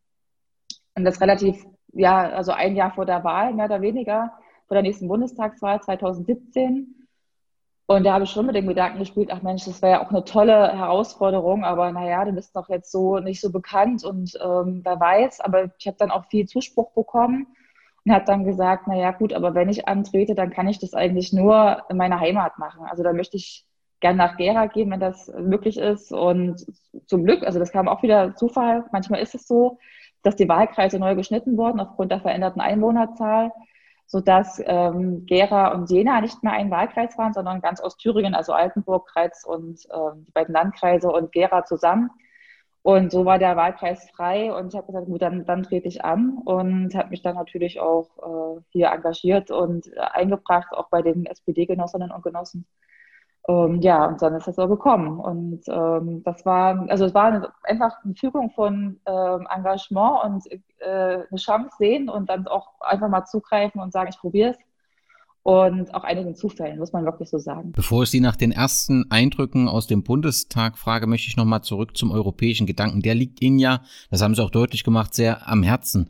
Und 0.96 1.04
das 1.04 1.20
relativ, 1.20 1.64
ja, 1.92 2.28
also 2.30 2.50
ein 2.50 2.74
Jahr 2.74 2.90
vor 2.90 3.06
der 3.06 3.22
Wahl, 3.22 3.54
mehr 3.54 3.66
oder 3.66 3.80
weniger, 3.80 4.32
vor 4.66 4.74
der 4.74 4.82
nächsten 4.82 5.06
Bundestagswahl 5.06 5.80
2017. 5.80 7.06
Und 7.86 8.02
da 8.04 8.14
habe 8.14 8.24
ich 8.24 8.30
schon 8.30 8.46
mit 8.46 8.56
dem 8.56 8.66
Gedanken 8.66 8.98
gespielt, 8.98 9.30
ach 9.30 9.42
Mensch, 9.42 9.64
das 9.64 9.80
wäre 9.80 9.92
ja 9.92 10.04
auch 10.04 10.10
eine 10.10 10.24
tolle 10.24 10.76
Herausforderung, 10.76 11.64
aber 11.64 11.92
naja, 11.92 12.24
du 12.24 12.32
bist 12.32 12.56
doch 12.56 12.68
jetzt 12.68 12.90
so 12.90 13.20
nicht 13.20 13.40
so 13.40 13.52
bekannt 13.52 14.02
und 14.04 14.36
ähm, 14.42 14.80
wer 14.82 14.98
weiß. 14.98 15.40
Aber 15.40 15.70
ich 15.78 15.86
habe 15.86 15.98
dann 15.98 16.10
auch 16.10 16.24
viel 16.26 16.48
Zuspruch 16.48 16.90
bekommen 16.94 17.46
und 18.04 18.12
habe 18.12 18.24
dann 18.24 18.44
gesagt, 18.44 18.88
naja 18.88 19.12
gut, 19.12 19.32
aber 19.32 19.54
wenn 19.54 19.68
ich 19.68 19.86
antrete, 19.86 20.34
dann 20.34 20.50
kann 20.50 20.66
ich 20.66 20.80
das 20.80 20.94
eigentlich 20.94 21.32
nur 21.32 21.84
in 21.88 21.96
meiner 21.96 22.18
Heimat 22.18 22.58
machen. 22.58 22.86
Also 22.86 23.04
da 23.04 23.12
möchte 23.12 23.36
ich 23.36 23.64
gerne 24.04 24.18
nach 24.18 24.36
Gera 24.36 24.66
gehen, 24.66 24.90
wenn 24.90 25.00
das 25.00 25.32
möglich 25.38 25.78
ist. 25.78 26.12
Und 26.12 26.66
zum 27.06 27.24
Glück, 27.24 27.42
also 27.42 27.58
das 27.58 27.72
kam 27.72 27.88
auch 27.88 28.02
wieder 28.02 28.34
Zufall, 28.36 28.84
manchmal 28.92 29.22
ist 29.22 29.34
es 29.34 29.46
so, 29.48 29.78
dass 30.22 30.36
die 30.36 30.46
Wahlkreise 30.46 30.98
neu 30.98 31.14
geschnitten 31.14 31.56
wurden 31.56 31.80
aufgrund 31.80 32.12
der 32.12 32.20
veränderten 32.20 32.60
Einwohnerzahl, 32.60 33.50
sodass 34.04 34.60
ähm, 34.66 35.24
Gera 35.24 35.68
und 35.68 35.90
Jena 35.90 36.20
nicht 36.20 36.42
mehr 36.42 36.52
ein 36.52 36.70
Wahlkreis 36.70 37.16
waren, 37.16 37.32
sondern 37.32 37.62
ganz 37.62 37.80
aus 37.80 37.96
Thüringen, 37.96 38.34
also 38.34 38.52
Altenburg, 38.52 39.08
Kreiz 39.08 39.42
und 39.42 39.80
ähm, 39.90 40.26
die 40.26 40.32
beiden 40.32 40.52
Landkreise 40.52 41.10
und 41.10 41.32
Gera 41.32 41.64
zusammen. 41.64 42.10
Und 42.82 43.10
so 43.10 43.24
war 43.24 43.38
der 43.38 43.56
Wahlkreis 43.56 44.10
frei 44.10 44.52
und 44.52 44.68
ich 44.68 44.76
habe 44.76 44.88
gesagt, 44.88 45.06
gut, 45.06 45.22
dann, 45.22 45.46
dann 45.46 45.62
trete 45.62 45.88
ich 45.88 46.04
an 46.04 46.42
und 46.44 46.94
habe 46.94 47.08
mich 47.08 47.22
dann 47.22 47.36
natürlich 47.36 47.80
auch 47.80 48.08
äh, 48.18 48.60
hier 48.68 48.88
engagiert 48.88 49.50
und 49.50 49.86
äh, 49.86 50.00
eingebracht, 50.00 50.72
auch 50.72 50.90
bei 50.90 51.00
den 51.00 51.24
SPD-Genossinnen 51.24 52.10
und 52.10 52.22
Genossen. 52.22 52.66
Ähm, 53.46 53.80
ja, 53.82 54.06
und 54.06 54.22
dann 54.22 54.34
ist 54.36 54.46
das 54.46 54.56
so 54.56 54.66
gekommen. 54.68 55.20
Und 55.20 55.62
ähm, 55.68 56.22
das 56.24 56.46
war, 56.46 56.86
also 56.88 57.04
es 57.04 57.14
war 57.14 57.52
einfach 57.64 58.02
eine 58.02 58.14
Fügung 58.14 58.50
von 58.50 58.98
ähm, 59.06 59.46
Engagement 59.54 60.24
und 60.24 60.52
äh, 60.80 61.24
eine 61.30 61.38
Chance 61.38 61.76
sehen 61.78 62.08
und 62.08 62.30
dann 62.30 62.46
auch 62.46 62.80
einfach 62.80 63.08
mal 63.08 63.26
zugreifen 63.26 63.80
und 63.80 63.92
sagen, 63.92 64.08
ich 64.10 64.18
probiere 64.18 64.50
es. 64.50 64.56
Und 65.42 65.94
auch 65.94 66.04
einigen 66.04 66.34
Zufällen, 66.34 66.78
muss 66.78 66.94
man 66.94 67.04
wirklich 67.04 67.28
so 67.28 67.36
sagen. 67.36 67.72
Bevor 67.72 68.04
ich 68.04 68.10
Sie 68.10 68.20
nach 68.20 68.36
den 68.36 68.50
ersten 68.50 69.10
Eindrücken 69.10 69.68
aus 69.68 69.86
dem 69.86 70.02
Bundestag 70.02 70.78
frage, 70.78 71.06
möchte 71.06 71.28
ich 71.28 71.36
nochmal 71.36 71.60
zurück 71.60 71.98
zum 71.98 72.12
europäischen 72.12 72.66
Gedanken. 72.66 73.02
Der 73.02 73.14
liegt 73.14 73.42
Ihnen 73.42 73.58
ja, 73.58 73.82
das 74.10 74.22
haben 74.22 74.34
Sie 74.34 74.42
auch 74.42 74.48
deutlich 74.48 74.84
gemacht, 74.84 75.12
sehr 75.12 75.46
am 75.46 75.62
Herzen. 75.62 76.08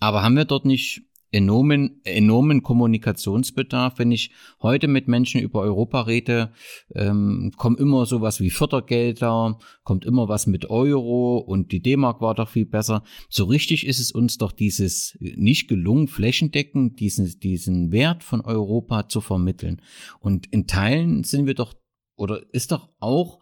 Aber 0.00 0.24
haben 0.24 0.34
wir 0.34 0.46
dort 0.46 0.64
nicht 0.64 1.04
enormen, 1.32 2.00
enormen 2.04 2.62
Kommunikationsbedarf. 2.62 3.98
Wenn 3.98 4.12
ich 4.12 4.30
heute 4.60 4.86
mit 4.86 5.08
Menschen 5.08 5.40
über 5.40 5.60
Europa 5.60 6.02
rede, 6.02 6.52
ähm, 6.94 7.50
kommen 7.56 7.76
immer 7.76 8.06
sowas 8.06 8.40
wie 8.40 8.50
Fördergelder, 8.50 9.58
kommt 9.82 10.04
immer 10.04 10.28
was 10.28 10.46
mit 10.46 10.70
Euro 10.70 11.38
und 11.38 11.72
die 11.72 11.82
D-Mark 11.82 12.20
war 12.20 12.34
doch 12.34 12.50
viel 12.50 12.66
besser. 12.66 13.02
So 13.28 13.44
richtig 13.44 13.86
ist 13.86 13.98
es 13.98 14.12
uns 14.12 14.38
doch 14.38 14.52
dieses 14.52 15.18
nicht 15.20 15.68
gelungen, 15.68 16.06
flächendeckend 16.06 17.00
diesen, 17.00 17.40
diesen 17.40 17.90
Wert 17.90 18.22
von 18.22 18.42
Europa 18.42 19.08
zu 19.08 19.20
vermitteln. 19.20 19.80
Und 20.20 20.46
in 20.52 20.66
Teilen 20.66 21.24
sind 21.24 21.46
wir 21.46 21.54
doch, 21.54 21.74
oder 22.16 22.42
ist 22.52 22.72
doch 22.72 22.90
auch 23.00 23.41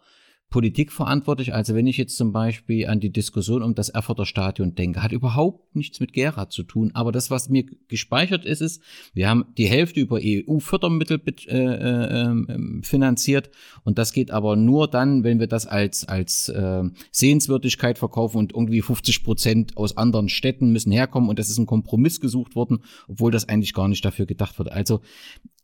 Politik 0.51 0.91
verantwortlich. 0.91 1.53
Also 1.53 1.73
wenn 1.75 1.87
ich 1.87 1.95
jetzt 1.95 2.17
zum 2.17 2.33
Beispiel 2.33 2.85
an 2.87 2.99
die 2.99 3.09
Diskussion 3.09 3.63
um 3.63 3.73
das 3.73 3.87
Erfurter 3.87 4.25
Stadion 4.25 4.75
denke, 4.75 5.01
hat 5.01 5.13
überhaupt 5.13 5.75
nichts 5.75 6.01
mit 6.01 6.11
Gera 6.11 6.49
zu 6.49 6.63
tun. 6.63 6.91
Aber 6.93 7.13
das, 7.13 7.31
was 7.31 7.47
mir 7.47 7.65
gespeichert 7.87 8.45
ist, 8.45 8.61
ist, 8.61 8.83
wir 9.13 9.29
haben 9.29 9.45
die 9.57 9.67
Hälfte 9.67 10.01
über 10.01 10.19
EU-Fördermittel 10.21 11.21
äh, 11.47 11.57
äh, 11.57 12.81
finanziert 12.83 13.49
und 13.83 13.97
das 13.97 14.11
geht 14.11 14.29
aber 14.29 14.57
nur 14.57 14.89
dann, 14.89 15.23
wenn 15.23 15.39
wir 15.39 15.47
das 15.47 15.67
als, 15.67 16.07
als 16.07 16.49
äh, 16.49 16.83
Sehenswürdigkeit 17.11 17.97
verkaufen 17.97 18.37
und 18.37 18.51
irgendwie 18.53 18.81
50 18.81 19.23
Prozent 19.23 19.77
aus 19.77 19.95
anderen 19.95 20.27
Städten 20.27 20.73
müssen 20.73 20.91
herkommen 20.91 21.29
und 21.29 21.39
das 21.39 21.49
ist 21.49 21.59
ein 21.59 21.65
Kompromiss 21.65 22.19
gesucht 22.19 22.55
worden, 22.55 22.79
obwohl 23.07 23.31
das 23.31 23.47
eigentlich 23.47 23.73
gar 23.73 23.87
nicht 23.87 24.03
dafür 24.03 24.25
gedacht 24.25 24.59
wird. 24.59 24.69
Also 24.69 24.99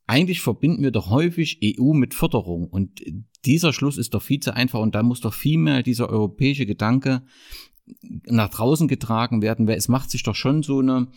eigentlich 0.07 0.39
verbinden 0.39 0.81
wir 0.81 0.91
doch 0.91 1.09
häufig 1.09 1.59
EU 1.61 1.91
mit 1.91 2.13
Förderung 2.13 2.67
und 2.67 3.01
dieser 3.47 3.73
Schluss 3.73 3.97
ist 3.97 4.13
doch 4.13 4.21
viel 4.21 4.39
zu 4.39 4.53
einfach 4.53 4.79
und 4.79 4.93
da 4.93 5.01
muss 5.01 5.21
doch 5.21 5.33
viel 5.33 5.57
mehr 5.57 5.81
dieser 5.81 6.09
europäische 6.09 6.65
Gedanke 6.65 7.23
nach 8.25 8.49
draußen 8.49 8.87
getragen 8.87 9.41
werden, 9.41 9.67
weil 9.67 9.77
es 9.77 9.87
macht 9.87 10.11
sich 10.11 10.23
doch 10.23 10.35
schon 10.35 10.61
so 10.61 10.79
eine, 10.79 11.07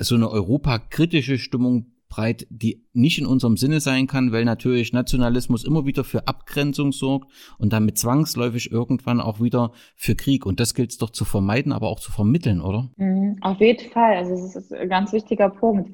so 0.00 0.14
eine 0.14 0.30
europakritische 0.30 1.38
Stimmung 1.38 1.92
breit, 2.08 2.46
die 2.50 2.86
nicht 2.92 3.18
in 3.18 3.26
unserem 3.26 3.56
Sinne 3.56 3.80
sein 3.80 4.06
kann, 4.06 4.32
weil 4.32 4.44
natürlich 4.44 4.92
Nationalismus 4.92 5.64
immer 5.64 5.84
wieder 5.84 6.04
für 6.04 6.26
Abgrenzung 6.28 6.92
sorgt 6.92 7.30
und 7.58 7.72
damit 7.72 7.98
zwangsläufig 7.98 8.70
irgendwann 8.70 9.20
auch 9.20 9.40
wieder 9.40 9.72
für 9.96 10.14
Krieg. 10.14 10.46
Und 10.46 10.60
das 10.60 10.72
gilt 10.72 10.92
es 10.92 10.98
doch 10.98 11.10
zu 11.10 11.24
vermeiden, 11.24 11.72
aber 11.72 11.88
auch 11.88 12.00
zu 12.00 12.12
vermitteln, 12.12 12.60
oder? 12.60 12.90
Mhm, 12.96 13.36
auf 13.42 13.60
jeden 13.60 13.90
Fall. 13.90 14.16
Also 14.16 14.32
es 14.32 14.56
ist 14.56 14.72
ein 14.72 14.88
ganz 14.88 15.12
wichtiger 15.12 15.50
Punkt 15.50 15.90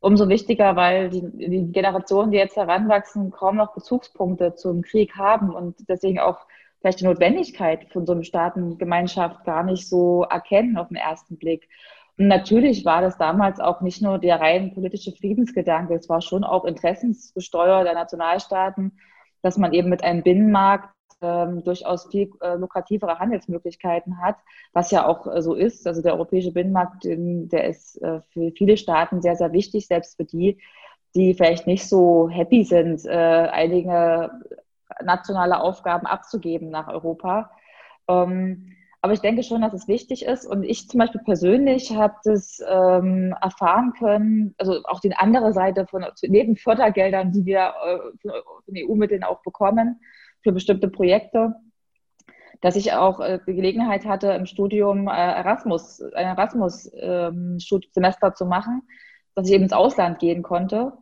umso 0.00 0.28
wichtiger, 0.28 0.76
weil 0.76 1.10
die, 1.10 1.22
die 1.22 1.72
Generationen, 1.72 2.30
die 2.30 2.38
jetzt 2.38 2.56
heranwachsen, 2.56 3.30
kaum 3.30 3.56
noch 3.56 3.74
Bezugspunkte 3.74 4.54
zum 4.54 4.82
Krieg 4.82 5.16
haben 5.16 5.54
und 5.54 5.88
deswegen 5.88 6.20
auch 6.20 6.46
vielleicht 6.80 7.00
die 7.00 7.04
Notwendigkeit 7.04 7.90
von 7.92 8.06
so 8.06 8.12
einer 8.12 8.24
Staatengemeinschaft 8.24 9.44
gar 9.44 9.64
nicht 9.64 9.88
so 9.88 10.22
erkennen 10.22 10.76
auf 10.76 10.88
den 10.88 10.96
ersten 10.96 11.36
Blick. 11.36 11.68
Und 12.16 12.28
natürlich 12.28 12.84
war 12.84 13.00
das 13.00 13.16
damals 13.16 13.60
auch 13.60 13.80
nicht 13.80 14.02
nur 14.02 14.18
der 14.18 14.40
rein 14.40 14.74
politische 14.74 15.12
Friedensgedanke, 15.12 15.94
es 15.94 16.08
war 16.08 16.20
schon 16.20 16.44
auch 16.44 16.64
interessensgesteuert 16.64 17.86
der 17.86 17.94
Nationalstaaten, 17.94 18.98
dass 19.42 19.56
man 19.56 19.72
eben 19.72 19.88
mit 19.88 20.02
einem 20.02 20.22
Binnenmarkt 20.22 20.88
ähm, 21.20 21.64
durchaus 21.64 22.06
viel 22.06 22.30
äh, 22.40 22.54
lukrativere 22.54 23.18
Handelsmöglichkeiten 23.18 24.20
hat, 24.20 24.36
was 24.72 24.90
ja 24.90 25.06
auch 25.06 25.26
äh, 25.26 25.42
so 25.42 25.54
ist. 25.54 25.86
Also 25.86 26.02
der 26.02 26.14
europäische 26.14 26.52
Binnenmarkt, 26.52 27.04
der 27.04 27.68
ist 27.68 28.00
äh, 28.02 28.20
für 28.32 28.52
viele 28.52 28.76
Staaten 28.76 29.20
sehr, 29.20 29.36
sehr 29.36 29.52
wichtig, 29.52 29.86
selbst 29.86 30.16
für 30.16 30.24
die, 30.24 30.58
die 31.14 31.34
vielleicht 31.34 31.66
nicht 31.66 31.88
so 31.88 32.28
happy 32.28 32.64
sind, 32.64 33.04
äh, 33.04 33.10
einige 33.10 34.30
nationale 35.02 35.60
Aufgaben 35.60 36.06
abzugeben 36.06 36.70
nach 36.70 36.88
Europa. 36.88 37.50
Ähm, 38.08 38.74
aber 39.00 39.12
ich 39.12 39.20
denke 39.20 39.44
schon, 39.44 39.62
dass 39.62 39.72
es 39.72 39.86
wichtig 39.86 40.24
ist. 40.24 40.44
Und 40.44 40.64
ich 40.64 40.88
zum 40.88 40.98
Beispiel 40.98 41.20
persönlich 41.24 41.94
habe 41.94 42.16
das 42.24 42.60
ähm, 42.68 43.34
erfahren 43.40 43.92
können, 43.96 44.54
also 44.58 44.82
auch 44.84 45.00
die 45.00 45.14
andere 45.14 45.52
Seite 45.52 45.86
von 45.86 46.04
neben 46.22 46.56
Fördergeldern, 46.56 47.30
die 47.30 47.44
wir 47.46 47.74
äh, 47.84 48.30
von 48.64 48.74
EU-Mitteln 48.76 49.22
auch 49.22 49.42
bekommen, 49.42 50.00
für 50.42 50.52
bestimmte 50.52 50.88
Projekte, 50.88 51.54
dass 52.60 52.76
ich 52.76 52.92
auch 52.92 53.20
äh, 53.20 53.38
die 53.46 53.54
Gelegenheit 53.54 54.04
hatte, 54.04 54.32
im 54.32 54.46
Studium 54.46 55.08
äh, 55.08 55.12
Erasmus, 55.12 56.02
ein 56.14 56.26
Erasmus-Semester 56.26 58.26
ähm, 58.26 58.34
zu 58.34 58.46
machen, 58.46 58.82
dass 59.34 59.48
ich 59.48 59.54
eben 59.54 59.64
ins 59.64 59.72
Ausland 59.72 60.18
gehen 60.18 60.42
konnte 60.42 60.92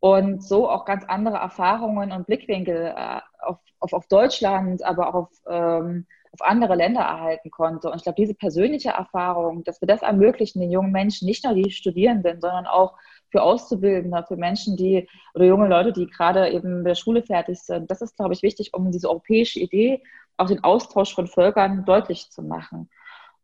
und 0.00 0.42
so 0.42 0.68
auch 0.68 0.84
ganz 0.84 1.04
andere 1.06 1.36
Erfahrungen 1.36 2.12
und 2.12 2.26
Blickwinkel 2.26 2.94
äh, 2.96 3.20
auf, 3.40 3.58
auf, 3.78 3.92
auf 3.92 4.06
Deutschland, 4.08 4.84
aber 4.84 5.08
auch 5.08 5.14
auf, 5.14 5.30
ähm, 5.48 6.06
auf 6.32 6.42
andere 6.42 6.74
Länder 6.74 7.02
erhalten 7.02 7.50
konnte. 7.50 7.88
Und 7.88 7.96
ich 7.96 8.02
glaube, 8.02 8.20
diese 8.20 8.34
persönliche 8.34 8.90
Erfahrung, 8.90 9.62
dass 9.64 9.80
wir 9.80 9.88
das 9.88 10.02
ermöglichen, 10.02 10.60
den 10.60 10.72
jungen 10.72 10.92
Menschen, 10.92 11.26
nicht 11.26 11.44
nur 11.44 11.54
die 11.54 11.70
Studierenden, 11.70 12.40
sondern 12.40 12.66
auch 12.66 12.94
für 13.34 13.42
Auszubildende, 13.42 14.24
für 14.28 14.36
Menschen, 14.36 14.76
die 14.76 15.08
oder 15.34 15.44
junge 15.44 15.66
Leute, 15.66 15.92
die 15.92 16.06
gerade 16.06 16.50
eben 16.50 16.78
mit 16.78 16.86
der 16.86 16.94
Schule 16.94 17.20
fertig 17.20 17.58
sind. 17.60 17.90
Das 17.90 18.00
ist, 18.00 18.16
glaube 18.16 18.32
ich, 18.32 18.42
wichtig, 18.42 18.72
um 18.74 18.92
diese 18.92 19.08
europäische 19.10 19.58
Idee, 19.58 20.04
auch 20.36 20.46
den 20.46 20.62
Austausch 20.62 21.12
von 21.12 21.26
Völkern 21.26 21.84
deutlich 21.84 22.30
zu 22.30 22.42
machen. 22.42 22.88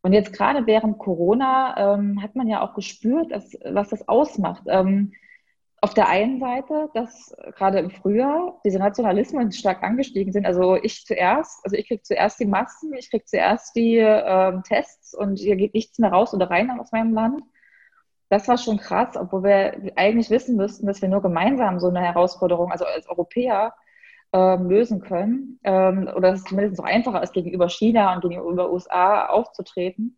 Und 0.03 0.13
jetzt 0.13 0.33
gerade 0.33 0.65
während 0.69 0.99
Corona 0.99 1.95
ähm, 1.95 2.23
hat 2.23 2.37
man 2.37 2.47
ja 2.47 2.63
auch 2.63 2.75
gespürt, 2.75 3.33
dass, 3.33 3.59
was 3.65 3.89
das 3.89 4.07
ausmacht. 4.07 4.63
Ähm, 4.67 5.13
auf 5.81 5.93
der 5.93 6.09
einen 6.09 6.39
Seite, 6.39 6.89
dass 6.95 7.35
gerade 7.57 7.81
im 7.81 7.91
Frühjahr 7.91 8.61
diese 8.65 8.79
Nationalismen 8.79 9.51
stark 9.51 9.83
angestiegen 9.83 10.33
sind. 10.33 10.47
Also 10.47 10.77
ich 10.77 11.05
zuerst, 11.05 11.65
also 11.65 11.75
ich 11.75 11.89
kriege 11.89 12.03
zuerst 12.03 12.39
die 12.39 12.47
Masken, 12.47 12.95
ich 12.95 13.11
kriege 13.11 13.25
zuerst 13.25 13.75
die 13.75 13.97
ähm, 13.97 14.63
Tests 14.63 15.15
und 15.15 15.41
hier 15.41 15.57
geht 15.57 15.75
nichts 15.75 15.99
mehr 15.99 16.13
raus 16.13 16.33
oder 16.33 16.49
rein 16.49 16.71
aus 16.79 16.93
meinem 16.93 17.13
Land 17.13 17.43
das 18.31 18.49
war 18.49 18.57
schon 18.57 18.79
krass, 18.79 19.17
obwohl 19.17 19.43
wir 19.43 19.93
eigentlich 19.97 20.31
wissen 20.31 20.57
müssten, 20.57 20.87
dass 20.87 21.03
wir 21.03 21.09
nur 21.09 21.21
gemeinsam 21.21 21.81
so 21.81 21.89
eine 21.89 22.01
Herausforderung, 22.01 22.71
also 22.71 22.85
als 22.85 23.09
Europäer, 23.09 23.75
ähm, 24.33 24.69
lösen 24.71 25.01
können. 25.01 25.59
Ähm, 25.65 26.09
oder 26.15 26.31
dass 26.31 26.41
es 26.41 26.45
zumindest 26.45 26.77
so 26.77 26.85
einfacher 26.85 27.23
ist, 27.23 27.33
gegenüber 27.33 27.69
China 27.69 28.15
und 28.15 28.23
gegenüber 28.23 28.73
USA 28.73 29.27
aufzutreten. 29.27 30.17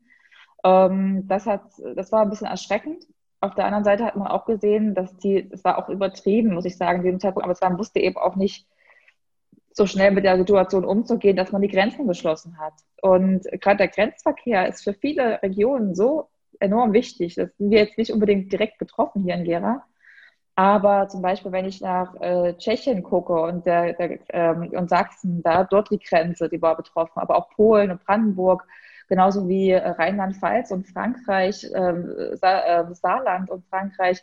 Ähm, 0.63 1.27
das, 1.27 1.47
hat, 1.47 1.63
das 1.97 2.13
war 2.13 2.23
ein 2.23 2.31
bisschen 2.31 2.49
erschreckend. 2.49 3.07
Auf 3.41 3.55
der 3.55 3.65
anderen 3.65 3.85
Seite 3.85 4.05
hat 4.05 4.17
man 4.17 4.29
auch 4.29 4.45
gesehen, 4.45 4.95
dass 4.95 5.17
die, 5.17 5.49
es 5.51 5.65
war 5.65 5.79
auch 5.79 5.89
übertrieben, 5.89 6.53
muss 6.53 6.67
ich 6.67 6.77
sagen, 6.77 6.99
in 6.99 7.05
diesem 7.05 7.21
Zeitpunkt, 7.21 7.49
aber 7.49 7.69
man 7.69 7.79
wusste 7.79 7.99
eben 7.99 8.19
auch 8.19 8.37
nicht, 8.37 8.69
so 9.75 9.87
schnell 9.87 10.11
mit 10.11 10.25
der 10.25 10.37
Situation 10.37 10.85
umzugehen, 10.85 11.37
dass 11.37 11.51
man 11.51 11.63
die 11.63 11.69
Grenzen 11.69 12.07
geschlossen 12.07 12.59
hat. 12.59 12.75
Und 13.01 13.45
gerade 13.61 13.79
der 13.79 13.89
Grenzverkehr 13.89 14.69
ist 14.69 14.85
für 14.85 14.93
viele 14.93 15.43
Regionen 15.43 15.95
so 15.95 16.29
enorm 16.63 16.93
wichtig. 16.93 17.35
Das 17.35 17.51
sind 17.59 17.71
wir 17.71 17.81
jetzt 17.81 17.99
nicht 17.99 18.13
unbedingt 18.13 18.53
direkt 18.53 18.79
betroffen 18.79 19.23
hier 19.23 19.35
in 19.35 19.45
Gera. 19.45 19.85
Aber 20.55 21.09
zum 21.09 21.23
Beispiel, 21.23 21.53
wenn 21.53 21.65
ich 21.65 21.81
nach 21.81 22.15
äh, 22.21 22.55
Tschechien 22.59 23.03
gucke 23.03 23.33
und, 23.33 23.65
der, 23.65 23.95
der, 23.95 24.19
ähm, 24.31 24.71
und 24.73 24.91
Sachsen, 24.91 25.43
da 25.43 25.65
dort 25.65 25.91
die 25.91 25.99
Grenze, 25.99 26.49
die 26.49 26.61
war 26.61 26.77
betroffen, 26.77 27.21
aber 27.21 27.37
auch 27.37 27.49
Polen 27.51 27.91
und 27.91 28.05
Brandenburg, 28.05 28.67
genauso 29.09 29.49
wie 29.49 29.71
äh, 29.71 29.79
Rheinland-Pfalz 29.89 30.71
und 30.71 30.87
Frankreich, 30.89 31.65
äh, 31.65 32.37
Sa 32.37 32.83
äh, 32.83 32.95
Saarland 32.95 33.51
und 33.51 33.65
Frankreich, 33.69 34.23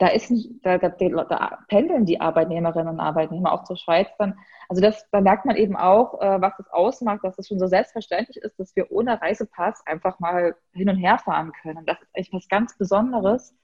da 0.00 0.08
ist 0.08 0.30
nicht, 0.30 0.50
da, 0.62 0.78
da, 0.78 0.88
da, 0.88 1.58
pendeln 1.68 2.06
die 2.06 2.22
Arbeitnehmerinnen 2.22 2.88
und 2.88 3.00
Arbeitnehmer 3.00 3.52
auch 3.52 3.64
zur 3.64 3.76
Schweiz 3.76 4.08
dann. 4.18 4.38
Also 4.70 4.80
das, 4.80 5.06
da 5.10 5.20
merkt 5.20 5.44
man 5.44 5.56
eben 5.56 5.76
auch, 5.76 6.22
äh, 6.22 6.40
was 6.40 6.58
es 6.58 6.70
ausmacht, 6.70 7.22
dass 7.22 7.38
es 7.38 7.48
schon 7.48 7.58
so 7.58 7.66
selbstverständlich 7.66 8.38
ist, 8.38 8.58
dass 8.58 8.74
wir 8.74 8.90
ohne 8.90 9.20
Reisepass 9.20 9.86
einfach 9.86 10.18
mal 10.18 10.56
hin 10.72 10.88
und 10.88 10.96
her 10.96 11.18
fahren 11.18 11.52
können. 11.60 11.84
Das 11.84 12.00
ist 12.00 12.08
echt 12.14 12.32
was 12.32 12.48
ganz 12.48 12.78
Besonderes, 12.78 13.54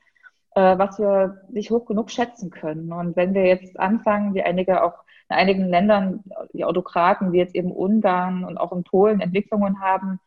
äh, 0.54 0.76
was 0.76 0.98
wir 0.98 1.40
nicht 1.48 1.70
hoch 1.70 1.86
genug 1.86 2.10
schätzen 2.10 2.50
können. 2.50 2.92
Und 2.92 3.16
wenn 3.16 3.32
wir 3.32 3.46
jetzt 3.46 3.80
anfangen, 3.80 4.34
wie 4.34 4.42
einige 4.42 4.82
auch 4.84 5.04
in 5.30 5.36
einigen 5.36 5.64
Ländern, 5.64 6.22
die 6.52 6.66
Autokraten, 6.66 7.32
wie 7.32 7.38
jetzt 7.38 7.54
eben 7.54 7.72
Ungarn 7.72 8.44
und 8.44 8.58
auch 8.58 8.72
in 8.72 8.84
Polen 8.84 9.20
Entwicklungen 9.20 9.80
haben, 9.80 10.20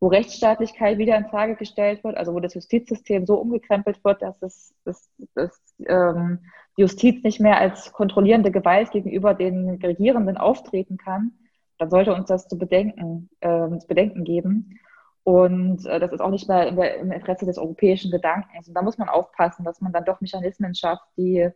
wo 0.00 0.08
Rechtsstaatlichkeit 0.08 0.98
wieder 0.98 1.16
in 1.16 1.26
Frage 1.26 1.56
gestellt 1.56 2.04
wird, 2.04 2.16
also 2.16 2.32
wo 2.32 2.40
das 2.40 2.54
Justizsystem 2.54 3.26
so 3.26 3.34
umgekrempelt 3.34 4.04
wird, 4.04 4.22
dass 4.22 4.40
es 4.42 4.74
dass, 4.84 5.10
dass, 5.34 5.60
ähm, 5.86 6.38
Justiz 6.76 7.24
nicht 7.24 7.40
mehr 7.40 7.58
als 7.58 7.92
kontrollierende 7.92 8.52
Gewalt 8.52 8.92
gegenüber 8.92 9.34
den 9.34 9.80
Regierenden 9.82 10.36
auftreten 10.36 10.96
kann, 10.96 11.32
dann 11.78 11.90
sollte 11.90 12.14
uns 12.14 12.28
das 12.28 12.46
zu 12.46 12.56
bedenken, 12.56 13.28
äh, 13.40 13.78
zu 13.78 13.86
bedenken 13.88 14.24
geben. 14.24 14.78
Und 15.24 15.84
äh, 15.86 15.98
das 15.98 16.12
ist 16.12 16.20
auch 16.20 16.30
nicht 16.30 16.48
mehr 16.48 16.68
im 16.68 17.12
Interesse 17.12 17.46
des 17.46 17.58
europäischen 17.58 18.10
Gedankens. 18.10 18.68
Und 18.68 18.74
da 18.74 18.82
muss 18.82 18.96
man 18.96 19.08
aufpassen, 19.08 19.64
dass 19.64 19.80
man 19.80 19.92
dann 19.92 20.04
doch 20.04 20.20
Mechanismen 20.20 20.74
schafft, 20.74 21.04
die, 21.16 21.50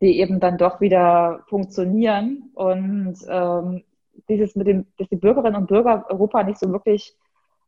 die 0.00 0.18
eben 0.18 0.40
dann 0.40 0.58
doch 0.58 0.80
wieder 0.80 1.44
funktionieren 1.48 2.50
und 2.54 3.16
ähm, 3.28 3.84
dieses 4.28 4.56
mit 4.56 4.66
dem, 4.66 4.86
dass 4.98 5.08
die 5.08 5.16
Bürgerinnen 5.16 5.56
und 5.56 5.68
Bürger 5.68 6.06
Europa 6.10 6.42
nicht 6.42 6.58
so 6.58 6.70
wirklich 6.72 7.16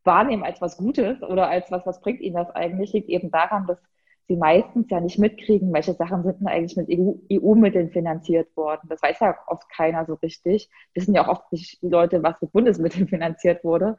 wahrnehmen 0.05 0.43
als 0.43 0.61
was 0.61 0.77
Gutes 0.77 1.21
oder 1.23 1.49
als 1.49 1.71
was, 1.71 1.85
was 1.85 2.01
bringt 2.01 2.21
ihnen 2.21 2.35
das 2.35 2.49
eigentlich, 2.51 2.93
liegt 2.93 3.09
eben 3.09 3.31
daran, 3.31 3.67
dass 3.67 3.79
sie 4.27 4.35
meistens 4.35 4.89
ja 4.89 4.99
nicht 4.99 5.19
mitkriegen, 5.19 5.73
welche 5.73 5.93
Sachen 5.93 6.23
sind 6.23 6.39
denn 6.39 6.47
eigentlich 6.47 6.77
mit 6.77 6.89
EU-Mitteln 7.31 7.91
finanziert 7.91 8.55
worden. 8.55 8.87
Das 8.89 9.01
weiß 9.01 9.19
ja 9.19 9.37
oft 9.47 9.69
keiner 9.69 10.05
so 10.05 10.13
richtig. 10.15 10.69
Wissen 10.93 11.13
ja 11.13 11.23
auch 11.23 11.39
oft 11.39 11.51
nicht 11.51 11.81
die 11.81 11.89
Leute, 11.89 12.23
was 12.23 12.41
mit 12.41 12.51
Bundesmitteln 12.51 13.07
finanziert 13.09 13.63
wurde. 13.63 13.97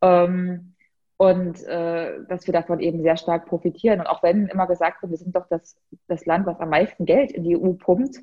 Ähm, 0.00 0.74
und 1.18 1.62
äh, 1.64 2.24
dass 2.28 2.46
wir 2.46 2.52
davon 2.52 2.78
eben 2.78 3.02
sehr 3.02 3.16
stark 3.16 3.46
profitieren. 3.46 4.00
Und 4.00 4.06
auch 4.06 4.22
wenn 4.22 4.46
immer 4.46 4.68
gesagt 4.68 5.02
wird, 5.02 5.10
wir 5.10 5.18
sind 5.18 5.34
doch 5.34 5.48
das, 5.48 5.76
das 6.06 6.24
Land, 6.26 6.46
was 6.46 6.60
am 6.60 6.70
meisten 6.70 7.04
Geld 7.06 7.32
in 7.32 7.42
die 7.42 7.56
EU 7.56 7.72
pumpt, 7.72 8.20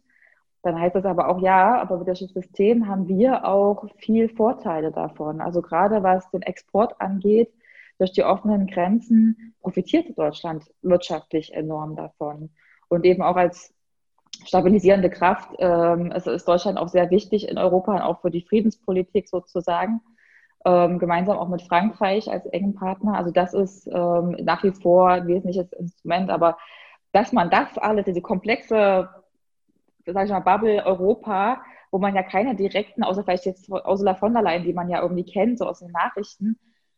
dann 0.65 0.79
heißt 0.79 0.95
das 0.95 1.05
aber 1.05 1.29
auch, 1.29 1.39
ja, 1.41 1.79
aber 1.79 1.99
mit 1.99 2.07
dem 2.07 2.15
System 2.15 2.87
haben 2.87 3.07
wir 3.07 3.45
auch 3.45 3.85
viel 3.97 4.29
Vorteile 4.29 4.91
davon. 4.91 5.39
Also 5.39 5.61
gerade 5.61 6.01
was 6.01 6.27
den 6.31 6.41
Export 6.41 6.99
angeht, 6.99 7.53
durch 7.99 8.11
die 8.13 8.23
offenen 8.23 8.65
Grenzen 8.65 9.53
profitiert 9.61 10.17
Deutschland 10.17 10.63
wirtschaftlich 10.81 11.53
enorm 11.53 11.95
davon. 11.95 12.49
Und 12.87 13.05
eben 13.05 13.21
auch 13.21 13.35
als 13.35 13.75
stabilisierende 14.43 15.11
Kraft 15.11 15.51
ähm, 15.59 16.11
ist, 16.11 16.25
ist 16.25 16.47
Deutschland 16.47 16.79
auch 16.79 16.89
sehr 16.89 17.11
wichtig 17.11 17.47
in 17.47 17.59
Europa 17.59 17.93
und 17.93 18.01
auch 18.01 18.21
für 18.21 18.31
die 18.31 18.41
Friedenspolitik 18.41 19.29
sozusagen. 19.29 20.01
Ähm, 20.65 20.97
gemeinsam 20.97 21.37
auch 21.37 21.47
mit 21.47 21.61
Frankreich 21.61 22.29
als 22.31 22.47
engen 22.47 22.73
Partner. 22.73 23.13
Also 23.19 23.29
das 23.29 23.53
ist 23.53 23.85
ähm, 23.85 24.35
nach 24.41 24.63
wie 24.63 24.71
vor 24.71 25.09
ein 25.09 25.27
wesentliches 25.27 25.71
Instrument. 25.73 26.31
Aber 26.31 26.57
dass 27.11 27.31
man 27.31 27.51
das 27.51 27.77
alles, 27.77 28.05
diese 28.05 28.21
komplexe, 28.21 29.09
sag 30.05 30.25
ich 30.25 30.31
mal, 30.31 30.39
Bubble 30.39 30.85
Europa, 30.85 31.61
wo 31.91 31.99
man 31.99 32.15
ja 32.15 32.23
keine 32.23 32.55
direkten, 32.55 33.03
außer 33.03 33.23
vielleicht 33.23 33.45
jetzt 33.45 33.69
Ursula 33.69 34.15
von 34.15 34.33
der 34.33 34.43
Leyen, 34.43 34.63
die 34.63 34.73
man 34.73 34.89
ja 34.89 35.01
irgendwie 35.01 35.25
kennt, 35.25 35.59
so 35.59 35.65
aus 35.65 35.79
den 35.79 35.91
Nachrichten, 35.91 36.57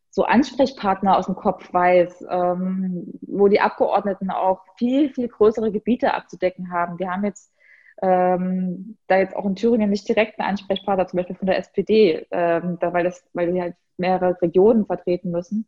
so 0.10 0.24
Ansprechpartner 0.24 1.18
aus 1.18 1.28
dem 1.28 1.36
Kopf 1.36 1.72
weiß, 1.72 2.26
ähm, 2.30 3.14
wo 3.22 3.48
die 3.48 3.62
Abgeordneten 3.62 4.32
auch 4.32 4.62
viel, 4.78 5.14
viel 5.14 5.28
größere 5.28 5.72
Gebiete 5.72 6.14
abzudecken 6.14 6.72
haben. 6.72 6.98
Wir 6.98 7.12
haben 7.12 7.24
jetzt 7.26 7.54
ähm, 8.02 8.98
da 9.08 9.18
jetzt 9.18 9.36
auch 9.36 9.46
in 9.46 9.56
Thüringen 9.56 9.90
nicht 9.90 10.08
direkt 10.08 10.40
einen 10.40 10.50
Ansprechpartner, 10.50 11.08
zum 11.08 11.18
Beispiel 11.18 11.36
von 11.36 11.48
der 11.48 11.58
SPD, 11.58 12.26
ähm, 12.32 12.78
da, 12.80 12.94
weil, 12.94 13.04
das, 13.04 13.24
weil 13.34 13.52
sie 13.52 13.62
halt 13.62 13.76
mehrere 13.98 14.40
Regionen 14.42 14.86
vertreten 14.86 15.32
müssen. 15.32 15.68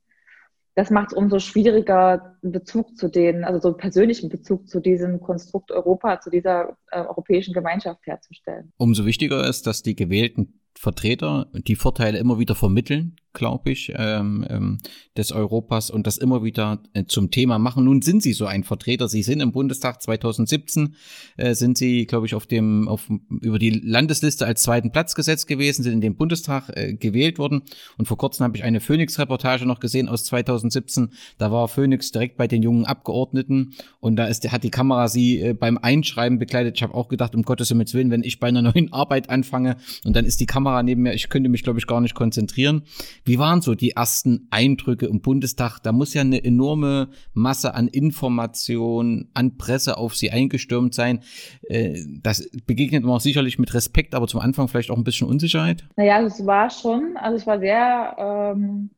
Das 0.80 0.92
macht 0.92 1.12
es 1.12 1.14
umso 1.14 1.40
schwieriger, 1.40 2.38
einen 2.42 2.54
Bezug 2.54 2.96
zu 2.96 3.10
denen, 3.10 3.44
also 3.44 3.60
so 3.60 3.68
einen 3.68 3.76
persönlichen 3.76 4.30
Bezug 4.30 4.70
zu 4.70 4.80
diesem 4.80 5.20
Konstrukt 5.20 5.74
Europa, 5.74 6.22
zu 6.22 6.30
dieser 6.30 6.78
äh, 6.92 7.02
europäischen 7.02 7.54
Gemeinschaft 7.54 8.00
herzustellen. 8.06 8.72
Umso 8.78 9.06
wichtiger 9.06 9.46
ist, 9.46 9.68
dass 9.68 9.84
die 9.84 9.98
gewählten 9.98 10.62
Vertreter 10.78 11.48
die 11.52 11.76
Vorteile 11.76 12.18
immer 12.18 12.40
wieder 12.40 12.56
vermitteln 12.56 13.18
glaube 13.34 13.72
ich, 13.72 13.94
ähm, 13.96 14.46
ähm, 14.50 14.78
des 15.18 15.32
Europas 15.32 15.90
und 15.92 16.08
das 16.08 16.18
immer 16.18 16.44
wieder 16.44 16.82
äh, 16.94 17.06
zum 17.06 17.32
Thema 17.32 17.60
machen. 17.60 17.86
Nun 17.86 18.02
sind 18.02 18.24
Sie 18.24 18.34
so 18.34 18.46
ein 18.46 18.64
Vertreter. 18.64 19.08
Sie 19.08 19.24
sind 19.24 19.40
im 19.42 19.52
Bundestag 19.52 20.02
2017, 20.02 20.96
äh, 21.38 21.54
sind 21.54 21.78
Sie, 21.78 22.06
glaube 22.06 22.26
ich, 22.26 22.36
auf 22.36 22.48
dem, 22.48 22.88
auf, 22.88 23.10
über 23.42 23.60
die 23.60 23.70
Landesliste 23.70 24.46
als 24.46 24.64
zweiten 24.64 24.92
Platz 24.92 25.16
gesetzt 25.16 25.48
gewesen, 25.48 25.84
sind 25.84 25.94
in 25.94 26.02
den 26.02 26.16
Bundestag 26.16 26.70
äh, 26.76 26.94
gewählt 26.94 27.38
worden. 27.38 27.62
Und 27.98 28.08
vor 28.08 28.18
kurzem 28.18 28.46
habe 28.46 28.58
ich 28.58 28.64
eine 28.64 28.80
Phoenix-Reportage 28.80 29.66
noch 29.66 29.80
gesehen 29.80 30.10
aus 30.10 30.24
2017. 30.26 31.10
Da 31.38 31.52
war 31.52 31.68
Phoenix 31.68 32.12
direkt 32.12 32.38
bei 32.38 32.48
den 32.48 32.64
jungen 32.64 32.86
Abgeordneten 32.86 33.74
und 34.00 34.16
da 34.16 34.26
ist, 34.26 34.50
hat 34.52 34.64
die 34.64 34.72
Kamera 34.72 35.08
Sie 35.08 35.40
äh, 35.40 35.54
beim 35.54 35.78
Einschreiben 35.78 36.40
begleitet. 36.40 36.78
Ich 36.78 36.84
habe 36.84 36.96
auch 36.96 37.10
gedacht, 37.10 37.36
um 37.36 37.44
Gottes 37.44 37.70
Willen, 37.70 38.12
wenn 38.12 38.24
ich 38.24 38.40
bei 38.40 38.48
einer 38.48 38.62
neuen 38.74 38.92
Arbeit 38.92 39.30
anfange 39.30 39.78
und 40.06 40.16
dann 40.16 40.26
ist 40.26 40.40
die 40.40 40.46
Kamera 40.46 40.82
neben 40.82 41.04
mir, 41.04 41.14
ich 41.14 41.30
könnte 41.30 41.50
mich, 41.50 41.64
glaube 41.64 41.80
ich, 41.80 41.88
gar 41.88 42.02
nicht 42.02 42.16
konzentrieren. 42.16 42.84
Wie 43.30 43.38
waren 43.38 43.62
so 43.62 43.76
die 43.76 43.92
ersten 43.92 44.48
Eindrücke 44.50 45.06
im 45.06 45.22
Bundestag? 45.22 45.78
Da 45.84 45.92
muss 45.92 46.16
ja 46.16 46.22
eine 46.22 46.44
enorme 46.44 47.10
Masse 47.36 47.76
an 47.76 47.88
Informationen, 47.88 49.30
an 49.36 49.56
Presse 49.60 50.00
auf 50.00 50.16
Sie 50.16 50.32
eingestürmt 50.32 50.96
sein. 50.96 51.20
Äh, 51.62 52.00
das 52.24 52.50
begegnet 52.66 53.04
man 53.04 53.14
auch 53.14 53.20
sicherlich 53.20 53.60
mit 53.60 53.76
Respekt, 53.76 54.16
aber 54.16 54.26
zum 54.26 54.40
Anfang 54.40 54.68
vielleicht 54.68 54.90
auch 54.90 54.98
ein 54.98 55.04
bisschen 55.04 55.28
Unsicherheit? 55.28 55.84
Naja, 55.96 56.24
es 56.24 56.44
war 56.44 56.72
schon, 56.72 57.18
also 57.18 57.38
ich 57.38 57.46
war 57.46 57.60
sehr, 57.60 58.16
ähm, 58.18 58.90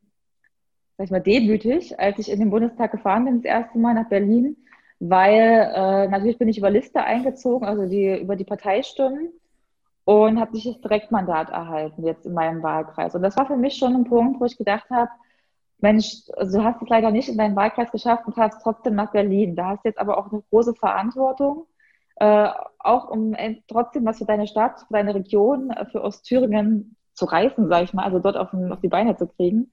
sag 0.97 1.07
ich 1.07 1.11
mal, 1.11 1.19
demütig, 1.19 1.99
als 1.99 2.17
ich 2.17 2.31
in 2.31 2.39
den 2.39 2.51
Bundestag 2.51 2.93
gefahren 2.93 3.25
bin, 3.25 3.41
das 3.41 3.43
erste 3.43 3.79
Mal 3.79 3.95
nach 3.95 4.07
Berlin, 4.07 4.55
weil 5.01 5.73
äh, 5.75 6.07
natürlich 6.07 6.37
bin 6.37 6.47
ich 6.47 6.57
über 6.57 6.69
Liste 6.69 7.03
eingezogen, 7.03 7.67
also 7.67 7.85
die 7.85 8.21
über 8.21 8.37
die 8.37 8.45
Parteistimmen 8.45 9.33
und 10.05 10.39
habe 10.39 10.55
sich 10.55 10.65
das 10.65 10.81
Direktmandat 10.81 11.49
erhalten 11.49 12.03
jetzt 12.03 12.25
in 12.25 12.33
meinem 12.33 12.63
Wahlkreis. 12.63 13.15
Und 13.15 13.21
das 13.21 13.37
war 13.37 13.45
für 13.45 13.57
mich 13.57 13.75
schon 13.75 13.95
ein 13.95 14.03
Punkt, 14.05 14.39
wo 14.39 14.45
ich 14.45 14.57
gedacht 14.57 14.89
habe, 14.89 15.09
Mensch, 15.79 16.23
also 16.37 16.59
du 16.59 16.63
hast 16.63 16.81
es 16.81 16.89
leider 16.89 17.11
nicht 17.11 17.29
in 17.29 17.37
deinen 17.37 17.55
Wahlkreis 17.55 17.91
geschafft 17.91 18.25
und 18.27 18.37
hast 18.37 18.61
trotzdem 18.61 18.95
nach 18.95 19.11
Berlin. 19.11 19.55
Da 19.55 19.69
hast 19.69 19.83
du 19.83 19.89
jetzt 19.89 19.99
aber 19.99 20.17
auch 20.17 20.31
eine 20.31 20.43
große 20.49 20.75
Verantwortung, 20.75 21.65
äh, 22.17 22.49
auch 22.79 23.09
um 23.09 23.35
trotzdem 23.67 24.05
was 24.05 24.19
für 24.19 24.25
deine 24.25 24.47
Stadt, 24.47 24.81
für 24.81 24.93
deine 24.93 25.15
Region, 25.15 25.71
äh, 25.71 25.85
für 25.85 26.03
Ostthüringen 26.03 26.95
zu 27.13 27.25
reißen, 27.25 27.67
sage 27.67 27.83
ich 27.85 27.93
mal, 27.93 28.03
also 28.03 28.19
dort 28.19 28.37
auf, 28.37 28.53
auf, 28.53 28.79
die 28.79 28.87
Beine 28.87 29.15
zu 29.17 29.27
kriegen 29.27 29.71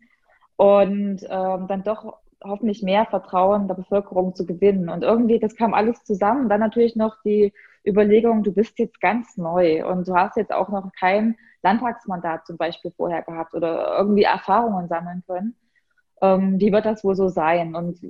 und 0.57 1.21
ähm, 1.29 1.67
dann 1.69 1.83
doch 1.85 2.19
hoffentlich 2.43 2.83
mehr 2.83 3.07
Vertrauen 3.07 3.69
der 3.69 3.75
Bevölkerung 3.75 4.35
zu 4.35 4.47
gewinnen. 4.47 4.89
Und 4.89 5.03
irgendwie, 5.03 5.39
das 5.39 5.57
kam 5.57 5.75
alles 5.75 6.03
zusammen. 6.05 6.49
Dann 6.49 6.61
natürlich 6.61 6.97
noch 6.97 7.17
die 7.25 7.53
Überlegung, 7.87 8.43
du 8.43 8.53
bist 8.53 8.79
jetzt 8.79 9.01
ganz 9.01 9.37
neu 9.37 9.87
und 9.87 10.07
du 10.07 10.15
hast 10.15 10.37
jetzt 10.37 10.53
auch 10.53 10.69
noch 10.69 10.91
kein 10.99 11.37
Landtagsmandat 11.63 12.47
zum 12.47 12.57
Beispiel 12.57 12.93
vorher 12.97 13.23
gehabt 13.23 13.55
oder 13.55 13.97
irgendwie 13.99 14.23
Erfahrungen 14.23 14.89
sammeln 14.89 15.23
können. 15.27 15.57
Ähm, 16.21 16.61
wie 16.61 16.73
wird 16.73 16.85
das 16.85 17.05
wohl 17.05 17.15
so 17.15 17.29
sein? 17.29 17.75
Und 17.75 18.01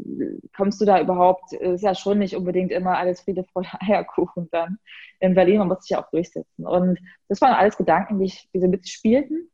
kommst 0.57 0.81
du 0.81 0.85
da 0.85 1.01
überhaupt, 1.01 1.53
ist 1.53 1.83
ja 1.83 1.95
schon 1.95 2.19
nicht 2.19 2.37
unbedingt 2.37 2.73
immer 2.73 2.97
alles 2.97 3.21
Friede, 3.21 3.45
Freude, 3.45 3.69
Eierkuchen 3.81 4.49
dann 4.51 4.79
in 5.21 5.35
Berlin, 5.35 5.59
man 5.59 5.69
muss 5.69 5.83
sich 5.83 5.91
ja 5.91 6.03
auch 6.03 6.11
durchsetzen. 6.11 6.67
Und 6.67 6.99
das 7.29 7.41
waren 7.41 7.53
alles 7.53 7.77
Gedanken, 7.77 8.19
die, 8.19 8.27
ich, 8.27 8.49
die 8.53 8.61
so 8.61 8.69
mitspielten. 8.69 9.51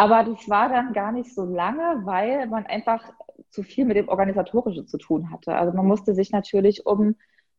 Aber 0.00 0.24
das 0.24 0.48
war 0.48 0.70
dann 0.70 0.94
gar 0.94 1.12
nicht 1.12 1.34
so 1.34 1.44
lange, 1.44 2.06
weil 2.06 2.46
man 2.46 2.64
einfach 2.64 3.04
zu 3.50 3.62
viel 3.62 3.84
mit 3.84 3.98
dem 3.98 4.08
Organisatorischen 4.08 4.86
zu 4.86 4.96
tun 4.96 5.30
hatte. 5.30 5.54
Also 5.54 5.76
man 5.76 5.84
musste 5.84 6.14
sich 6.14 6.32
natürlich 6.32 6.86
um 6.86 7.16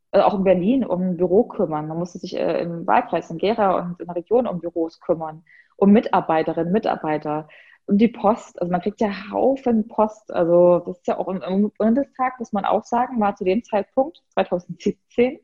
also 0.09 0.25
auch 0.25 0.33
in 0.33 0.43
Berlin 0.43 0.83
um 0.83 1.01
ein 1.01 1.17
Büro 1.17 1.43
kümmern. 1.43 1.87
Man 1.87 1.99
musste 1.99 2.17
sich 2.17 2.35
äh, 2.35 2.63
im 2.63 2.87
Wahlkreis 2.87 3.29
in 3.29 3.37
Gera 3.37 3.77
und 3.77 3.99
in 3.99 4.07
der 4.07 4.15
Region 4.15 4.47
um 4.47 4.59
Büros 4.59 4.99
kümmern, 4.99 5.43
um 5.75 5.91
Mitarbeiterinnen, 5.91 6.73
Mitarbeiter, 6.73 7.47
um 7.85 7.99
die 7.99 8.07
Post. 8.07 8.59
Also 8.59 8.71
man 8.71 8.81
kriegt 8.81 9.01
ja 9.01 9.11
Haufen 9.31 9.87
Post. 9.87 10.33
Also 10.33 10.79
das 10.79 10.97
ist 10.97 11.07
ja 11.07 11.19
auch 11.19 11.27
im, 11.27 11.43
im 11.43 11.71
Bundestag, 11.77 12.39
muss 12.39 12.53
man 12.53 12.65
auch 12.65 12.85
sagen, 12.85 13.19
war 13.19 13.35
zu 13.35 13.43
dem 13.43 13.63
Zeitpunkt 13.63 14.23
2017 14.33 15.39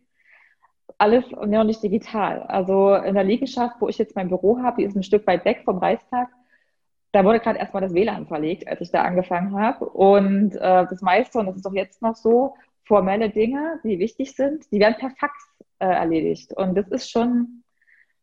alles 0.98 1.26
noch 1.30 1.64
nicht 1.64 1.84
digital. 1.84 2.42
Also 2.42 2.96
in 2.96 3.14
der 3.14 3.24
Liegenschaft, 3.24 3.76
wo 3.82 3.88
ich 3.88 4.00
jetzt 4.00 4.16
mein 4.16 4.30
Büro 4.30 4.58
habe, 4.64 4.78
die 4.78 4.86
ist 4.86 4.96
ein 4.96 5.04
Stück 5.04 5.28
weit 5.28 5.46
weg 5.46 5.62
vom 5.64 5.78
Reichstag. 5.78 6.30
Da 7.12 7.24
wurde 7.24 7.40
gerade 7.40 7.60
erstmal 7.60 7.82
das 7.82 7.94
WLAN 7.94 8.28
verlegt, 8.28 8.68
als 8.68 8.82
ich 8.82 8.92
da 8.92 9.04
angefangen 9.04 9.60
habe. 9.60 9.86
Und 9.86 10.56
äh, 10.56 10.86
das 10.90 11.02
meiste, 11.02 11.40
und 11.40 11.48
das 11.48 11.56
ist 11.56 11.66
doch 11.66 11.74
jetzt 11.74 12.02
noch 12.02 12.16
so, 12.16 12.56
formelle 12.88 13.30
Dinge, 13.30 13.80
die 13.84 14.00
wichtig 14.00 14.36
sind, 14.36 14.72
die 14.72 14.80
werden 14.80 14.96
per 14.98 15.12
Fax 15.12 15.34
äh, 15.80 15.86
erledigt. 15.86 16.54
Und 16.54 16.76
das 16.76 16.88
ist 16.88 17.10
schon, 17.10 17.64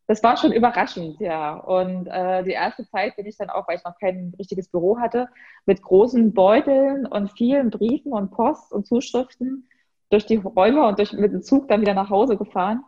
das 0.07 0.23
war 0.23 0.37
schon 0.37 0.51
überraschend, 0.51 1.19
ja. 1.19 1.55
Und 1.55 2.07
äh, 2.07 2.43
die 2.43 2.51
erste 2.51 2.87
Zeit 2.87 3.15
bin 3.15 3.25
ich 3.25 3.37
dann 3.37 3.49
auch, 3.49 3.67
weil 3.67 3.77
ich 3.77 3.83
noch 3.83 3.97
kein 3.99 4.33
richtiges 4.37 4.69
Büro 4.69 4.99
hatte, 4.99 5.29
mit 5.65 5.81
großen 5.81 6.33
Beuteln 6.33 7.05
und 7.05 7.31
vielen 7.31 7.69
Briefen 7.69 8.11
und 8.11 8.31
Post 8.31 8.71
und 8.71 8.85
Zuschriften 8.85 9.67
durch 10.09 10.25
die 10.25 10.37
Räume 10.37 10.85
und 10.87 10.99
durch, 10.99 11.13
mit 11.13 11.33
dem 11.33 11.41
Zug 11.41 11.67
dann 11.67 11.81
wieder 11.81 11.93
nach 11.93 12.09
Hause 12.09 12.37
gefahren, 12.37 12.83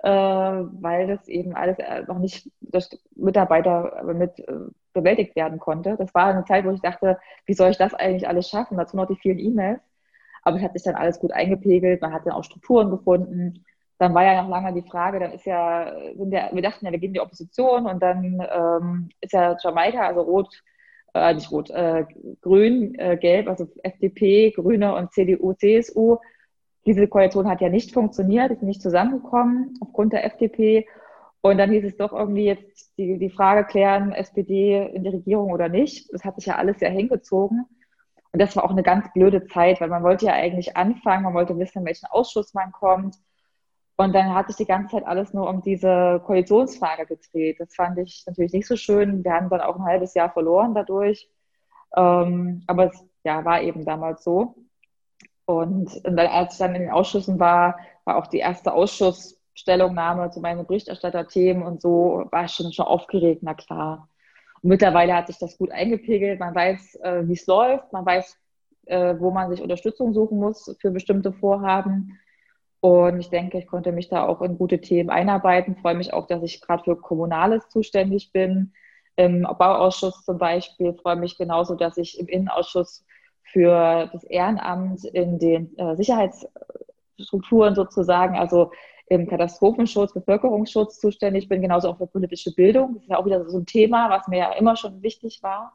äh, 0.00 0.10
weil 0.10 1.06
das 1.08 1.28
eben 1.28 1.54
alles 1.54 1.78
äh, 1.78 2.02
noch 2.06 2.18
nicht 2.18 2.50
durch 2.60 2.88
Mitarbeiter 3.14 4.02
mit 4.14 4.38
äh, 4.40 4.54
bewältigt 5.00 5.36
werden 5.36 5.58
konnte. 5.58 5.96
Das 5.98 6.14
war 6.14 6.26
eine 6.26 6.44
Zeit, 6.44 6.64
wo 6.64 6.70
ich 6.70 6.80
dachte, 6.80 7.18
wie 7.46 7.54
soll 7.54 7.70
ich 7.70 7.78
das 7.78 7.94
eigentlich 7.94 8.28
alles 8.28 8.48
schaffen? 8.48 8.76
Dazu 8.76 8.96
noch 8.96 9.06
die 9.06 9.16
vielen 9.16 9.38
E-Mails. 9.38 9.80
Aber 10.42 10.56
es 10.56 10.62
hat 10.62 10.72
sich 10.72 10.82
dann 10.82 10.94
alles 10.94 11.18
gut 11.18 11.32
eingepegelt, 11.32 12.00
man 12.00 12.12
hat 12.12 12.26
dann 12.26 12.32
auch 12.32 12.44
Strukturen 12.44 12.90
gefunden. 12.90 13.64
Dann 13.98 14.14
war 14.14 14.24
ja 14.24 14.42
noch 14.42 14.48
lange 14.48 14.72
die 14.72 14.88
Frage, 14.88 15.18
dann 15.18 15.32
ist 15.32 15.44
ja, 15.44 15.92
ja 16.14 16.48
wir 16.52 16.62
dachten 16.62 16.86
ja, 16.86 16.92
wir 16.92 16.98
gehen 16.98 17.08
in 17.08 17.14
die 17.14 17.20
Opposition 17.20 17.86
und 17.86 18.00
dann 18.00 18.46
ähm, 18.50 19.08
ist 19.20 19.32
ja 19.32 19.56
Jamaika, 19.60 20.06
also 20.06 20.20
rot, 20.20 20.62
äh, 21.14 21.34
nicht 21.34 21.50
rot, 21.50 21.70
äh, 21.70 22.04
grün, 22.40 22.94
äh, 22.98 23.16
gelb, 23.16 23.48
also 23.48 23.66
FDP, 23.82 24.52
Grüne 24.52 24.94
und 24.94 25.12
CDU, 25.12 25.52
CSU. 25.54 26.18
Diese 26.86 27.08
Koalition 27.08 27.48
hat 27.48 27.60
ja 27.60 27.68
nicht 27.68 27.92
funktioniert, 27.92 28.52
ist 28.52 28.62
nicht 28.62 28.80
zusammengekommen 28.80 29.74
aufgrund 29.80 30.12
der 30.12 30.24
FDP. 30.24 30.86
Und 31.40 31.58
dann 31.58 31.70
hieß 31.70 31.84
es 31.84 31.96
doch 31.96 32.12
irgendwie 32.12 32.46
jetzt 32.46 32.96
die, 32.98 33.18
die 33.18 33.30
Frage 33.30 33.64
klären, 33.64 34.12
SPD 34.12 34.86
in 34.92 35.04
die 35.04 35.10
Regierung 35.10 35.52
oder 35.52 35.68
nicht. 35.68 36.12
Das 36.12 36.24
hat 36.24 36.36
sich 36.36 36.46
ja 36.46 36.56
alles 36.56 36.80
sehr 36.80 36.90
hingezogen. 36.90 37.64
Und 38.32 38.42
das 38.42 38.56
war 38.56 38.64
auch 38.64 38.70
eine 38.70 38.82
ganz 38.82 39.10
blöde 39.12 39.46
Zeit, 39.46 39.80
weil 39.80 39.88
man 39.88 40.02
wollte 40.02 40.26
ja 40.26 40.32
eigentlich 40.32 40.76
anfangen, 40.76 41.24
man 41.24 41.34
wollte 41.34 41.58
wissen, 41.58 41.78
in 41.78 41.84
welchen 41.86 42.06
Ausschuss 42.06 42.54
man 42.54 42.72
kommt. 42.72 43.16
Und 43.96 44.14
dann 44.14 44.34
hat 44.34 44.48
sich 44.48 44.56
die 44.56 44.66
ganze 44.66 44.96
Zeit 44.96 45.06
alles 45.06 45.32
nur 45.32 45.48
um 45.48 45.62
diese 45.62 46.22
Koalitionsfrage 46.24 47.06
gedreht. 47.06 47.58
Das 47.58 47.74
fand 47.74 47.98
ich 47.98 48.24
natürlich 48.26 48.52
nicht 48.52 48.66
so 48.66 48.76
schön. 48.76 49.24
Wir 49.24 49.32
haben 49.32 49.48
dann 49.48 49.60
auch 49.60 49.76
ein 49.76 49.84
halbes 49.84 50.14
Jahr 50.14 50.30
verloren 50.30 50.74
dadurch. 50.74 51.28
Ähm, 51.96 52.62
aber 52.66 52.86
es 52.86 53.04
ja, 53.24 53.44
war 53.44 53.62
eben 53.62 53.84
damals 53.84 54.22
so. 54.22 54.54
Und, 55.46 56.00
dann, 56.04 56.18
als 56.18 56.54
ich 56.54 56.58
dann 56.58 56.74
in 56.74 56.82
den 56.82 56.90
Ausschüssen 56.90 57.40
war, 57.40 57.78
war 58.04 58.16
auch 58.16 58.26
die 58.26 58.38
erste 58.38 58.72
Ausschussstellungnahme 59.58 60.30
zu 60.30 60.40
meinen 60.40 60.66
Berichterstatterthemen 60.66 61.62
und 61.62 61.82
so, 61.82 62.26
war 62.30 62.44
ich 62.44 62.52
schon, 62.52 62.72
schon 62.72 62.86
aufgeregt, 62.86 63.42
na 63.42 63.54
klar. 63.54 64.08
Und 64.62 64.70
mittlerweile 64.70 65.14
hat 65.14 65.26
sich 65.26 65.38
das 65.38 65.58
gut 65.58 65.70
eingepegelt. 65.70 66.38
Man 66.38 66.54
weiß, 66.54 66.96
äh, 67.02 67.22
wie 67.26 67.32
es 67.32 67.46
läuft, 67.46 67.92
man 67.92 68.06
weiß, 68.06 68.36
äh, 68.86 69.14
wo 69.18 69.30
man 69.30 69.50
sich 69.50 69.60
Unterstützung 69.60 70.14
suchen 70.14 70.38
muss 70.38 70.76
für 70.80 70.90
bestimmte 70.90 71.32
Vorhaben. 71.32 72.18
Und 72.80 73.18
ich 73.18 73.30
denke, 73.30 73.58
ich 73.58 73.66
konnte 73.66 73.90
mich 73.90 74.08
da 74.08 74.26
auch 74.26 74.40
in 74.42 74.56
gute 74.56 74.80
Themen 74.80 75.10
einarbeiten. 75.10 75.76
freue 75.76 75.96
mich 75.96 76.12
auch, 76.12 76.26
dass 76.26 76.42
ich 76.42 76.60
gerade 76.60 76.84
für 76.84 76.96
Kommunales 76.96 77.68
zuständig 77.68 78.30
bin. 78.32 78.72
Im 79.16 79.42
Bauausschuss 79.42 80.24
zum 80.24 80.38
Beispiel 80.38 80.94
freue 80.94 81.16
mich 81.16 81.36
genauso, 81.36 81.74
dass 81.74 81.96
ich 81.96 82.20
im 82.20 82.28
Innenausschuss 82.28 83.04
für 83.42 84.08
das 84.12 84.22
Ehrenamt 84.24 85.04
in 85.04 85.40
den 85.40 85.76
äh, 85.76 85.96
Sicherheitsstrukturen 85.96 87.74
sozusagen, 87.74 88.38
also 88.38 88.70
im 89.10 89.26
Katastrophenschutz, 89.26 90.12
Bevölkerungsschutz 90.12 91.00
zuständig 91.00 91.48
bin, 91.48 91.62
genauso 91.62 91.88
auch 91.88 91.98
für 91.98 92.06
politische 92.06 92.52
Bildung. 92.54 92.94
Das 92.94 93.02
ist 93.04 93.10
ja 93.10 93.18
auch 93.18 93.26
wieder 93.26 93.48
so 93.48 93.58
ein 93.58 93.66
Thema, 93.66 94.10
was 94.10 94.28
mir 94.28 94.38
ja 94.38 94.52
immer 94.52 94.76
schon 94.76 95.02
wichtig 95.02 95.42
war. 95.42 95.72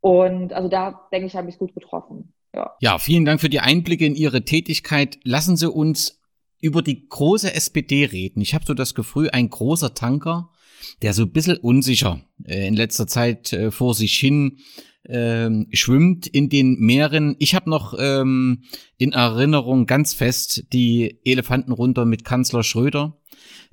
Und 0.00 0.52
also 0.52 0.68
da 0.68 1.08
denke 1.12 1.26
ich, 1.26 1.36
habe 1.36 1.48
ich 1.48 1.54
es 1.54 1.58
gut 1.58 1.74
getroffen. 1.74 2.32
Ja. 2.54 2.74
ja, 2.80 2.98
vielen 2.98 3.24
Dank 3.24 3.40
für 3.40 3.50
die 3.50 3.60
Einblicke 3.60 4.06
in 4.06 4.14
Ihre 4.14 4.44
Tätigkeit. 4.44 5.18
Lassen 5.22 5.56
Sie 5.56 5.70
uns 5.70 6.20
über 6.60 6.82
die 6.82 7.08
große 7.08 7.54
SPD 7.54 8.04
reden. 8.04 8.40
Ich 8.40 8.54
habe 8.54 8.64
so 8.64 8.74
das 8.74 8.94
Gefühl, 8.94 9.30
ein 9.30 9.50
großer 9.50 9.94
Tanker, 9.94 10.50
der 11.02 11.12
so 11.12 11.22
ein 11.22 11.32
bisschen 11.32 11.56
unsicher 11.56 12.20
äh, 12.44 12.66
in 12.66 12.74
letzter 12.74 13.06
Zeit 13.06 13.52
äh, 13.52 13.70
vor 13.70 13.94
sich 13.94 14.16
hin 14.18 14.58
ähm, 15.08 15.66
schwimmt 15.72 16.26
in 16.26 16.48
den 16.48 16.78
Meeren. 16.78 17.36
Ich 17.38 17.54
habe 17.54 17.70
noch 17.70 17.94
ähm, 17.98 18.62
in 18.98 19.12
Erinnerung 19.12 19.86
ganz 19.86 20.12
fest 20.12 20.64
die 20.72 21.18
Elefanten 21.24 21.72
runter 21.72 22.04
mit 22.04 22.24
Kanzler 22.24 22.62
Schröder, 22.62 23.16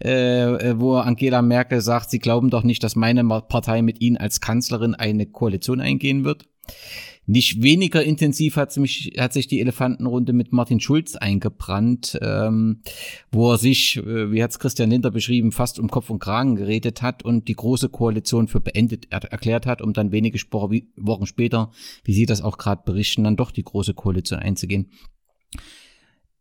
äh, 0.04 0.44
äh, 0.44 0.80
wo 0.80 0.96
Angela 0.96 1.42
Merkel 1.42 1.82
sagt, 1.82 2.10
sie 2.10 2.20
glauben 2.20 2.50
doch 2.50 2.64
nicht, 2.64 2.84
dass 2.84 2.96
meine 2.96 3.24
Partei 3.24 3.82
mit 3.82 4.02
Ihnen 4.02 4.18
als 4.18 4.40
Kanzlerin 4.40 4.96
eine 4.96 5.26
Koalition 5.26 5.82
eingehen 5.82 6.24
wird. 6.24 6.46
Nicht 7.28 7.64
weniger 7.64 8.04
intensiv 8.04 8.56
hat, 8.56 8.76
mich, 8.78 9.14
hat 9.18 9.34
sich 9.34 9.48
die 9.48 9.60
Elefantenrunde 9.60 10.32
mit 10.32 10.52
Martin 10.52 10.80
Schulz 10.80 11.16
eingebrannt, 11.16 12.20
ähm, 12.22 12.82
wo 13.32 13.54
er 13.54 13.58
sich, 13.58 13.98
äh, 13.98 14.32
wie 14.32 14.44
hat 14.44 14.52
es 14.52 14.60
Christian 14.60 14.92
Linder 14.92 15.10
beschrieben, 15.10 15.52
fast 15.52 15.80
um 15.80 15.90
Kopf 15.90 16.10
und 16.12 16.20
Kragen 16.20 16.56
geredet 16.56 17.02
hat 17.02 17.24
und 17.24 17.48
die 17.48 17.56
große 17.56 17.90
Koalition 17.90 18.48
für 18.48 18.60
beendet 18.60 19.08
er 19.10 19.24
erklärt 19.24 19.66
hat, 19.66 19.82
um 19.82 19.94
dann 19.94 20.12
wenige 20.12 20.38
Wochen 20.38 21.26
später, 21.26 21.72
wie 22.04 22.14
Sie 22.14 22.28
das 22.28 22.42
auch 22.42 22.58
gerade 22.58 22.84
berichten, 22.86 23.24
dann 23.24 23.38
doch 23.38 23.52
die 23.52 23.64
große 23.64 23.96
Koalition 23.96 24.40
einzugehen. 24.40 24.92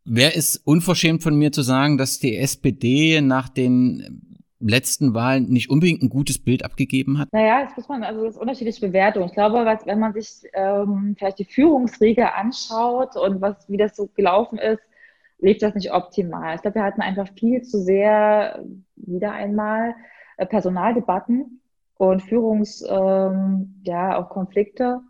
Wer 0.04 0.34
ist 0.34 0.60
unverschämt 0.66 1.22
von 1.22 1.34
mir 1.34 1.50
zu 1.50 1.62
sagen, 1.62 1.96
dass 1.96 2.18
die 2.18 2.36
SPD 2.36 3.22
nach 3.22 3.48
den 3.48 4.33
letzten 4.70 5.14
Wahlen 5.14 5.48
nicht 5.48 5.70
unbedingt 5.70 6.02
ein 6.02 6.08
gutes 6.08 6.38
Bild 6.38 6.64
abgegeben 6.64 7.18
hat? 7.18 7.32
Naja, 7.32 7.64
das 7.64 7.76
muss 7.76 7.88
man, 7.88 8.02
also 8.02 8.24
das 8.24 8.34
ist 8.34 8.40
unterschiedliche 8.40 8.86
Bewertung. 8.86 9.24
Ich 9.26 9.32
glaube, 9.32 9.64
was, 9.64 9.86
wenn 9.86 9.98
man 9.98 10.12
sich 10.12 10.48
ähm, 10.52 11.14
vielleicht 11.18 11.38
die 11.38 11.44
Führungsriege 11.44 12.34
anschaut 12.34 13.16
und 13.16 13.40
was, 13.40 13.68
wie 13.68 13.76
das 13.76 13.96
so 13.96 14.08
gelaufen 14.14 14.58
ist, 14.58 14.82
lebt 15.38 15.62
das 15.62 15.74
nicht 15.74 15.92
optimal. 15.92 16.56
Ich 16.56 16.62
glaube, 16.62 16.76
wir 16.76 16.84
hatten 16.84 17.02
einfach 17.02 17.28
viel 17.38 17.62
zu 17.62 17.80
sehr 17.80 18.64
wieder 18.96 19.32
einmal 19.32 19.94
äh, 20.36 20.46
Personaldebatten 20.46 21.60
und 21.96 22.22
Führungs, 22.22 22.84
ähm, 22.88 23.80
ja, 23.84 24.18
auch 24.18 24.30
Konflikte, 24.30 25.00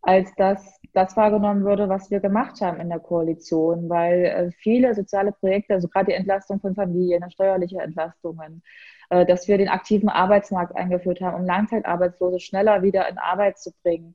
als 0.00 0.34
dass 0.36 0.80
das 0.92 1.16
wahrgenommen 1.16 1.64
würde, 1.64 1.88
was 1.88 2.10
wir 2.10 2.20
gemacht 2.20 2.60
haben 2.60 2.80
in 2.80 2.88
der 2.88 2.98
Koalition, 2.98 3.88
weil 3.88 4.24
äh, 4.24 4.50
viele 4.52 4.94
soziale 4.94 5.32
Projekte, 5.32 5.74
also 5.74 5.88
gerade 5.88 6.06
die 6.06 6.12
Entlastung 6.12 6.60
von 6.60 6.74
Familien, 6.74 7.30
steuerliche 7.30 7.80
Entlastungen, 7.80 8.62
äh, 9.10 9.24
dass 9.24 9.48
wir 9.48 9.58
den 9.58 9.68
aktiven 9.68 10.08
Arbeitsmarkt 10.08 10.76
eingeführt 10.76 11.20
haben, 11.20 11.40
um 11.40 11.46
Langzeitarbeitslose 11.46 12.40
schneller 12.40 12.82
wieder 12.82 13.08
in 13.08 13.18
Arbeit 13.18 13.58
zu 13.58 13.72
bringen, 13.82 14.14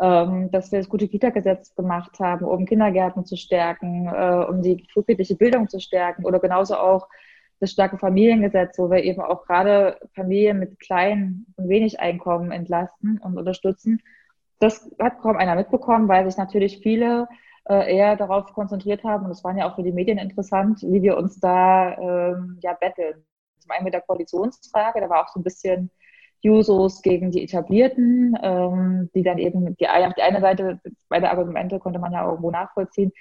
ähm, 0.00 0.50
dass 0.50 0.72
wir 0.72 0.78
das 0.78 0.88
gute 0.88 1.08
Kita-Gesetz 1.08 1.74
gemacht 1.74 2.18
haben, 2.18 2.44
um 2.46 2.64
Kindergärten 2.64 3.24
zu 3.24 3.36
stärken, 3.36 4.06
äh, 4.06 4.44
um 4.48 4.62
die 4.62 4.86
frühkindliche 4.92 5.36
Bildung 5.36 5.68
zu 5.68 5.78
stärken 5.78 6.24
oder 6.24 6.40
genauso 6.40 6.76
auch 6.76 7.06
das 7.60 7.70
starke 7.70 7.98
Familiengesetz, 7.98 8.78
wo 8.78 8.90
wir 8.90 9.04
eben 9.04 9.20
auch 9.20 9.46
gerade 9.46 9.98
Familien 10.14 10.58
mit 10.58 10.80
kleinen 10.80 11.46
und 11.56 11.68
wenig 11.68 12.00
Einkommen 12.00 12.50
entlasten 12.50 13.18
und 13.18 13.38
unterstützen. 13.38 14.00
Das 14.64 14.90
hat 14.98 15.18
kaum 15.18 15.36
einer 15.36 15.56
mitbekommen, 15.56 16.08
weil 16.08 16.24
sich 16.24 16.38
natürlich 16.38 16.78
viele 16.78 17.28
äh, 17.68 17.94
eher 17.94 18.16
darauf 18.16 18.46
konzentriert 18.54 19.04
haben, 19.04 19.26
und 19.26 19.30
es 19.30 19.44
waren 19.44 19.58
ja 19.58 19.68
auch 19.68 19.76
für 19.76 19.82
die 19.82 19.92
Medien 19.92 20.16
interessant, 20.16 20.80
wie 20.82 21.02
wir 21.02 21.18
uns 21.18 21.38
da 21.38 21.98
ähm, 21.98 22.58
ja 22.62 22.72
betteln 22.72 23.22
zum 23.58 23.70
einen 23.72 23.84
mit 23.84 23.92
der 23.92 24.00
Koalitionsfrage, 24.00 25.02
da 25.02 25.10
war 25.10 25.22
auch 25.22 25.28
so 25.28 25.38
ein 25.38 25.42
bisschen 25.42 25.90
Jusos 26.40 27.02
gegen 27.02 27.30
die 27.30 27.44
Etablierten, 27.44 28.38
ähm, 28.42 29.10
die 29.14 29.22
dann 29.22 29.36
eben, 29.36 29.76
die, 29.76 29.86
auf 29.86 30.14
die 30.14 30.22
eine 30.22 30.40
Seite, 30.40 30.80
beide 31.10 31.30
Argumente 31.30 31.78
konnte 31.78 31.98
man 31.98 32.12
ja 32.12 32.26
irgendwo 32.26 32.50
nachvollziehen, 32.50 33.12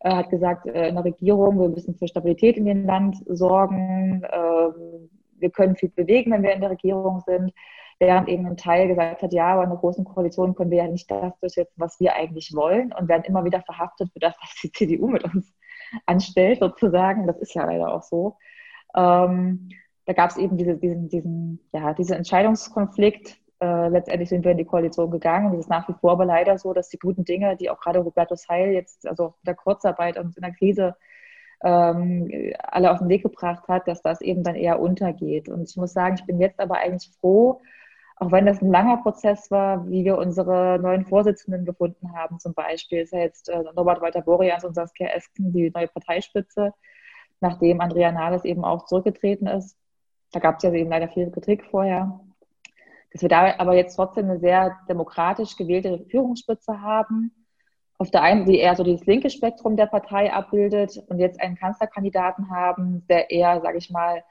äh, 0.00 0.14
hat 0.14 0.28
gesagt, 0.28 0.66
äh, 0.66 0.88
in 0.88 0.96
der 0.96 1.04
Regierung, 1.04 1.58
wir 1.58 1.70
müssen 1.70 1.94
für 1.94 2.08
Stabilität 2.08 2.58
in 2.58 2.66
dem 2.66 2.84
Land 2.84 3.16
sorgen, 3.26 4.22
äh, 4.22 4.68
wir 5.38 5.50
können 5.50 5.76
viel 5.76 5.88
bewegen, 5.88 6.32
wenn 6.32 6.42
wir 6.42 6.52
in 6.52 6.60
der 6.60 6.70
Regierung 6.70 7.22
sind, 7.24 7.54
während 8.00 8.28
eben 8.28 8.46
ein 8.46 8.56
Teil 8.56 8.88
gesagt 8.88 9.22
hat, 9.22 9.32
ja, 9.32 9.52
aber 9.52 9.62
in 9.62 9.70
einer 9.70 9.78
großen 9.78 10.04
Koalition 10.04 10.54
können 10.54 10.70
wir 10.70 10.78
ja 10.78 10.88
nicht 10.88 11.10
das 11.10 11.38
durchsetzen, 11.38 11.74
was 11.76 12.00
wir 12.00 12.16
eigentlich 12.16 12.52
wollen 12.54 12.92
und 12.92 13.08
werden 13.08 13.24
immer 13.24 13.44
wieder 13.44 13.60
verhaftet 13.60 14.10
für 14.12 14.18
das, 14.18 14.34
was 14.40 14.54
die 14.62 14.72
CDU 14.72 15.06
mit 15.08 15.22
uns 15.22 15.52
anstellt, 16.06 16.60
sozusagen. 16.60 17.26
Das 17.26 17.38
ist 17.38 17.54
ja 17.54 17.64
leider 17.64 17.92
auch 17.92 18.02
so. 18.02 18.36
Ähm, 18.96 19.68
da 20.06 20.14
gab 20.14 20.30
es 20.30 20.38
eben 20.38 20.56
diese, 20.56 20.76
diesen, 20.76 21.08
diesen, 21.10 21.60
ja, 21.72 21.92
diesen 21.92 22.16
Entscheidungskonflikt. 22.16 23.38
Äh, 23.62 23.88
letztendlich 23.88 24.30
sind 24.30 24.44
wir 24.44 24.52
in 24.52 24.58
die 24.58 24.64
Koalition 24.64 25.10
gegangen 25.10 25.48
und 25.48 25.54
es 25.54 25.66
ist 25.66 25.68
nach 25.68 25.86
wie 25.86 25.92
vor 25.92 26.12
aber 26.12 26.24
leider 26.24 26.56
so, 26.56 26.72
dass 26.72 26.88
die 26.88 26.98
guten 26.98 27.26
Dinge, 27.26 27.56
die 27.56 27.68
auch 27.68 27.80
gerade 27.80 27.98
Robertus 27.98 28.48
Heil 28.48 28.72
jetzt, 28.72 29.06
also 29.06 29.26
in 29.26 29.46
der 29.46 29.54
Kurzarbeit 29.54 30.18
und 30.18 30.34
in 30.38 30.42
der 30.42 30.54
Krise 30.54 30.96
ähm, 31.62 32.30
alle 32.58 32.90
auf 32.90 33.00
den 33.00 33.10
Weg 33.10 33.22
gebracht 33.22 33.68
hat, 33.68 33.86
dass 33.86 34.00
das 34.00 34.22
eben 34.22 34.42
dann 34.42 34.54
eher 34.54 34.80
untergeht. 34.80 35.50
Und 35.50 35.68
ich 35.68 35.76
muss 35.76 35.92
sagen, 35.92 36.14
ich 36.18 36.24
bin 36.24 36.40
jetzt 36.40 36.58
aber 36.58 36.78
eigentlich 36.78 37.12
froh, 37.20 37.60
auch 38.20 38.30
wenn 38.30 38.44
das 38.44 38.60
ein 38.60 38.70
langer 38.70 38.98
Prozess 38.98 39.50
war, 39.50 39.88
wie 39.88 40.04
wir 40.04 40.18
unsere 40.18 40.78
neuen 40.78 41.06
Vorsitzenden 41.06 41.64
gefunden 41.64 42.12
haben, 42.14 42.38
zum 42.38 42.52
Beispiel 42.52 43.00
ist 43.00 43.14
ja 43.14 43.20
jetzt 43.20 43.48
äh, 43.48 43.62
Norbert 43.74 44.02
Walter-Borjans 44.02 44.62
und 44.64 44.74
Saskia 44.74 45.08
Esken 45.08 45.52
die 45.54 45.70
neue 45.70 45.88
Parteispitze, 45.88 46.74
nachdem 47.40 47.80
Andrea 47.80 48.12
Nahles 48.12 48.44
eben 48.44 48.62
auch 48.62 48.84
zurückgetreten 48.84 49.46
ist. 49.46 49.74
Da 50.32 50.38
gab 50.38 50.58
es 50.58 50.62
ja 50.62 50.72
eben 50.72 50.90
leider 50.90 51.08
viel 51.08 51.30
Kritik 51.30 51.64
vorher. 51.64 52.20
Dass 53.10 53.22
wir 53.22 53.30
da 53.30 53.54
aber 53.58 53.74
jetzt 53.74 53.96
trotzdem 53.96 54.26
eine 54.26 54.38
sehr 54.38 54.76
demokratisch 54.86 55.56
gewählte 55.56 56.04
Führungsspitze 56.10 56.82
haben, 56.82 57.32
auf 57.96 58.10
der 58.10 58.22
einen, 58.22 58.44
die 58.44 58.58
eher 58.58 58.76
so 58.76 58.84
das 58.84 59.04
linke 59.06 59.30
Spektrum 59.30 59.76
der 59.76 59.86
Partei 59.86 60.30
abbildet 60.30 61.02
und 61.08 61.20
jetzt 61.20 61.40
einen 61.40 61.56
Kanzlerkandidaten 61.56 62.50
haben, 62.50 63.06
der 63.08 63.30
eher, 63.30 63.62
sage 63.62 63.78
ich 63.78 63.90
mal, 63.90 64.22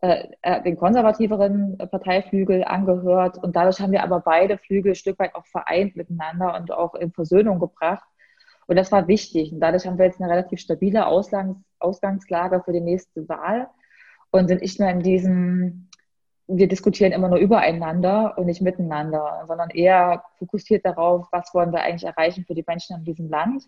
äh, 0.00 0.28
äh, 0.42 0.62
den 0.62 0.76
konservativeren 0.76 1.76
Parteiflügel 1.78 2.64
angehört. 2.64 3.38
Und 3.38 3.56
dadurch 3.56 3.80
haben 3.80 3.92
wir 3.92 4.02
aber 4.02 4.20
beide 4.20 4.56
Flügel 4.58 4.92
ein 4.92 4.96
Stück 4.96 5.18
weit 5.18 5.34
auch 5.34 5.46
vereint 5.46 5.96
miteinander 5.96 6.56
und 6.56 6.72
auch 6.72 6.94
in 6.94 7.12
Versöhnung 7.12 7.58
gebracht. 7.58 8.04
Und 8.66 8.76
das 8.76 8.92
war 8.92 9.08
wichtig. 9.08 9.52
Und 9.52 9.60
dadurch 9.60 9.86
haben 9.86 9.98
wir 9.98 10.04
jetzt 10.04 10.20
eine 10.20 10.30
relativ 10.30 10.60
stabile 10.60 11.06
Ausgangs 11.06 11.56
Ausgangslage 11.80 12.62
für 12.64 12.72
die 12.72 12.80
nächste 12.80 13.28
Wahl 13.28 13.68
und 14.30 14.48
sind 14.48 14.62
nicht 14.62 14.78
mehr 14.78 14.90
in 14.90 15.00
diesem, 15.00 15.88
wir 16.46 16.68
diskutieren 16.68 17.12
immer 17.12 17.28
nur 17.28 17.38
übereinander 17.38 18.36
und 18.36 18.46
nicht 18.46 18.62
miteinander, 18.62 19.44
sondern 19.46 19.70
eher 19.70 20.24
fokussiert 20.38 20.84
darauf, 20.84 21.28
was 21.32 21.52
wollen 21.54 21.72
wir 21.72 21.82
eigentlich 21.82 22.04
erreichen 22.04 22.44
für 22.46 22.54
die 22.54 22.64
Menschen 22.66 22.96
in 22.96 23.04
diesem 23.04 23.28
Land 23.28 23.64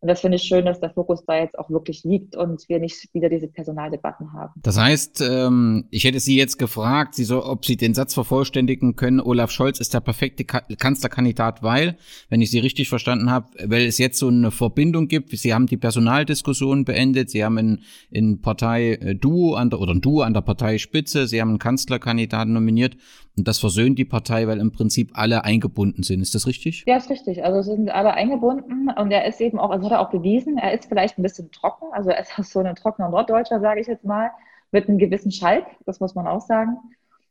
und 0.00 0.08
das 0.08 0.20
finde 0.20 0.36
ich 0.36 0.44
schön, 0.44 0.64
dass 0.64 0.80
der 0.80 0.90
Fokus 0.90 1.24
da 1.26 1.38
jetzt 1.38 1.58
auch 1.58 1.68
wirklich 1.68 2.04
liegt 2.04 2.34
und 2.34 2.66
wir 2.70 2.78
nicht 2.78 3.12
wieder 3.12 3.28
diese 3.28 3.48
Personaldebatten 3.48 4.32
haben. 4.32 4.52
Das 4.56 4.78
heißt, 4.78 5.20
ähm, 5.20 5.88
ich 5.90 6.04
hätte 6.04 6.20
Sie 6.20 6.38
jetzt 6.38 6.58
gefragt, 6.58 7.14
Sie 7.14 7.24
so, 7.24 7.44
ob 7.44 7.66
Sie 7.66 7.76
den 7.76 7.92
Satz 7.92 8.14
vervollständigen 8.14 8.96
können, 8.96 9.20
Olaf 9.20 9.50
Scholz 9.50 9.78
ist 9.78 9.92
der 9.92 10.00
perfekte 10.00 10.44
Kanzlerkandidat, 10.44 11.62
weil, 11.62 11.98
wenn 12.30 12.40
ich 12.40 12.50
Sie 12.50 12.60
richtig 12.60 12.88
verstanden 12.88 13.30
habe, 13.30 13.48
weil 13.66 13.84
es 13.84 13.98
jetzt 13.98 14.18
so 14.18 14.28
eine 14.28 14.50
Verbindung 14.50 15.06
gibt, 15.06 15.36
Sie 15.36 15.52
haben 15.52 15.66
die 15.66 15.76
Personaldiskussion 15.76 16.86
beendet, 16.86 17.28
Sie 17.28 17.44
haben 17.44 17.58
in, 17.58 17.82
in 18.10 18.40
Partei 18.40 18.92
äh, 18.94 19.14
Duo 19.14 19.54
an 19.54 19.68
der, 19.68 19.80
oder 19.80 19.92
ein 19.92 20.00
Duo 20.00 20.22
an 20.22 20.32
der 20.32 20.40
Parteispitze, 20.40 21.26
Sie 21.26 21.42
haben 21.42 21.50
einen 21.50 21.58
Kanzlerkandidaten 21.58 22.54
nominiert 22.54 22.96
und 23.40 23.48
das 23.48 23.58
versöhnt 23.58 23.98
die 23.98 24.04
Partei, 24.04 24.46
weil 24.46 24.60
im 24.60 24.70
Prinzip 24.70 25.12
alle 25.14 25.44
eingebunden 25.44 26.02
sind. 26.02 26.20
Ist 26.20 26.34
das 26.34 26.46
richtig? 26.46 26.84
Ja, 26.86 26.98
ist 26.98 27.08
richtig. 27.08 27.42
Also 27.42 27.62
sind 27.62 27.88
alle 27.88 28.12
eingebunden 28.12 28.90
und 28.90 29.10
er 29.10 29.24
ist 29.24 29.40
eben 29.40 29.58
auch, 29.58 29.70
also 29.70 29.86
hat 29.86 29.92
er 29.92 30.00
auch 30.00 30.10
bewiesen, 30.10 30.58
er 30.58 30.74
ist 30.74 30.84
vielleicht 30.84 31.18
ein 31.18 31.22
bisschen 31.22 31.50
trocken. 31.50 31.86
Also 31.92 32.10
er 32.10 32.20
ist 32.20 32.38
auch 32.38 32.44
so 32.44 32.60
ein 32.60 32.74
trockener 32.74 33.08
Norddeutscher, 33.08 33.58
sage 33.60 33.80
ich 33.80 33.86
jetzt 33.86 34.04
mal, 34.04 34.30
mit 34.72 34.88
einem 34.88 34.98
gewissen 34.98 35.32
Schalk, 35.32 35.64
das 35.86 36.00
muss 36.00 36.14
man 36.14 36.26
auch 36.26 36.42
sagen. 36.42 36.76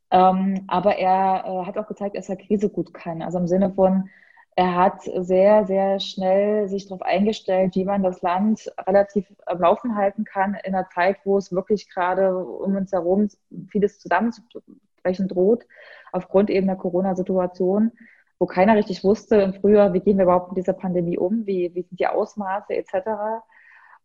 Ähm, 0.10 0.64
aber 0.68 0.98
er 0.98 1.44
äh, 1.46 1.66
hat 1.68 1.78
auch 1.78 1.88
gezeigt, 1.88 2.18
dass 2.18 2.28
er 2.28 2.38
Krise 2.38 2.70
gut 2.70 2.92
kann. 2.92 3.22
Also 3.22 3.38
im 3.38 3.46
Sinne 3.46 3.72
von, 3.72 4.10
er 4.56 4.76
hat 4.76 5.04
sehr, 5.04 5.68
sehr 5.68 6.00
schnell 6.00 6.68
sich 6.70 6.88
darauf 6.88 7.04
eingestellt, 7.04 7.76
wie 7.76 7.86
man 7.86 8.02
das 8.02 8.24
Land 8.24 8.74
relativ 8.88 9.32
am 9.46 9.60
Laufen 9.60 9.96
halten 9.96 10.24
kann 10.24 10.58
in 10.64 10.74
einer 10.74 10.90
Zeit, 10.90 11.18
wo 11.24 11.38
es 11.38 11.52
wirklich 11.52 11.88
gerade 11.88 12.36
um 12.36 12.76
uns 12.76 12.92
herum 12.92 13.28
vieles 13.70 14.00
zusammenzubrechen 15.00 15.28
droht. 15.28 15.66
aufgrund 16.12 16.50
eben 16.50 16.68
der 16.68 16.76
Corona-Situation, 16.76 17.92
wo 18.40 18.46
keiner 18.46 18.76
richtig 18.76 19.04
wusste 19.04 19.36
im 19.36 19.54
Frühjahr, 19.54 19.94
wie 19.94 20.00
gehen 20.00 20.18
wir 20.18 20.24
überhaupt 20.24 20.50
mit 20.50 20.58
dieser 20.58 20.74
Pandemie 20.74 21.18
um, 21.18 21.46
wie, 21.46 21.72
wie 21.76 21.84
sind 21.84 22.00
die 22.00 22.08
Ausmaße 22.08 22.74
etc. 22.74 23.44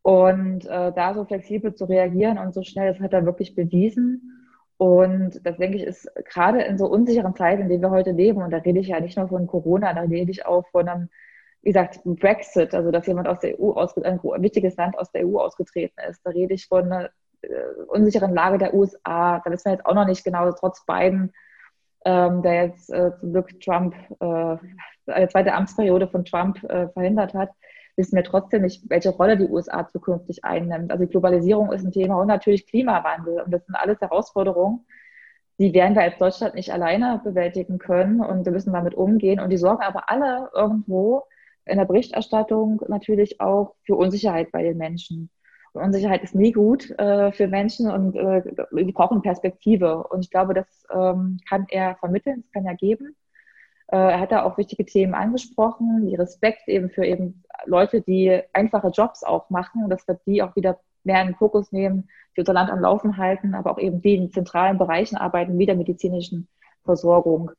Und 0.03 0.67
äh, 0.67 0.93
da 0.93 1.15
so 1.15 1.25
flexibel 1.25 1.75
zu 1.75 1.87
reagieren 1.87 2.39
und 2.39 2.53
so 2.53 2.63
schnell, 2.63 2.93
das 2.93 3.01
hat 3.01 3.13
er 3.13 3.25
wirklich 3.25 3.55
bewiesen. 3.55 4.43
Und 4.77 5.41
das 5.47 5.57
denke 5.57 5.79
ich 5.79 5.85
ist 5.85 6.11
gerade 6.27 6.63
in 6.63 6.77
so 6.77 6.87
unsicheren 6.87 7.35
Zeiten, 7.37 7.63
in 7.63 7.69
denen 7.69 7.83
wir 7.83 7.91
heute 7.91 8.11
leben, 8.11 8.43
und 8.43 8.51
da 8.51 8.59
rede 8.59 8.81
ich 8.81 8.89
ja 8.89 9.01
nicht 9.01 9.17
nur 9.17 9.29
von 9.29 9.47
Corona, 9.47 9.95
da 9.95 10.03
rede 10.03 10.31
ich 10.31 10.45
auch 10.45 10.67
von 10.69 10.89
einem, 10.89 11.09
wie 11.63 11.71
gesagt, 11.71 12.01
Brexit, 12.05 12.75
also 12.75 12.91
dass 12.91 13.07
jemand 13.07 13.29
aus 13.29 13.39
der 13.39 13.59
EU 13.59 13.71
ausgetreten, 13.73 14.21
ein 14.35 14.43
wichtiges 14.43 14.77
Land 14.77 14.99
aus 14.99 15.11
der 15.13 15.27
EU 15.27 15.39
ausgetreten 15.39 15.99
ist. 16.11 16.21
Da 16.27 16.31
rede 16.31 16.55
ich 16.55 16.67
von 16.67 16.85
einer 16.85 17.05
äh, 17.07 17.09
unsicheren 17.89 18.35
Lage 18.35 18.59
der 18.59 18.75
USA. 18.75 19.41
Da 19.45 19.51
wissen 19.51 19.67
wir 19.67 19.73
jetzt 19.73 19.87
auch 19.87 19.95
noch 19.95 20.07
nicht 20.07 20.25
genau, 20.25 20.51
trotz 20.53 20.85
Biden, 20.87 21.33
ähm, 22.05 22.43
der 22.43 22.67
jetzt 22.67 22.91
äh, 22.91 23.13
zum 23.19 23.33
Glück 23.33 23.61
Trump, 23.61 23.95
äh, 24.21 24.57
eine 25.07 25.29
zweite 25.29 25.55
Amtsperiode 25.55 26.09
von 26.09 26.25
Trump 26.25 26.63
äh, 26.65 26.89
verhindert 26.89 27.35
hat 27.35 27.51
wissen 27.97 28.17
wir 28.17 28.25
trotzdem 28.25 28.63
nicht, 28.63 28.89
welche 28.91 29.11
Rolle 29.11 29.37
die 29.37 29.47
USA 29.47 29.89
zukünftig 29.89 30.45
einnimmt. 30.45 30.91
Also 30.91 31.07
Globalisierung 31.07 31.73
ist 31.73 31.85
ein 31.85 31.93
Thema 31.93 32.21
und 32.21 32.27
natürlich 32.27 32.67
Klimawandel. 32.67 33.43
Und 33.43 33.51
das 33.53 33.65
sind 33.67 33.75
alles 33.75 34.01
Herausforderungen, 34.01 34.85
die 35.59 35.73
werden 35.73 35.95
wir 35.95 36.03
als 36.03 36.19
Deutschland 36.19 36.57
nicht 36.57 36.73
alleine 36.73 37.21
bewältigen 37.23 37.79
können 37.79 38.21
und 38.21 38.45
wir 38.45 38.53
müssen 38.53 38.73
damit 38.73 38.95
umgehen. 38.95 39.39
Und 39.39 39.51
die 39.51 39.57
sorgen 39.57 39.83
aber 39.83 40.11
alle 40.11 40.51
irgendwo 40.53 41.23
in 41.65 41.79
der 41.79 41.85
Berichterstattung 41.85 42.83
natürlich 42.89 43.41
auch 43.41 43.75
für 43.85 43.95
Unsicherheit 43.95 44.51
bei 44.51 44.65
den 44.65 44.77
Menschen. 44.77 45.31
Unsicherheit 45.75 46.23
ist 46.23 46.35
nie 46.35 46.53
gut 46.53 46.91
äh, 46.99 47.33
für 47.33 47.49
Menschen 47.49 47.91
und 47.91 48.15
äh, 48.17 48.43
die 48.73 48.93
brauchen 48.93 49.23
Perspektive. 49.23 50.05
Und 50.05 50.25
ich 50.25 50.31
glaube, 50.31 50.55
das 50.55 50.67
ähm, 50.93 51.39
kann 51.49 51.67
er 51.69 51.97
vermitteln, 51.97 52.43
das 52.43 52.53
kann 52.53 52.67
er 52.67 52.77
geben. 52.77 53.17
Äh, 53.89 53.97
er 53.97 54.21
hat 54.21 54.33
da 54.33 54.45
auch 54.45 54.57
wichtige 54.57 54.85
Themen 54.85 55.15
angesprochen, 55.15 56.07
wie 56.07 56.15
Respekt 56.15 56.69
eben 56.69 56.91
für 56.91 57.05
eben 57.05 57.45
Leute, 57.67 58.01
die 58.01 58.41
einfache 58.53 58.89
Jobs 58.89 59.25
auch 59.25 59.51
machen, 59.51 59.89
dass 59.89 60.07
wir 60.07 60.19
die 60.27 60.43
auch 60.43 60.55
wieder 60.57 60.79
mehr 61.03 61.21
in 61.21 61.29
den 61.29 61.37
Fokus 61.37 61.73
nehmen, 61.73 62.09
die 62.37 62.41
unser 62.41 62.53
Land 62.53 62.71
am 62.71 62.81
Laufen 62.81 63.17
halten, 63.17 63.55
aber 63.55 63.73
auch 63.73 63.79
eben 63.79 64.01
die 64.01 64.15
in 64.15 64.33
zentralen 64.33 64.79
Bereichen 64.79 65.17
arbeiten, 65.17 65.59
wie 65.59 65.67
der 65.67 65.77
medizinischen 65.77 66.49
Versorgung, 66.85 67.51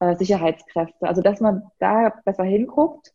äh, 0.00 0.16
Sicherheitskräfte. 0.16 1.06
Also 1.06 1.22
dass 1.22 1.40
man 1.40 1.70
da 1.78 2.12
besser 2.24 2.44
hinguckt 2.44 3.12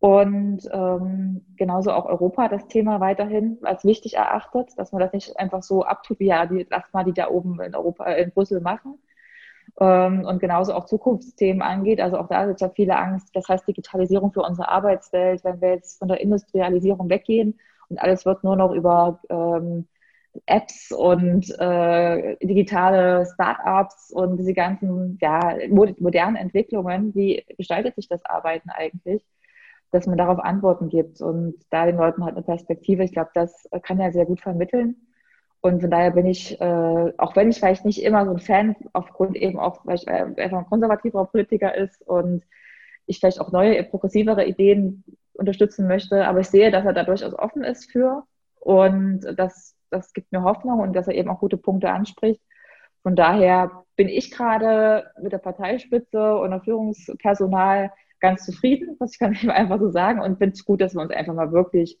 und 0.00 0.68
ähm, 0.72 1.44
genauso 1.56 1.92
auch 1.92 2.04
Europa 2.06 2.48
das 2.48 2.66
Thema 2.68 3.00
weiterhin 3.00 3.58
als 3.62 3.84
wichtig 3.84 4.14
erachtet, 4.14 4.70
dass 4.76 4.92
man 4.92 5.00
das 5.00 5.12
nicht 5.12 5.38
einfach 5.38 5.62
so 5.62 5.82
abtut, 5.84 6.20
wie 6.20 6.26
ja, 6.26 6.46
die, 6.46 6.66
lass 6.70 6.92
mal 6.92 7.04
die 7.04 7.14
da 7.14 7.28
oben 7.28 7.60
in 7.60 7.74
Europa, 7.74 8.04
in 8.06 8.30
Brüssel 8.32 8.60
machen, 8.60 8.98
ähm, 9.80 10.24
und 10.24 10.40
genauso 10.40 10.74
auch 10.74 10.86
Zukunftsthemen 10.86 11.62
angeht. 11.62 12.00
Also 12.00 12.18
auch 12.18 12.28
da 12.28 12.44
ist 12.44 12.60
ja 12.60 12.68
viele 12.70 12.96
Angst. 12.96 13.30
Das 13.34 13.48
heißt 13.48 13.66
Digitalisierung 13.66 14.32
für 14.32 14.42
unsere 14.42 14.68
Arbeitswelt, 14.68 15.44
wenn 15.44 15.60
wir 15.60 15.70
jetzt 15.70 15.98
von 15.98 16.08
der 16.08 16.20
Industrialisierung 16.20 17.08
weggehen 17.08 17.58
und 17.88 17.98
alles 18.00 18.24
wird 18.26 18.44
nur 18.44 18.56
noch 18.56 18.72
über 18.72 19.20
ähm, 19.28 19.86
Apps 20.46 20.90
und 20.92 21.48
äh, 21.60 22.36
digitale 22.42 23.26
Startups 23.34 24.10
und 24.10 24.36
diese 24.38 24.52
ganzen 24.52 25.18
ja, 25.20 25.56
modernen 25.68 26.36
Entwicklungen, 26.36 27.14
wie 27.14 27.44
gestaltet 27.56 27.94
sich 27.94 28.08
das 28.08 28.24
Arbeiten 28.24 28.70
eigentlich, 28.70 29.22
dass 29.94 30.06
man 30.06 30.18
darauf 30.18 30.40
Antworten 30.40 30.88
gibt 30.88 31.20
und 31.20 31.54
da 31.70 31.86
den 31.86 31.96
Leuten 31.96 32.24
halt 32.24 32.34
eine 32.34 32.44
Perspektive, 32.44 33.04
ich 33.04 33.12
glaube, 33.12 33.30
das 33.32 33.68
kann 33.84 34.00
er 34.00 34.12
sehr 34.12 34.26
gut 34.26 34.40
vermitteln. 34.40 34.96
Und 35.60 35.80
von 35.80 35.90
daher 35.90 36.10
bin 36.10 36.26
ich, 36.26 36.60
äh, 36.60 37.12
auch 37.16 37.36
wenn 37.36 37.48
ich 37.48 37.58
vielleicht 37.58 37.84
nicht 37.84 38.02
immer 38.02 38.24
so 38.26 38.32
ein 38.32 38.40
Fan, 38.40 38.74
aufgrund 38.92 39.36
eben 39.36 39.58
auch, 39.58 39.86
weil 39.86 39.94
ich 39.94 40.08
einfach 40.08 40.58
ein 40.58 40.66
konservativer 40.66 41.24
Politiker 41.26 41.74
ist 41.76 42.02
und 42.02 42.42
ich 43.06 43.20
vielleicht 43.20 43.40
auch 43.40 43.52
neue, 43.52 43.84
progressivere 43.84 44.44
Ideen 44.44 45.04
unterstützen 45.34 45.86
möchte, 45.86 46.26
aber 46.26 46.40
ich 46.40 46.48
sehe, 46.48 46.72
dass 46.72 46.84
er 46.84 46.92
da 46.92 47.04
durchaus 47.04 47.38
offen 47.38 47.62
ist 47.62 47.90
für 47.90 48.24
und 48.58 49.20
das, 49.36 49.76
das 49.90 50.12
gibt 50.12 50.32
mir 50.32 50.42
Hoffnung 50.42 50.80
und 50.80 50.92
dass 50.94 51.06
er 51.06 51.14
eben 51.14 51.30
auch 51.30 51.38
gute 51.38 51.56
Punkte 51.56 51.90
anspricht. 51.90 52.40
Von 53.04 53.14
daher 53.14 53.84
bin 53.94 54.08
ich 54.08 54.32
gerade 54.32 55.04
mit 55.22 55.32
der 55.32 55.38
Parteispitze 55.38 56.36
und 56.36 56.50
der 56.50 56.62
Führungspersonal 56.62 57.92
ganz 58.24 58.44
zufrieden, 58.44 58.96
ich 59.10 59.18
kann 59.18 59.34
eben 59.34 59.50
einfach 59.50 59.78
so 59.78 59.90
sagen 59.90 60.20
und 60.20 60.38
finde 60.38 60.54
es 60.54 60.64
gut, 60.64 60.80
dass 60.80 60.94
wir 60.94 61.02
uns 61.02 61.10
einfach 61.10 61.34
mal 61.34 61.52
wirklich 61.52 61.98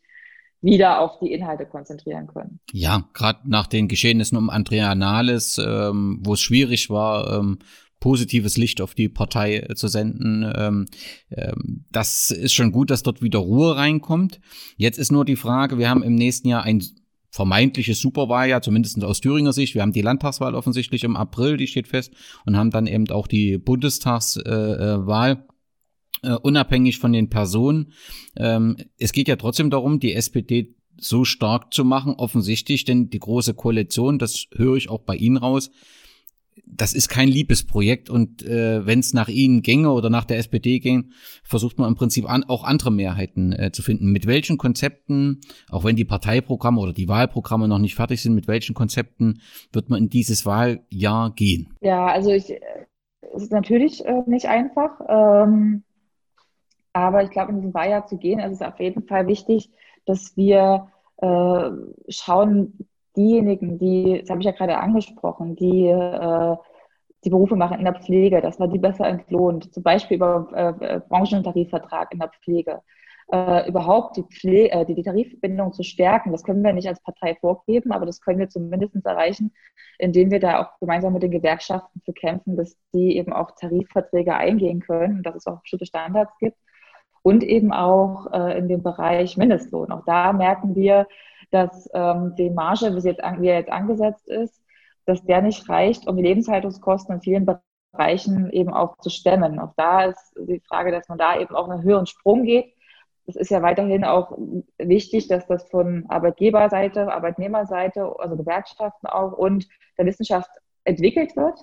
wieder 0.60 1.00
auf 1.00 1.18
die 1.20 1.30
Inhalte 1.30 1.66
konzentrieren 1.66 2.26
können. 2.26 2.58
Ja, 2.72 3.06
gerade 3.12 3.40
nach 3.44 3.66
den 3.66 3.86
Geschehnissen 3.86 4.38
um 4.38 4.48
Andrea 4.48 4.94
Nahles, 4.94 5.60
ähm, 5.64 6.20
wo 6.22 6.32
es 6.32 6.40
schwierig 6.40 6.88
war, 6.88 7.38
ähm, 7.38 7.58
positives 8.00 8.56
Licht 8.56 8.80
auf 8.80 8.94
die 8.94 9.10
Partei 9.10 9.58
äh, 9.58 9.74
zu 9.74 9.88
senden. 9.88 10.50
Ähm, 10.56 10.86
ähm, 11.30 11.84
das 11.90 12.30
ist 12.30 12.54
schon 12.54 12.72
gut, 12.72 12.90
dass 12.90 13.02
dort 13.02 13.20
wieder 13.20 13.40
Ruhe 13.40 13.76
reinkommt. 13.76 14.40
Jetzt 14.76 14.98
ist 14.98 15.12
nur 15.12 15.26
die 15.26 15.36
Frage, 15.36 15.78
wir 15.78 15.90
haben 15.90 16.02
im 16.02 16.14
nächsten 16.14 16.48
Jahr 16.48 16.62
ein 16.62 16.82
vermeintliches 17.30 18.00
Superwahljahr, 18.00 18.62
zumindest 18.62 19.02
aus 19.02 19.20
Thüringer 19.20 19.52
Sicht. 19.52 19.74
Wir 19.74 19.82
haben 19.82 19.92
die 19.92 20.02
Landtagswahl 20.02 20.54
offensichtlich 20.54 21.04
im 21.04 21.16
April, 21.16 21.56
die 21.56 21.66
steht 21.66 21.88
fest, 21.88 22.14
und 22.46 22.56
haben 22.56 22.70
dann 22.70 22.86
eben 22.86 23.10
auch 23.10 23.26
die 23.26 23.58
Bundestagswahl. 23.58 25.30
Äh, 25.30 25.44
äh, 26.24 26.36
unabhängig 26.42 26.98
von 26.98 27.12
den 27.12 27.30
Personen. 27.30 27.92
Ähm, 28.36 28.76
es 28.98 29.12
geht 29.12 29.28
ja 29.28 29.36
trotzdem 29.36 29.70
darum, 29.70 30.00
die 30.00 30.14
SPD 30.14 30.74
so 30.96 31.24
stark 31.24 31.72
zu 31.74 31.84
machen, 31.84 32.14
offensichtlich, 32.14 32.84
denn 32.84 33.10
die 33.10 33.18
große 33.18 33.54
Koalition, 33.54 34.18
das 34.18 34.46
höre 34.54 34.76
ich 34.76 34.88
auch 34.88 35.00
bei 35.00 35.16
Ihnen 35.16 35.36
raus, 35.36 35.70
das 36.66 36.94
ist 36.94 37.08
kein 37.08 37.28
Liebesprojekt 37.28 38.10
und 38.10 38.42
äh, 38.44 38.86
wenn 38.86 39.00
es 39.00 39.12
nach 39.12 39.28
Ihnen 39.28 39.62
ginge 39.62 39.90
oder 39.90 40.10
nach 40.10 40.24
der 40.24 40.38
SPD 40.38 40.78
ging, 40.78 41.10
versucht 41.42 41.78
man 41.78 41.88
im 41.88 41.94
Prinzip 41.94 42.30
an, 42.30 42.44
auch 42.44 42.64
andere 42.64 42.90
Mehrheiten 42.90 43.52
äh, 43.52 43.72
zu 43.72 43.82
finden. 43.82 44.12
Mit 44.12 44.26
welchen 44.26 44.56
Konzepten, 44.56 45.40
auch 45.68 45.84
wenn 45.84 45.96
die 45.96 46.04
Parteiprogramme 46.04 46.80
oder 46.80 46.92
die 46.92 47.08
Wahlprogramme 47.08 47.68
noch 47.68 47.78
nicht 47.78 47.94
fertig 47.94 48.22
sind, 48.22 48.34
mit 48.34 48.48
welchen 48.48 48.74
Konzepten 48.74 49.40
wird 49.72 49.90
man 49.90 50.04
in 50.04 50.08
dieses 50.08 50.46
Wahljahr 50.46 51.32
gehen? 51.34 51.74
Ja, 51.80 52.06
also 52.06 52.30
ich, 52.30 52.50
es 53.34 53.42
ist 53.42 53.52
natürlich 53.52 54.04
äh, 54.04 54.22
nicht 54.26 54.46
einfach. 54.46 55.00
Ähm 55.08 55.82
aber 56.94 57.22
ich 57.22 57.30
glaube, 57.30 57.50
in 57.50 57.56
diesem 57.56 57.74
Wahljahr 57.74 58.06
zu 58.06 58.16
gehen, 58.16 58.38
ist 58.38 58.52
es 58.52 58.62
auf 58.62 58.80
jeden 58.80 59.06
Fall 59.06 59.26
wichtig, 59.26 59.70
dass 60.06 60.36
wir 60.36 60.88
äh, 61.18 61.70
schauen, 62.08 62.88
diejenigen, 63.16 63.78
die, 63.78 64.20
das 64.20 64.30
habe 64.30 64.40
ich 64.40 64.46
ja 64.46 64.52
gerade 64.52 64.78
angesprochen, 64.78 65.56
die 65.56 65.86
äh, 65.88 66.56
die 67.24 67.30
Berufe 67.30 67.56
machen 67.56 67.78
in 67.78 67.84
der 67.84 67.94
Pflege, 67.94 68.40
dass 68.40 68.58
man 68.58 68.70
die 68.70 68.78
besser 68.78 69.06
entlohnt, 69.06 69.72
zum 69.72 69.82
Beispiel 69.82 70.16
über 70.16 70.48
äh, 70.80 71.00
Branchentarifvertrag 71.08 72.12
in 72.12 72.18
der 72.18 72.28
Pflege. 72.28 72.82
Äh, 73.32 73.68
überhaupt 73.68 74.18
die, 74.18 74.24
Pflege, 74.24 74.70
äh, 74.70 74.84
die, 74.84 74.94
die 74.94 75.02
Tarifbindung 75.02 75.72
zu 75.72 75.82
stärken, 75.82 76.32
das 76.32 76.44
können 76.44 76.62
wir 76.62 76.74
nicht 76.74 76.88
als 76.88 77.00
Partei 77.00 77.34
vorgeben, 77.40 77.92
aber 77.92 78.04
das 78.04 78.20
können 78.20 78.38
wir 78.38 78.50
zumindest 78.50 78.94
erreichen, 79.06 79.54
indem 79.98 80.30
wir 80.30 80.40
da 80.40 80.62
auch 80.62 80.78
gemeinsam 80.78 81.14
mit 81.14 81.22
den 81.22 81.30
Gewerkschaften 81.30 82.02
für 82.04 82.12
kämpfen, 82.12 82.56
dass 82.56 82.76
die 82.92 83.16
eben 83.16 83.32
auch 83.32 83.52
Tarifverträge 83.52 84.34
eingehen 84.34 84.80
können 84.80 85.18
und 85.18 85.22
dass 85.22 85.36
es 85.36 85.46
auch 85.46 85.62
bestimmte 85.62 85.86
Standards 85.86 86.36
gibt 86.38 86.58
und 87.24 87.42
eben 87.42 87.72
auch 87.72 88.30
äh, 88.32 88.58
in 88.58 88.68
dem 88.68 88.82
Bereich 88.82 89.38
Mindestlohn. 89.38 89.90
Auch 89.90 90.04
da 90.04 90.34
merken 90.34 90.76
wir, 90.76 91.08
dass 91.50 91.88
ähm, 91.94 92.34
die 92.36 92.50
Marge, 92.50 92.94
wie 92.94 93.00
sie 93.00 93.08
jetzt, 93.08 93.24
an, 93.24 93.40
wie 93.40 93.48
er 93.48 93.60
jetzt 93.60 93.72
angesetzt 93.72 94.28
ist, 94.28 94.62
dass 95.06 95.24
der 95.24 95.40
nicht 95.40 95.66
reicht, 95.68 96.06
um 96.06 96.16
die 96.16 96.22
Lebenshaltungskosten 96.22 97.14
in 97.14 97.22
vielen 97.22 97.46
Bereichen 97.92 98.50
eben 98.50 98.74
auch 98.74 98.98
zu 98.98 99.08
stemmen. 99.08 99.58
Auch 99.58 99.72
da 99.76 100.04
ist 100.04 100.34
die 100.36 100.60
Frage, 100.68 100.92
dass 100.92 101.08
man 101.08 101.16
da 101.16 101.40
eben 101.40 101.56
auch 101.56 101.68
einen 101.68 101.82
höheren 101.82 102.06
Sprung 102.06 102.44
geht. 102.44 102.74
Es 103.26 103.36
ist 103.36 103.50
ja 103.50 103.62
weiterhin 103.62 104.04
auch 104.04 104.36
wichtig, 104.76 105.26
dass 105.28 105.46
das 105.46 105.66
von 105.70 106.04
Arbeitgeberseite, 106.08 107.10
Arbeitnehmerseite, 107.10 108.16
also 108.18 108.36
Gewerkschaften 108.36 109.06
auch 109.06 109.32
und 109.32 109.66
der 109.96 110.04
Wissenschaft 110.04 110.50
entwickelt 110.84 111.34
wird 111.36 111.58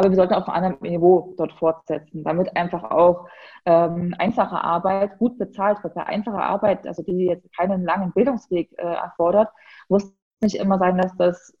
aber 0.00 0.08
wir 0.08 0.16
sollten 0.16 0.32
auf 0.32 0.48
einem 0.48 0.64
anderen 0.64 0.90
Niveau 0.90 1.34
dort 1.36 1.52
fortsetzen, 1.52 2.24
damit 2.24 2.56
einfach 2.56 2.84
auch 2.84 3.28
ähm, 3.66 4.14
einfache 4.18 4.64
Arbeit 4.64 5.18
gut 5.18 5.36
bezahlt 5.36 5.84
wird. 5.84 5.94
Bei 5.94 6.06
einfacher 6.06 6.42
Arbeit, 6.42 6.86
also 6.86 7.02
die 7.02 7.26
jetzt 7.26 7.54
keinen 7.54 7.84
langen 7.84 8.10
Bildungsweg 8.12 8.72
äh, 8.78 8.82
erfordert, 8.82 9.50
muss 9.90 10.10
nicht 10.40 10.54
immer 10.54 10.78
sein, 10.78 10.96
dass 10.96 11.14
das 11.18 11.54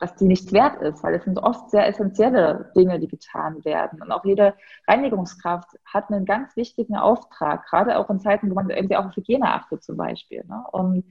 dass 0.00 0.16
die 0.16 0.26
nichts 0.26 0.52
wert 0.52 0.82
ist, 0.82 1.02
weil 1.02 1.14
es 1.14 1.24
sind 1.24 1.38
oft 1.38 1.70
sehr 1.70 1.86
essentielle 1.86 2.70
Dinge, 2.76 2.98
die 2.98 3.08
getan 3.08 3.64
werden. 3.64 4.02
Und 4.02 4.10
auch 4.10 4.24
jede 4.24 4.54
Reinigungskraft 4.88 5.68
hat 5.86 6.10
einen 6.10 6.24
ganz 6.24 6.56
wichtigen 6.56 6.96
Auftrag, 6.96 7.64
gerade 7.66 7.96
auch 7.98 8.10
in 8.10 8.18
Zeiten, 8.20 8.50
wo 8.50 8.54
man 8.54 8.70
irgendwie 8.70 8.96
auch 8.96 9.06
auf 9.06 9.16
Hygiene 9.16 9.46
achtet 9.46 9.84
zum 9.84 9.96
Beispiel. 9.96 10.44
Ne? 10.46 10.64
Und 10.72 11.04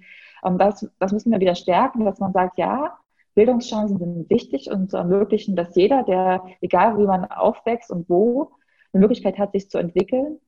ähm, 0.44 0.58
das, 0.58 0.88
das 1.00 1.14
müssen 1.14 1.32
wir 1.32 1.40
wieder 1.40 1.56
stärken, 1.56 2.06
dass 2.06 2.20
man 2.20 2.34
sagt, 2.34 2.58
ja, 2.58 2.98
Bildungschancen 3.36 3.98
sind 3.98 4.30
wichtig 4.30 4.70
und 4.72 4.90
zu 4.92 4.98
ermöglichen, 4.98 5.56
dass 5.56 5.76
jeder, 5.76 6.04
der, 6.04 6.44
egal 6.62 6.98
wie 6.98 7.06
man 7.06 7.26
aufwächst 7.26 7.92
und 7.92 8.10
wo, 8.10 8.52
eine 8.94 9.02
Möglichkeit 9.02 9.38
hat, 9.40 9.54
sich 9.54 9.70
zu 9.70 9.78
entwickeln. 9.78 10.40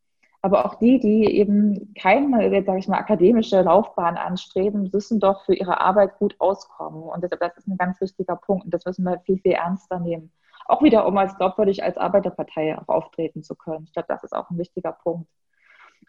Aber 0.42 0.66
auch 0.66 0.76
die, 0.76 1.00
die 1.00 1.26
eben 1.26 1.96
keine, 1.96 2.64
sage 2.64 2.78
ich 2.78 2.88
mal, 2.88 3.00
akademische 3.00 3.62
Laufbahn 3.64 4.16
anstreben, 4.16 4.92
müssen 4.94 5.20
doch 5.20 5.44
für 5.46 5.56
ihre 5.56 5.82
Arbeit 5.82 6.20
gut 6.20 6.36
auskommen. 6.38 7.02
Und 7.02 7.24
deshalb, 7.24 7.42
das 7.42 7.58
ist 7.58 7.68
ein 7.68 7.78
ganz 7.78 8.00
wichtiger 8.00 8.36
Punkt. 8.36 8.66
Und 8.66 8.74
das 8.74 8.86
müssen 8.86 9.04
wir 9.06 9.20
viel, 9.22 9.40
viel 9.40 9.54
ernster 9.54 10.00
nehmen. 10.00 10.32
auch 10.68 10.84
wieder, 10.84 11.08
um 11.08 11.18
als 11.18 11.36
glaubwürdig 11.38 11.84
als 11.84 11.98
Arbeiterpartei 11.98 12.78
auch 12.78 12.88
auftreten 12.88 13.44
zu 13.44 13.56
können. 13.56 13.86
Ich 13.86 13.94
glaube, 13.94 14.08
das 14.08 14.24
ist 14.24 14.34
auch 14.34 14.50
ein 14.50 14.58
wichtiger 14.58 14.92
Punkt. 14.92 15.28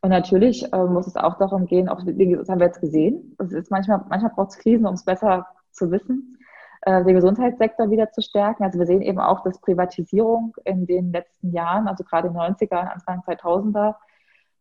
Und 0.03 0.11
natürlich 0.11 0.71
äh, 0.73 0.85
muss 0.85 1.07
es 1.07 1.17
auch 1.17 1.39
darum 1.39 1.67
gehen, 1.67 1.89
auch, 1.89 2.03
das 2.05 2.49
haben 2.49 2.61
wir 2.61 2.67
jetzt 2.67 2.81
gesehen, 2.81 3.35
es 3.39 3.53
ist 3.53 3.71
manchmal, 3.71 4.05
manchmal 4.09 4.33
braucht 4.35 4.51
es 4.51 4.59
Krisen, 4.59 4.87
um 4.87 4.95
es 4.95 5.05
besser 5.05 5.47
zu 5.73 5.91
wissen, 5.91 6.39
äh, 6.87 7.05
den 7.05 7.17
Gesundheitssektor 7.17 7.91
wieder 7.91 8.13
zu 8.13 8.23
stärken. 8.23 8.63
Also 8.63 8.79
wir 8.79 8.87
sehen 8.87 9.03
eben 9.03 9.19
auch, 9.19 9.43
dass 9.43 9.61
Privatisierung 9.61 10.55
in 10.65 10.87
den 10.87 11.11
letzten 11.11 11.53
Jahren, 11.53 11.89
also 11.89 12.05
gerade 12.05 12.29
in 12.29 12.35
den 12.35 12.43
90er, 12.43 12.77
Anfang 12.77 13.23
2000er, 13.27 13.97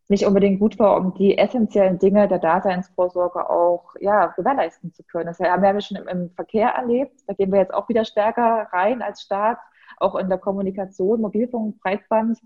nicht 0.07 0.26
unbedingt 0.26 0.59
gut 0.59 0.80
war, 0.80 0.97
um 0.97 1.13
die 1.13 1.38
essentiellen 1.38 1.99
Dinge 1.99 2.28
der 2.28 2.39
Daseinsvorsorge 2.39 3.47
auch 3.47 3.95
ja, 3.99 4.28
gewährleisten 4.28 4.91
zu 4.91 5.03
können. 5.03 5.28
Das 5.28 5.39
haben 5.39 5.61
wir 5.61 5.82
schon 5.82 5.97
im, 5.97 6.32
Verkehr 6.32 6.69
erlebt. 6.69 7.21
Da 7.28 7.36
gehen 7.36 7.51
wir 7.51 7.59
jetzt 7.59 7.73
auch 7.73 7.89
wieder 7.89 8.05
stärker 8.05 8.69
rein 8.71 9.03
als 9.03 9.21
Staat, 9.21 9.59
auch 9.97 10.15
in 10.15 10.28
der 10.28 10.39
Kommunikation, 10.39 11.21
Mobilfunk, 11.21 11.80
Breitband, 11.80 12.39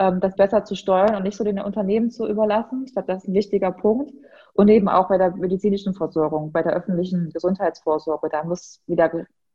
das 0.00 0.34
besser 0.34 0.64
zu 0.64 0.74
steuern 0.74 1.14
und 1.14 1.24
nicht 1.24 1.36
so 1.36 1.44
den 1.44 1.60
Unternehmen 1.60 2.10
zu 2.10 2.26
überlassen. 2.26 2.84
Ich 2.86 2.94
glaube, 2.94 3.08
das 3.08 3.22
ist 3.22 3.28
ein 3.28 3.34
wichtiger 3.34 3.70
Punkt. 3.70 4.12
Und 4.54 4.68
eben 4.68 4.88
auch 4.88 5.08
bei 5.08 5.18
der 5.18 5.36
medizinischen 5.36 5.94
Versorgung, 5.94 6.52
bei 6.52 6.62
der 6.62 6.72
öffentlichen 6.72 7.30
Gesundheitsvorsorge. 7.30 8.28
Da 8.30 8.44
muss 8.44 8.82
wieder 8.86 9.10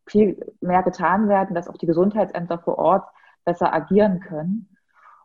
viel 0.06 0.38
mehr 0.62 0.84
getan 0.84 1.28
werden, 1.30 1.56
dass 1.56 1.68
auch 1.68 1.78
die 1.78 1.88
Gesundheitsämter 1.88 2.60
vor 2.60 2.78
Ort 2.78 3.08
besser 3.44 3.74
agieren 3.74 4.20
können. 4.20 4.70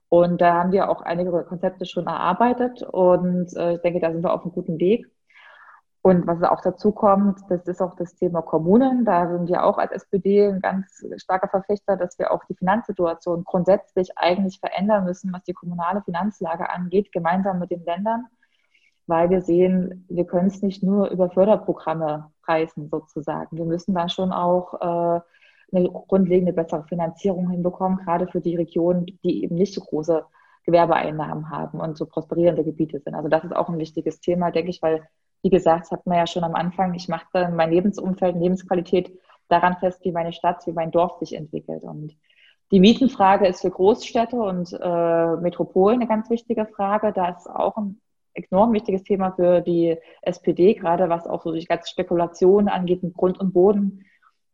Und 0.09 0.41
da 0.41 0.55
haben 0.55 0.73
wir 0.73 0.91
auch 0.91 1.03
einige 1.03 1.31
Konzepte 1.45 1.85
schon 1.87 2.07
erarbeitet 2.07 2.83
und 2.83 3.57
äh, 3.57 3.75
ich 3.75 3.81
denke, 3.83 4.01
da 4.01 4.11
sind 4.11 4.25
wir 4.25 4.33
auf 4.33 4.43
einem 4.43 4.53
guten 4.53 4.81
Weg. 4.81 5.07
Und 6.03 6.27
was 6.27 6.43
auch 6.43 6.63
dazu 6.63 6.93
kommt, 6.93 7.41
das 7.51 7.67
ist 7.67 7.83
auch 7.83 7.95
das 7.95 8.15
Thema 8.15 8.41
Kommunen. 8.41 9.05
Da 9.05 9.29
sind 9.29 9.49
wir 9.49 9.65
auch 9.65 9.77
als 9.77 9.93
SPD 9.93 10.49
ein 10.49 10.61
ganz 10.61 11.05
starker 11.17 11.49
Verfechter, 11.49 11.97
dass 11.97 12.19
wir 12.19 12.33
auch 12.33 12.43
die 12.45 12.55
Finanzsituation 12.55 13.45
grundsätzlich 13.45 14.17
eigentlich 14.17 14.61
verändern 14.61 15.05
müssen, 15.05 15.31
was 15.33 15.43
die 15.43 15.53
kommunale 15.53 16.01
Finanzlage 16.03 16.71
angeht, 16.71 17.13
gemeinsam 17.13 17.59
mit 17.59 17.71
den 17.71 17.85
Ländern, 17.85 18.27
weil 19.07 19.29
wir 19.29 19.43
sehen, 19.43 20.07
wir 20.09 20.25
können 20.25 20.49
es 20.49 20.63
nicht 20.63 20.83
nur 20.83 21.11
über 21.11 21.29
Förderprogramme 21.29 22.31
reißen 22.49 22.89
sozusagen. 22.89 23.59
Wir 23.59 23.67
müssen 23.67 23.95
da 23.95 24.09
schon 24.09 24.33
auch 24.33 24.75
äh, 24.81 25.21
eine 25.73 25.91
grundlegende 25.91 26.55
bessere 26.55 26.85
Finanzierung 26.85 27.51
hinbekommen, 27.51 27.99
gerade 27.99 28.27
für 28.27 28.41
die 28.41 28.57
Regionen, 28.57 29.07
die 29.23 29.45
eben 29.45 29.55
nicht 29.55 29.75
so 29.75 29.83
große 29.83 30.25
Gewerbeeinnahmen 30.65 31.51
haben 31.51 31.81
und 31.81 31.97
so 31.97 32.07
prosperierende 32.07 32.65
Gebiete 32.65 33.01
sind. 33.01 33.15
Also 33.15 33.29
das 33.29 33.45
ist 33.45 33.55
auch 33.55 33.69
ein 33.69 33.79
wichtiges 33.79 34.21
Thema, 34.21 34.51
denke 34.51 34.71
ich, 34.71 34.83
weil, 34.83 35.03
wie 35.43 35.51
gesagt, 35.51 35.91
hat 35.91 36.07
man 36.07 36.19
ja 36.19 36.27
schon 36.27 36.45
am 36.45 36.55
Anfang, 36.55 36.95
ich 36.95 37.09
mache 37.09 37.51
mein 37.55 37.71
Lebensumfeld, 37.71 38.37
Lebensqualität 38.37 39.13
daran 39.49 39.77
fest, 39.79 40.05
wie 40.05 40.13
meine 40.13 40.33
Stadt, 40.33 40.67
wie 40.67 40.73
mein 40.73 40.91
Dorf 40.91 41.19
sich 41.19 41.35
entwickelt. 41.35 41.83
Und 41.83 42.17
die 42.71 42.81
Mietenfrage 42.81 43.47
ist 43.47 43.63
für 43.63 43.71
Großstädte 43.71 44.37
und 44.37 44.73
äh, 44.73 45.37
Metropolen 45.37 46.01
eine 46.01 46.09
ganz 46.09 46.31
wichtige 46.31 46.67
Frage. 46.67 47.13
Da 47.13 47.31
ist 47.31 47.49
auch 47.49 47.77
ein 47.77 48.01
enorm 48.35 48.73
wichtiges 48.73 49.03
Thema 49.03 49.33
für 49.33 49.61
die 49.61 49.97
SPD, 50.23 50.75
gerade 50.75 51.09
was 51.09 51.27
auch 51.27 51.43
so 51.43 51.53
die 51.53 51.65
ganze 51.65 51.91
Spekulation 51.91 52.69
angeht, 52.69 53.03
mit 53.03 53.15
Grund 53.15 53.41
und 53.41 53.53
Boden 53.53 54.05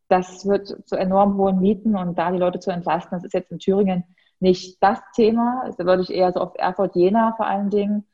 das 0.08 0.46
wird 0.46 0.68
zu 0.86 0.96
enorm 0.96 1.36
hohen 1.36 1.60
Mieten 1.60 1.96
und 1.96 2.16
da 2.16 2.30
die 2.30 2.38
Leute 2.38 2.60
zu 2.60 2.70
entlasten, 2.70 3.16
das 3.16 3.24
ist 3.24 3.34
jetzt 3.34 3.50
in 3.50 3.58
Thüringen 3.58 4.04
nicht 4.38 4.82
das 4.82 5.00
Thema. 5.14 5.70
Da 5.76 5.84
würde 5.84 6.02
ich 6.02 6.12
eher 6.12 6.32
so 6.32 6.40
auf 6.40 6.52
Erfurt-Jena 6.56 7.34
vor 7.36 7.46
allen 7.46 7.70
Dingen 7.70 8.06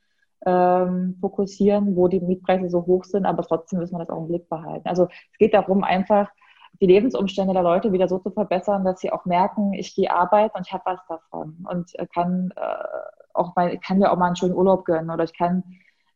ähm, 0.47 1.17
fokussieren, 1.21 1.97
wo 1.97 2.09
die 2.09 2.21
Mietpreise 2.21 2.69
so 2.69 2.87
hoch 2.87 3.05
sind, 3.05 3.27
aber 3.27 3.43
trotzdem 3.43 3.79
müssen 3.79 3.95
wir 3.95 4.01
das 4.01 4.11
auch 4.11 4.23
im 4.23 4.29
Blick 4.29 4.49
behalten. 4.49 4.89
Also 4.89 5.05
es 5.05 5.39
geht 5.39 5.55
darum, 5.55 5.85
einfach 5.85 6.29
die 6.81 6.87
Lebensumstände 6.87 7.53
der 7.53 7.63
Leute 7.63 7.93
wieder 7.93 8.09
so 8.09 8.19
zu 8.19 8.31
verbessern, 8.31 8.85
dass 8.85 9.01
sie 9.01 9.13
auch 9.13 9.25
merken, 9.25 9.73
ich 9.73 9.95
gehe 9.95 10.11
arbeiten 10.11 10.57
und 10.57 10.67
ich 10.67 10.73
habe 10.73 10.83
was 10.87 11.01
davon 11.07 11.65
und 11.71 11.93
kann 12.13 12.53
äh, 12.57 12.85
auch 13.35 13.55
mal, 13.55 13.75
ich 13.75 13.81
kann 13.81 13.99
mir 13.99 14.11
auch 14.11 14.17
mal 14.17 14.27
einen 14.27 14.37
schönen 14.37 14.55
Urlaub 14.55 14.85
gönnen 14.85 15.11
oder 15.11 15.25
ich 15.25 15.37
kann 15.37 15.63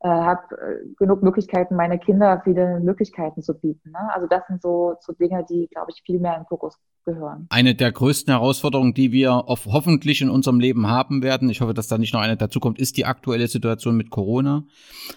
äh, 0.07 0.09
habe 0.09 0.55
äh, 0.55 0.95
genug 0.97 1.25
Möglichkeiten, 1.25 1.75
meine 1.75 1.99
Kinder 1.99 2.41
viele 2.45 2.79
Möglichkeiten 2.79 3.43
zu 3.43 3.55
bieten. 3.55 3.91
Ne? 3.91 3.99
Also 4.15 4.29
das 4.29 4.47
sind 4.47 4.63
so, 4.63 4.95
so 5.01 5.13
Dinge, 5.13 5.45
die, 5.51 5.67
glaube 5.73 5.91
ich, 5.93 6.03
viel 6.03 6.21
mehr 6.21 6.37
in 6.39 6.45
Fokus 6.47 6.79
gehören. 7.05 7.49
Eine 7.51 7.75
der 7.75 7.91
größten 7.91 8.33
Herausforderungen, 8.33 8.95
die 8.95 9.11
wir 9.11 9.33
hoffentlich 9.49 10.23
in 10.23 10.31
unserem 10.31 10.61
Leben 10.61 10.87
haben 10.87 11.25
werden, 11.25 11.51
ich 11.51 11.61
hoffe, 11.61 11.75
dass 11.75 11.89
da 11.89 11.99
nicht 11.99 12.15
noch 12.15 12.21
eine 12.21 12.37
dazu 12.37 12.61
kommt, 12.61 12.79
ist 12.79 12.97
die 12.97 13.05
aktuelle 13.05 13.49
Situation 13.49 13.97
mit 13.97 14.11
Corona. 14.11 14.65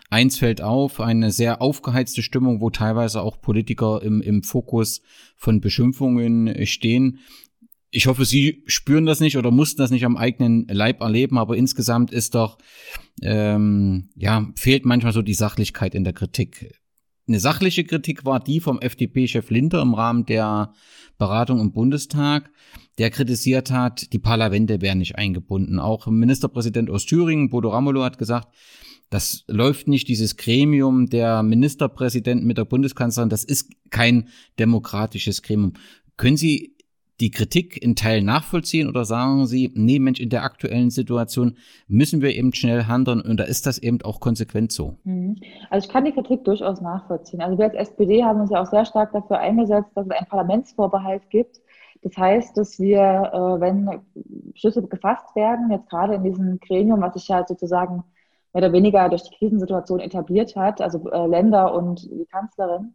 Eins 0.09 0.39
fällt 0.39 0.63
auf, 0.63 0.99
eine 0.99 1.29
sehr 1.29 1.61
aufgeheizte 1.61 2.23
Stimmung, 2.23 2.59
wo 2.59 2.71
teilweise 2.71 3.21
auch 3.21 3.39
Politiker 3.39 4.01
im, 4.01 4.21
im 4.21 4.41
Fokus 4.41 5.03
von 5.35 5.61
Beschimpfungen 5.61 6.65
stehen 6.65 7.19
ich 7.91 8.07
hoffe, 8.07 8.25
Sie 8.25 8.63
spüren 8.67 9.05
das 9.05 9.19
nicht 9.19 9.37
oder 9.37 9.51
mussten 9.51 9.81
das 9.81 9.91
nicht 9.91 10.05
am 10.05 10.17
eigenen 10.17 10.67
Leib 10.67 11.01
erleben, 11.01 11.37
aber 11.37 11.57
insgesamt 11.57 12.11
ist 12.11 12.35
doch, 12.35 12.57
ähm, 13.21 14.09
ja, 14.15 14.51
fehlt 14.55 14.85
manchmal 14.85 15.13
so 15.13 15.21
die 15.21 15.33
Sachlichkeit 15.33 15.95
in 15.95 16.03
der 16.03 16.13
Kritik. 16.13 16.79
Eine 17.27 17.39
sachliche 17.39 17.83
Kritik 17.83 18.25
war 18.25 18.39
die 18.39 18.59
vom 18.59 18.79
FDP-Chef 18.79 19.49
Linter 19.49 19.81
im 19.81 19.93
Rahmen 19.93 20.25
der 20.25 20.73
Beratung 21.17 21.59
im 21.59 21.71
Bundestag, 21.71 22.51
der 22.97 23.09
kritisiert 23.09 23.71
hat, 23.71 24.13
die 24.13 24.19
Parlamente 24.19 24.81
wären 24.81 24.99
nicht 24.99 25.15
eingebunden. 25.15 25.79
Auch 25.79 26.07
Ministerpräsident 26.07 26.89
aus 26.89 27.05
Thüringen, 27.05 27.49
Bodo 27.49 27.69
Ramelow, 27.69 28.03
hat 28.03 28.17
gesagt, 28.17 28.47
das 29.09 29.43
läuft 29.47 29.87
nicht, 29.87 30.07
dieses 30.07 30.37
Gremium 30.37 31.07
der 31.07 31.41
Ministerpräsidenten 31.43 32.45
mit 32.45 32.57
der 32.57 32.65
Bundeskanzlerin, 32.65 33.29
das 33.29 33.43
ist 33.43 33.71
kein 33.89 34.29
demokratisches 34.59 35.41
Gremium. 35.41 35.73
Können 36.17 36.37
Sie 36.37 36.75
die 37.19 37.31
Kritik 37.31 37.81
in 37.81 37.95
Teilen 37.95 38.25
nachvollziehen 38.25 38.87
oder 38.87 39.03
sagen 39.05 39.45
Sie, 39.45 39.71
nee, 39.75 39.99
Mensch, 39.99 40.19
in 40.19 40.29
der 40.29 40.43
aktuellen 40.43 40.89
Situation 40.89 41.57
müssen 41.87 42.21
wir 42.21 42.35
eben 42.35 42.53
schnell 42.53 42.85
handeln 42.85 43.21
und 43.21 43.37
da 43.39 43.43
ist 43.43 43.65
das 43.65 43.77
eben 43.77 44.01
auch 44.03 44.19
konsequent 44.19 44.71
so? 44.71 44.95
Mhm. 45.03 45.37
Also 45.69 45.85
ich 45.85 45.93
kann 45.93 46.05
die 46.05 46.13
Kritik 46.13 46.43
durchaus 46.45 46.81
nachvollziehen. 46.81 47.41
Also 47.41 47.57
wir 47.57 47.65
als 47.65 47.75
SPD 47.75 48.23
haben 48.23 48.41
uns 48.41 48.51
ja 48.51 48.61
auch 48.61 48.67
sehr 48.67 48.85
stark 48.85 49.11
dafür 49.11 49.39
eingesetzt, 49.39 49.91
dass 49.95 50.05
es 50.05 50.11
einen 50.11 50.27
Parlamentsvorbehalt 50.27 51.29
gibt. 51.29 51.59
Das 52.01 52.15
heißt, 52.15 52.57
dass 52.57 52.79
wir, 52.79 52.99
äh, 52.99 53.59
wenn 53.59 54.01
Beschlüsse 54.53 54.81
gefasst 54.83 55.35
werden, 55.35 55.69
jetzt 55.71 55.89
gerade 55.89 56.15
in 56.15 56.23
diesem 56.23 56.59
Gremium, 56.59 57.01
was 57.01 57.13
sich 57.13 57.27
ja 57.27 57.45
sozusagen 57.45 58.03
mehr 58.53 58.63
oder 58.63 58.71
weniger 58.71 59.09
durch 59.09 59.23
die 59.23 59.35
Krisensituation 59.35 59.99
etabliert 59.99 60.55
hat, 60.55 60.81
also 60.81 61.09
äh, 61.09 61.27
Länder 61.27 61.73
und 61.73 62.09
die 62.09 62.25
Kanzlerin, 62.31 62.93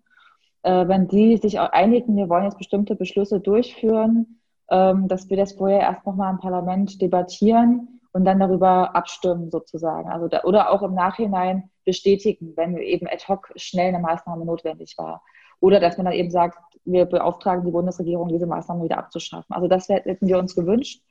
äh, 0.65 0.89
wenn 0.89 1.09
die 1.09 1.37
sich 1.37 1.61
auch 1.61 1.71
einigen, 1.71 2.17
wir 2.17 2.29
wollen 2.29 2.45
jetzt 2.45 2.59
bestimmte 2.59 2.97
Beschlüsse 2.97 3.39
durchführen, 3.39 4.41
ähm, 4.71 5.09
dass 5.09 5.29
wir 5.29 5.37
das 5.37 5.53
vorher 5.53 5.81
erst 5.81 6.07
nochmal 6.07 6.33
im 6.33 6.41
Parlament 6.41 7.01
debattieren 7.01 8.01
und 8.13 8.25
dann 8.25 8.41
darüber 8.41 8.97
abstimmen 8.97 9.51
sozusagen. 9.51 10.09
Also 10.09 10.27
da, 10.29 10.43
oder 10.45 10.71
auch 10.71 10.83
im 10.83 10.95
Nachhinein 10.95 11.71
bestätigen, 11.85 12.55
wenn 12.57 12.79
eben 12.79 13.07
ad 13.07 13.25
hoc 13.29 13.53
schnell 13.57 13.89
eine 13.89 13.99
Maßnahme 13.99 14.47
notwendig 14.47 14.95
war. 14.97 15.23
Oder 15.61 15.81
dass 15.81 15.99
man 15.99 16.07
dann 16.07 16.15
eben 16.15 16.31
sagt, 16.31 16.59
wir 16.87 17.05
beauftragen 17.05 17.65
die 17.65 17.71
Bundesregierung, 17.71 18.29
diese 18.29 18.47
Maßnahme 18.47 18.85
wieder 18.85 18.99
abzuschaffen. 18.99 19.55
Also 19.55 19.69
das 19.69 19.89
hätten 19.89 20.27
wir 20.27 20.39
uns 20.39 20.55
gewünscht. 20.55 21.03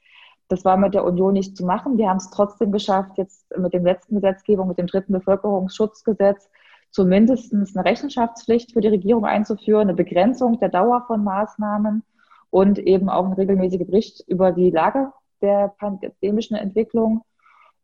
Das 0.47 0.65
war 0.65 0.77
mit 0.77 0.93
der 0.93 1.05
Union 1.05 1.33
nicht 1.33 1.55
zu 1.55 1.65
machen. 1.65 1.97
Wir 1.97 2.09
haben 2.09 2.17
es 2.17 2.29
trotzdem 2.31 2.71
geschafft, 2.71 3.17
jetzt 3.17 3.55
mit 3.57 3.73
dem 3.73 3.85
letzten 3.85 4.15
Gesetzgebung, 4.15 4.67
mit 4.67 4.77
dem 4.77 4.87
dritten 4.87 5.13
Bevölkerungsschutzgesetz, 5.13 6.49
zumindest 6.93 7.51
eine 7.53 7.83
Rechenschaftspflicht 7.83 8.71
für 8.71 8.81
die 8.81 8.87
Regierung 8.87 9.25
einzuführen, 9.25 9.89
eine 9.89 9.95
Begrenzung 9.95 10.59
der 10.59 10.69
Dauer 10.69 11.03
von 11.07 11.23
Maßnahmen 11.23 12.03
und 12.51 12.79
eben 12.79 13.09
auch 13.09 13.25
ein 13.25 13.33
regelmäßiger 13.33 13.85
Bericht 13.85 14.23
über 14.27 14.51
die 14.51 14.69
Lage 14.69 15.11
der 15.41 15.73
pandemischen 15.79 16.55
Entwicklung 16.55 17.23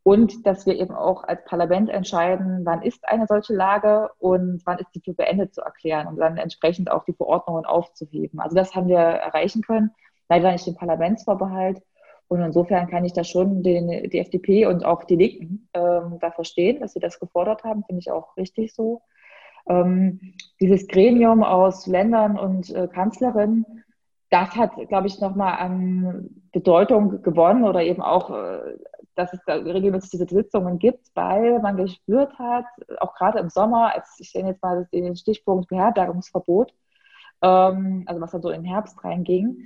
und 0.03 0.45
dass 0.45 0.66
wir 0.66 0.80
eben 0.80 0.93
auch 0.93 1.24
als 1.24 1.43
Parlament 1.45 1.89
entscheiden, 1.89 2.62
wann 2.64 2.84
ist 2.84 3.07
eine 3.10 3.26
solche 3.28 3.53
Lage 3.53 4.10
und 4.20 4.62
wann 4.66 4.78
ist 4.78 4.91
die 4.93 5.01
für 5.01 5.14
beendet 5.14 5.53
zu 5.53 5.62
erklären 5.62 6.07
und 6.07 6.18
dann 6.18 6.38
entsprechend 6.38 6.89
auch 6.89 7.03
die 7.03 7.14
Verordnungen 7.14 7.66
aufzuheben. 7.66 8.39
Also 8.39 8.55
das 8.55 8.76
haben 8.76 8.88
wir 8.88 8.97
erreichen 8.97 9.64
können, 9.64 9.91
leider 10.30 10.51
nicht 10.51 10.68
den 10.68 10.76
Parlamentsvorbehalt. 10.76 11.82
Und 12.30 12.42
insofern 12.42 12.88
kann 12.88 13.06
ich 13.06 13.14
da 13.14 13.24
schon 13.24 13.64
den, 13.64 14.10
die 14.10 14.20
FDP 14.20 14.68
und 14.68 14.86
auch 14.86 15.04
die 15.04 15.16
Linken 15.16 15.68
ähm, 15.74 16.20
da 16.22 16.30
verstehen, 16.30 16.80
dass 16.80 16.94
sie 16.94 17.00
das 17.00 17.20
gefordert 17.20 17.64
haben, 17.64 17.84
finde 17.84 18.02
ich 18.02 18.12
auch 18.12 18.38
richtig 18.38 18.74
so. 18.74 19.02
Ähm, 19.68 20.36
dieses 20.62 20.88
Gremium 20.88 21.44
aus 21.44 21.88
Ländern 21.88 22.38
und 22.38 22.70
äh, 22.70 22.88
Kanzlerinnen, 22.88 23.66
das 24.30 24.56
hat, 24.56 24.74
glaube 24.90 25.08
ich, 25.08 25.20
nochmal 25.20 25.58
an 25.58 26.30
Bedeutung 26.52 27.24
gewonnen 27.24 27.64
oder 27.64 27.82
eben 27.82 28.04
auch, 28.04 28.30
äh, 28.30 28.78
dass 29.16 29.34
es 29.34 29.40
da 29.48 29.56
regelmäßig 29.56 30.12
diese 30.12 30.28
Sitzungen 30.28 30.78
gibt, 30.78 31.08
weil 31.16 31.60
man 31.60 31.78
gespürt 31.78 32.38
hat, 32.38 32.66
auch 33.00 33.16
gerade 33.16 33.40
im 33.40 33.50
Sommer, 33.50 33.96
als 33.96 34.18
ich 34.20 34.36
nenne 34.36 34.50
jetzt 34.50 34.62
mal 34.62 34.88
den 34.94 35.16
Stichpunkt 35.16 35.68
Beherbergungsverbot, 35.70 36.76
ähm, 37.42 38.04
also 38.06 38.22
was 38.22 38.32
da 38.32 38.40
so 38.40 38.52
den 38.52 38.66
Herbst 38.66 39.04
reinging, 39.04 39.66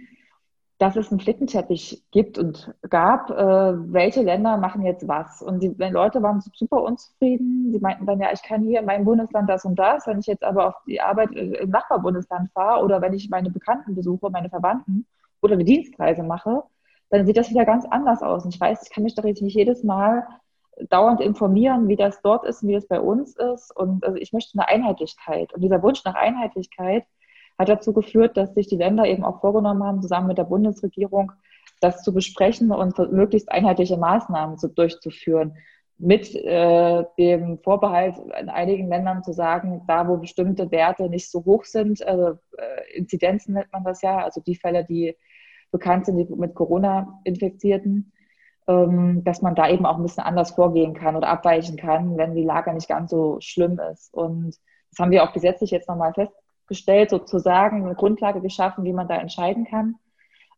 dass 0.83 0.97
es 0.97 1.11
einen 1.11 1.21
Flickenteppich 1.21 2.03
gibt 2.11 2.37
und 2.37 2.73
gab, 2.89 3.29
äh, 3.29 3.93
welche 3.93 4.21
Länder 4.21 4.57
machen 4.57 4.81
jetzt 4.81 5.07
was. 5.07 5.41
Und 5.41 5.63
die 5.63 5.73
Leute 5.77 6.21
waren 6.21 6.41
super 6.41 6.83
unzufrieden. 6.83 7.71
Sie 7.71 7.79
meinten 7.79 8.05
dann, 8.05 8.19
ja, 8.19 8.33
ich 8.33 8.43
kann 8.43 8.63
hier 8.63 8.81
in 8.81 8.85
meinem 8.85 9.05
Bundesland 9.05 9.49
das 9.49 9.63
und 9.63 9.79
das. 9.79 10.05
Wenn 10.07 10.19
ich 10.19 10.25
jetzt 10.25 10.43
aber 10.43 10.67
auf 10.67 10.75
die 10.85 10.99
Arbeit 10.99 11.31
im 11.31 11.69
Nachbarbundesland 11.69 12.51
fahre 12.51 12.83
oder 12.83 13.01
wenn 13.01 13.13
ich 13.13 13.29
meine 13.29 13.49
Bekannten 13.49 13.95
besuche, 13.95 14.29
meine 14.29 14.49
Verwandten 14.49 15.05
oder 15.41 15.53
eine 15.53 15.63
Dienstreise 15.63 16.21
mache, 16.21 16.63
dann 17.09 17.25
sieht 17.25 17.37
das 17.37 17.49
wieder 17.49 17.63
ganz 17.63 17.85
anders 17.85 18.21
aus. 18.21 18.43
Und 18.43 18.53
ich 18.53 18.59
weiß, 18.59 18.83
ich 18.83 18.93
kann 18.93 19.05
mich 19.05 19.15
doch 19.15 19.23
jetzt 19.23 19.41
nicht 19.41 19.55
jedes 19.55 19.85
Mal 19.85 20.27
dauernd 20.89 21.21
informieren, 21.21 21.87
wie 21.87 21.95
das 21.95 22.21
dort 22.21 22.43
ist 22.43 22.61
und 22.61 22.67
wie 22.67 22.73
das 22.73 22.87
bei 22.87 22.99
uns 22.99 23.37
ist. 23.37 23.73
Und 23.73 24.03
also 24.03 24.17
ich 24.17 24.33
möchte 24.33 24.59
eine 24.59 24.67
Einheitlichkeit. 24.67 25.53
Und 25.53 25.61
dieser 25.61 25.81
Wunsch 25.81 26.03
nach 26.03 26.15
Einheitlichkeit 26.15 27.05
hat 27.57 27.69
dazu 27.69 27.93
geführt, 27.93 28.37
dass 28.37 28.53
sich 28.53 28.67
die 28.67 28.77
Länder 28.77 29.05
eben 29.05 29.23
auch 29.23 29.41
vorgenommen 29.41 29.83
haben, 29.83 30.01
zusammen 30.01 30.27
mit 30.27 30.37
der 30.37 30.45
Bundesregierung 30.45 31.31
das 31.79 32.01
zu 32.01 32.13
besprechen 32.13 32.71
und 32.71 32.97
möglichst 33.11 33.51
einheitliche 33.51 33.97
Maßnahmen 33.97 34.57
zu, 34.57 34.69
durchzuführen. 34.69 35.57
Mit 35.97 36.33
äh, 36.33 37.03
dem 37.17 37.59
Vorbehalt 37.59 38.15
in 38.39 38.49
einigen 38.49 38.87
Ländern 38.87 39.23
zu 39.23 39.31
sagen, 39.31 39.83
da 39.87 40.07
wo 40.07 40.17
bestimmte 40.17 40.71
Werte 40.71 41.09
nicht 41.09 41.29
so 41.29 41.45
hoch 41.45 41.65
sind, 41.65 42.05
also 42.05 42.39
äh, 42.57 42.97
Inzidenzen 42.97 43.53
nennt 43.53 43.71
man 43.71 43.83
das 43.83 44.01
ja, 44.01 44.17
also 44.17 44.41
die 44.41 44.55
Fälle, 44.55 44.85
die 44.85 45.15
bekannt 45.71 46.05
sind 46.05 46.17
die 46.17 46.25
mit 46.35 46.55
Corona-Infizierten, 46.55 48.11
ähm, 48.67 49.23
dass 49.23 49.41
man 49.41 49.55
da 49.55 49.69
eben 49.69 49.85
auch 49.85 49.97
ein 49.97 50.03
bisschen 50.03 50.23
anders 50.23 50.51
vorgehen 50.51 50.93
kann 50.93 51.15
oder 51.15 51.27
abweichen 51.27 51.77
kann, 51.77 52.17
wenn 52.17 52.33
die 52.33 52.43
Lage 52.43 52.73
nicht 52.73 52.87
ganz 52.87 53.11
so 53.11 53.37
schlimm 53.39 53.79
ist. 53.91 54.13
Und 54.13 54.57
das 54.89 54.99
haben 54.99 55.11
wir 55.11 55.23
auch 55.23 55.33
gesetzlich 55.33 55.71
jetzt 55.71 55.89
nochmal 55.89 56.13
festgestellt, 56.63 57.09
sozusagen 57.09 57.85
eine 57.85 57.95
Grundlage 57.95 58.41
geschaffen, 58.41 58.83
wie 58.83 58.93
man 58.93 59.07
da 59.07 59.15
entscheiden 59.17 59.65
kann. 59.65 59.95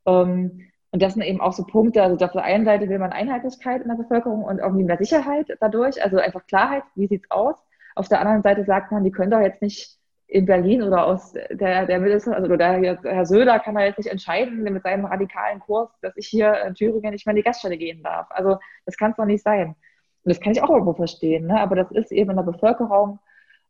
Ähm, 0.06 0.62
und 0.92 1.02
das 1.02 1.14
sind 1.14 1.24
eben 1.24 1.42
auch 1.42 1.52
so 1.52 1.66
Punkte, 1.66 2.02
also 2.02 2.24
auf 2.24 2.32
der 2.32 2.44
einen 2.44 2.64
Seite 2.64 2.88
will 2.88 3.00
man 3.00 3.12
Einheitlichkeit 3.12 3.82
in 3.82 3.90
der 3.90 3.96
Bevölkerung 3.96 4.44
und 4.44 4.60
irgendwie 4.60 4.86
mehr 4.86 4.98
Sicherheit 4.98 5.48
dadurch, 5.60 6.02
also 6.02 6.18
einfach 6.18 6.46
Klarheit, 6.48 6.84
wie 6.96 7.08
sieht's 7.08 7.30
aus. 7.30 7.56
Auf 7.96 8.08
der 8.08 8.22
anderen 8.22 8.44
Seite 8.44 8.64
sagt 8.64 8.92
man, 8.92 9.04
die 9.04 9.12
können 9.12 9.32
doch 9.32 9.42
jetzt 9.42 9.62
nicht 9.62 9.98
in 10.28 10.46
Berlin 10.46 10.82
oder 10.84 11.06
aus 11.06 11.34
der, 11.34 11.86
der 11.86 12.00
Minister, 12.00 12.36
also 12.36 12.56
der 12.56 13.00
Herr 13.04 13.26
Söder 13.26 13.60
kann 13.60 13.76
da 13.76 13.82
jetzt 13.82 13.98
nicht 13.98 14.10
entscheiden 14.10 14.64
mit 14.64 14.84
seinem 14.84 15.06
radikalen 15.06 15.60
Kurs, 15.60 15.90
dass 16.02 16.16
ich 16.18 16.28
hier 16.28 16.62
in 16.64 16.74
Thüringen 16.74 17.12
nicht 17.12 17.26
mehr 17.26 17.32
in 17.34 17.38
die 17.38 17.44
Gaststätte 17.44 17.78
gehen 17.78 18.02
darf. 18.02 18.28
Also 18.30 18.58
das 18.86 18.98
kann 18.98 19.12
es 19.12 19.18
doch 19.18 19.26
nicht 19.26 19.44
sein. 19.44 19.76
Und 20.24 20.30
das 20.34 20.40
kann 20.40 20.54
ich 20.54 20.64
auch 20.64 20.70
irgendwo 20.70 20.94
verstehen, 20.94 21.48
ne? 21.48 21.60
aber 21.60 21.76
das 21.76 21.92
ist 21.92 22.12
eben 22.12 22.32
in 22.32 22.38
der 22.38 22.44
Bevölkerung, 22.44 23.20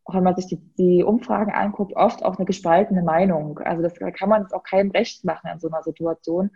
auch 0.05 0.13
wenn 0.13 0.23
man 0.23 0.35
sich 0.35 0.47
die, 0.47 0.59
die 0.77 1.03
Umfragen 1.03 1.51
anguckt, 1.51 1.95
oft 1.95 2.23
auch 2.23 2.37
eine 2.37 2.45
gespaltene 2.45 3.01
Meinung. 3.01 3.59
Also 3.59 3.81
das 3.81 3.95
kann 3.95 4.29
man 4.29 4.43
jetzt 4.43 4.53
auch 4.53 4.63
keinem 4.63 4.91
recht 4.91 5.25
machen 5.25 5.49
in 5.51 5.59
so 5.59 5.67
einer 5.67 5.83
Situation. 5.83 6.51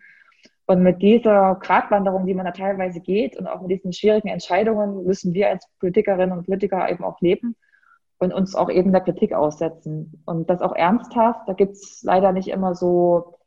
Und 0.68 0.84
mit 0.84 1.02
dieser 1.02 1.56
Gratwanderung, 1.56 2.28
die 2.28 2.36
man 2.36 2.46
da 2.46 2.52
teilweise 2.52 3.02
geht 3.02 3.36
und 3.38 3.48
auch 3.48 3.62
mit 3.62 3.72
diesen 3.72 3.92
schwierigen 3.92 4.28
Entscheidungen 4.28 5.04
müssen 5.04 5.34
wir 5.34 5.50
als 5.50 5.68
Politikerinnen 5.80 6.38
und 6.38 6.46
Politiker 6.46 6.88
eben 6.92 7.04
auch 7.04 7.20
leben 7.22 7.56
und 8.20 8.32
uns 8.32 8.54
auch 8.54 8.70
eben 8.70 8.92
der 8.92 9.02
Kritik 9.02 9.34
aussetzen. 9.34 10.22
Und 10.26 10.48
das 10.48 10.62
auch 10.62 10.76
ernsthaft. 10.76 11.50
Da 11.50 11.54
gibt 11.54 11.74
es 11.74 12.04
leider 12.04 12.32
nicht 12.34 12.50
immer 12.50 12.76
so 12.76 13.40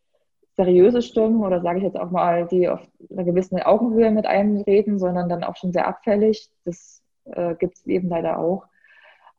seriöse 0.57 1.00
Stimmen 1.00 1.44
oder 1.44 1.61
sage 1.61 1.78
ich 1.78 1.84
jetzt 1.84 1.98
auch 1.98 2.11
mal, 2.11 2.48
die 2.48 2.68
auf 2.68 2.80
einer 3.09 3.22
gewissen 3.22 3.62
Augenhöhe 3.62 4.11
mit 4.11 4.26
einem 4.26 4.61
reden, 4.62 4.98
sondern 4.98 5.28
dann 5.28 5.44
auch 5.44 5.55
schon 5.55 5.72
sehr 5.72 5.86
abfällig. 5.86 6.50
Das 6.64 7.05
äh, 7.26 7.55
gibt 7.55 7.76
es 7.76 7.86
eben 7.86 8.09
leider 8.09 8.40
auch. 8.40 8.64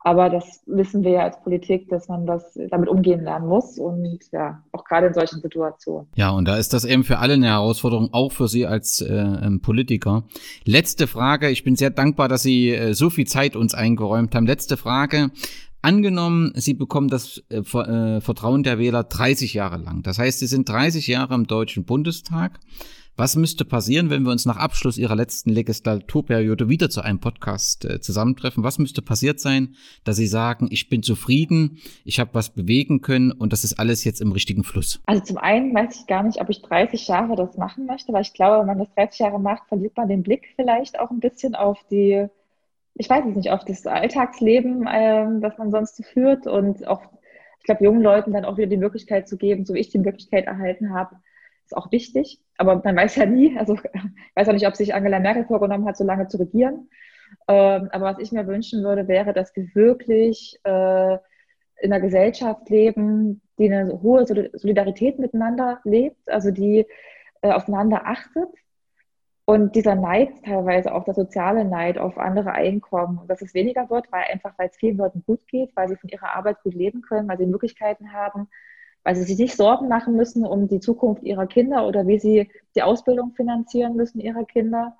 Aber 0.05 0.29
das 0.29 0.61
wissen 0.65 1.03
wir 1.03 1.11
ja 1.11 1.23
als 1.23 1.41
Politik, 1.41 1.87
dass 1.87 2.09
man 2.09 2.25
das 2.25 2.59
damit 2.69 2.89
umgehen 2.89 3.23
lernen 3.23 3.47
muss 3.47 3.79
und 3.79 4.19
ja, 4.33 4.61
auch 4.73 4.83
gerade 4.83 5.07
in 5.07 5.13
solchen 5.13 5.39
Situationen. 5.39 6.07
Ja, 6.15 6.31
und 6.31 6.45
da 6.45 6.57
ist 6.57 6.73
das 6.73 6.83
eben 6.83 7.05
für 7.05 7.19
alle 7.19 7.35
eine 7.35 7.47
Herausforderung, 7.47 8.09
auch 8.11 8.33
für 8.33 8.49
Sie 8.49 8.67
als 8.67 8.99
äh, 8.99 9.13
ähm, 9.13 9.61
Politiker. 9.61 10.23
Letzte 10.65 11.07
Frage, 11.07 11.49
ich 11.49 11.63
bin 11.63 11.77
sehr 11.77 11.89
dankbar, 11.89 12.27
dass 12.27 12.43
Sie 12.43 12.71
äh, 12.71 12.93
so 12.93 13.09
viel 13.09 13.25
Zeit 13.25 13.55
uns 13.55 13.73
eingeräumt 13.73 14.35
haben. 14.35 14.45
Letzte 14.45 14.75
Frage. 14.75 15.31
Angenommen, 15.81 16.51
Sie 16.55 16.73
bekommen 16.73 17.07
das 17.07 17.41
äh, 17.49 17.59
äh 17.59 18.21
Vertrauen 18.21 18.63
der 18.63 18.79
Wähler 18.79 19.03
30 19.03 19.53
Jahre 19.53 19.77
lang. 19.77 20.01
Das 20.03 20.19
heißt, 20.19 20.39
Sie 20.39 20.47
sind 20.47 20.67
30 20.67 21.07
Jahre 21.07 21.33
im 21.33 21.47
Deutschen 21.47 21.85
Bundestag. 21.85 22.59
Was 23.15 23.35
müsste 23.35 23.63
passieren, 23.63 24.09
wenn 24.09 24.23
wir 24.23 24.31
uns 24.31 24.47
nach 24.47 24.57
Abschluss 24.57 24.97
Ihrer 24.97 25.15
letzten 25.15 25.51
Legislaturperiode 25.51 26.67
wieder 26.67 26.89
zu 26.89 27.01
einem 27.01 27.19
Podcast 27.19 27.85
äh, 27.85 28.01
zusammentreffen? 28.01 28.63
Was 28.63 28.79
müsste 28.79 29.03
passiert 29.03 29.39
sein, 29.39 29.75
dass 30.03 30.15
Sie 30.15 30.25
sagen, 30.25 30.67
ich 30.71 30.89
bin 30.89 31.03
zufrieden, 31.03 31.77
ich 32.05 32.19
habe 32.19 32.31
was 32.33 32.49
bewegen 32.49 33.01
können 33.01 33.31
und 33.31 33.53
das 33.53 33.63
ist 33.63 33.79
alles 33.79 34.03
jetzt 34.03 34.19
im 34.19 34.31
richtigen 34.31 34.63
Fluss? 34.63 34.99
Also 35.05 35.21
zum 35.25 35.37
einen 35.37 35.75
weiß 35.75 35.95
ich 35.99 36.07
gar 36.07 36.23
nicht, 36.23 36.41
ob 36.41 36.49
ich 36.49 36.63
30 36.63 37.07
Jahre 37.07 37.35
das 37.35 37.55
machen 37.55 37.85
möchte, 37.85 38.13
weil 38.13 38.23
ich 38.23 38.33
glaube, 38.33 38.61
wenn 38.61 38.65
man 38.65 38.79
das 38.79 38.91
30 38.95 39.19
Jahre 39.19 39.39
macht, 39.39 39.67
verliert 39.67 39.95
man 39.95 40.09
den 40.09 40.23
Blick 40.23 40.49
vielleicht 40.55 40.99
auch 40.99 41.11
ein 41.11 41.19
bisschen 41.19 41.53
auf 41.53 41.77
die, 41.91 42.25
ich 42.95 43.09
weiß 43.11 43.25
es 43.29 43.35
nicht, 43.35 43.51
auf 43.51 43.63
das 43.63 43.85
Alltagsleben, 43.85 44.89
ähm, 44.91 45.39
das 45.39 45.55
man 45.59 45.69
sonst 45.69 46.03
führt 46.03 46.47
und 46.47 46.87
auch, 46.87 47.03
ich 47.59 47.65
glaube, 47.65 47.83
jungen 47.83 48.01
Leuten 48.01 48.33
dann 48.33 48.43
auch 48.43 48.57
wieder 48.57 48.65
die 48.65 48.77
Möglichkeit 48.77 49.27
zu 49.27 49.37
geben, 49.37 49.67
so 49.67 49.75
wie 49.75 49.81
ich 49.81 49.91
die 49.91 49.99
Möglichkeit 49.99 50.45
erhalten 50.47 50.95
habe, 50.95 51.17
ist 51.65 51.77
auch 51.77 51.91
wichtig, 51.91 52.41
aber 52.57 52.81
man 52.83 52.95
weiß 52.95 53.15
ja 53.15 53.25
nie, 53.25 53.57
also 53.57 53.77
weiß 54.35 54.49
auch 54.49 54.53
nicht, 54.53 54.67
ob 54.67 54.75
sich 54.75 54.93
Angela 54.93 55.19
Merkel 55.19 55.45
vorgenommen 55.45 55.85
hat, 55.85 55.97
so 55.97 56.03
lange 56.03 56.27
zu 56.27 56.37
regieren. 56.37 56.89
Ähm, 57.47 57.89
aber 57.91 58.05
was 58.05 58.19
ich 58.19 58.31
mir 58.31 58.47
wünschen 58.47 58.83
würde, 58.83 59.07
wäre, 59.07 59.33
dass 59.33 59.55
wir 59.55 59.67
wirklich 59.73 60.59
äh, 60.63 61.17
in 61.81 61.91
einer 61.91 61.99
Gesellschaft 61.99 62.69
leben, 62.69 63.41
die 63.57 63.71
eine 63.71 64.01
hohe 64.01 64.25
Solidarität 64.25 65.19
miteinander 65.19 65.79
lebt, 65.83 66.29
also 66.29 66.51
die 66.51 66.85
äh, 67.41 67.51
aufeinander 67.51 68.05
achtet. 68.05 68.49
Und 69.45 69.75
dieser 69.75 69.95
Neid, 69.95 70.29
teilweise 70.45 70.93
auch 70.93 71.03
der 71.03 71.15
soziale 71.15 71.65
Neid 71.65 71.97
auf 71.97 72.17
andere 72.17 72.53
Einkommen, 72.53 73.27
dass 73.27 73.41
es 73.41 73.53
weniger 73.53 73.89
wird, 73.89 74.09
weil 74.09 74.23
einfach, 74.31 74.53
weil 74.57 74.69
es 74.69 74.77
vielen 74.77 74.95
Leuten 74.95 75.23
gut 75.25 75.45
geht, 75.47 75.75
weil 75.75 75.89
sie 75.89 75.97
von 75.97 76.09
ihrer 76.09 76.33
Arbeit 76.33 76.63
gut 76.63 76.73
leben 76.73 77.01
können, 77.01 77.27
weil 77.27 77.37
sie 77.37 77.45
Möglichkeiten 77.45 78.13
haben, 78.13 78.47
weil 79.03 79.15
sie 79.15 79.23
sich 79.23 79.37
nicht 79.37 79.55
Sorgen 79.55 79.87
machen 79.87 80.15
müssen 80.15 80.45
um 80.45 80.67
die 80.67 80.79
Zukunft 80.79 81.23
ihrer 81.23 81.47
Kinder 81.47 81.87
oder 81.87 82.07
wie 82.07 82.19
sie 82.19 82.49
die 82.75 82.83
Ausbildung 82.83 83.33
finanzieren 83.33 83.95
müssen 83.95 84.19
ihrer 84.19 84.45
Kinder 84.45 84.95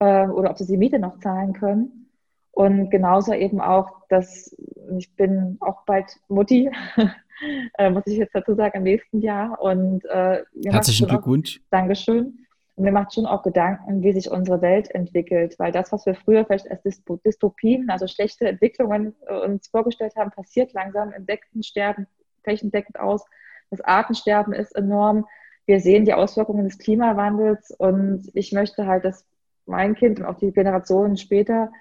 äh, 0.00 0.26
oder 0.26 0.50
ob 0.50 0.58
sie 0.58 0.66
die 0.66 0.76
Miete 0.76 0.98
noch 0.98 1.18
zahlen 1.20 1.52
können. 1.52 2.10
Und 2.52 2.90
genauso 2.90 3.32
eben 3.32 3.60
auch, 3.60 4.06
dass 4.08 4.56
ich 4.96 5.14
bin 5.16 5.56
auch 5.60 5.84
bald 5.86 6.20
Mutti, 6.28 6.70
äh, 7.78 7.90
muss 7.90 8.06
ich 8.06 8.18
jetzt 8.18 8.34
dazu 8.34 8.54
sagen, 8.54 8.78
im 8.78 8.82
nächsten 8.84 9.20
Jahr. 9.20 9.60
Und 9.60 10.04
äh, 10.04 10.44
herzlichen 10.64 11.08
Glückwunsch. 11.08 11.58
Auch, 11.58 11.70
Dankeschön. 11.70 12.38
Und 12.76 12.84
mir 12.84 12.92
macht 12.92 13.14
schon 13.14 13.26
auch 13.26 13.42
Gedanken, 13.42 14.02
wie 14.02 14.12
sich 14.12 14.30
unsere 14.30 14.60
Welt 14.62 14.90
entwickelt, 14.92 15.56
weil 15.58 15.72
das, 15.72 15.92
was 15.92 16.06
wir 16.06 16.14
früher 16.14 16.44
vielleicht 16.44 16.70
als 16.70 16.82
Dystopien, 17.24 17.88
also 17.90 18.06
schlechte 18.06 18.48
Entwicklungen 18.48 19.14
äh, 19.26 19.34
uns 19.46 19.68
vorgestellt 19.68 20.14
haben, 20.16 20.30
passiert 20.30 20.72
langsam. 20.72 21.12
Insekten 21.12 21.62
sterben 21.62 22.06
flächendeckend 22.44 22.98
aus. 23.00 23.24
Das 23.70 23.80
Artensterben 23.80 24.52
ist 24.52 24.76
enorm. 24.76 25.26
Wir 25.66 25.80
sehen 25.80 26.04
die 26.04 26.14
Auswirkungen 26.14 26.64
des 26.64 26.78
Klimawandels 26.78 27.70
und 27.70 28.30
ich 28.34 28.52
möchte 28.52 28.86
halt, 28.86 29.04
dass 29.04 29.26
mein 29.66 29.94
Kind 29.94 30.20
und 30.20 30.26
auch 30.26 30.36
die 30.36 30.52
Generationen 30.52 31.16
später 31.16 31.72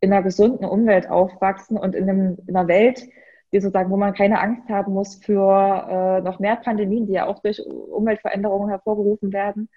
in 0.00 0.12
einer 0.12 0.22
gesunden 0.22 0.64
Umwelt 0.64 1.08
aufwachsen 1.08 1.76
und 1.76 1.94
in, 1.94 2.08
einem, 2.08 2.38
in 2.46 2.56
einer 2.56 2.68
Welt, 2.68 3.06
die 3.52 3.60
sozusagen, 3.60 3.90
wo 3.90 3.96
man 3.96 4.14
keine 4.14 4.40
Angst 4.40 4.68
haben 4.68 4.92
muss 4.92 5.16
für 5.16 5.40
äh, 5.88 6.20
noch 6.22 6.38
mehr 6.38 6.56
Pandemien, 6.56 7.06
die 7.06 7.12
ja 7.12 7.26
auch 7.26 7.40
durch 7.40 7.64
Umweltveränderungen 7.64 8.68
hervorgerufen 8.68 9.32
werden, 9.32 9.68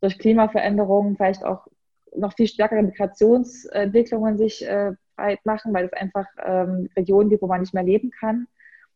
durch 0.00 0.18
Klimaveränderungen, 0.18 1.16
vielleicht 1.16 1.44
auch 1.44 1.66
noch 2.14 2.34
viel 2.34 2.46
stärkere 2.46 2.82
Migrationsentwicklungen 2.82 4.38
sich 4.38 4.66
äh, 4.66 4.92
breit 5.16 5.44
machen, 5.44 5.74
weil 5.74 5.86
es 5.86 5.92
einfach 5.92 6.26
ähm, 6.44 6.88
Regionen 6.96 7.28
gibt, 7.28 7.42
wo 7.42 7.46
man 7.46 7.60
nicht 7.60 7.74
mehr 7.74 7.82
leben 7.82 8.10
kann. 8.10 8.46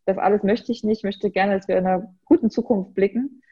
Das 0.05 0.19
alles 0.19 0.43
möchte 0.43 0.73
ich 0.73 0.85
nicht. 0.85 0.99
Ich 0.99 1.05
möchte 1.05 1.31
gerne, 1.31 1.57
dass 1.57 1.69
wir 1.69 1.79
in 1.79 1.87
einer 1.87 2.15
guten 2.25 2.51
Zukunft 2.51 2.95
blicken. 2.95 3.43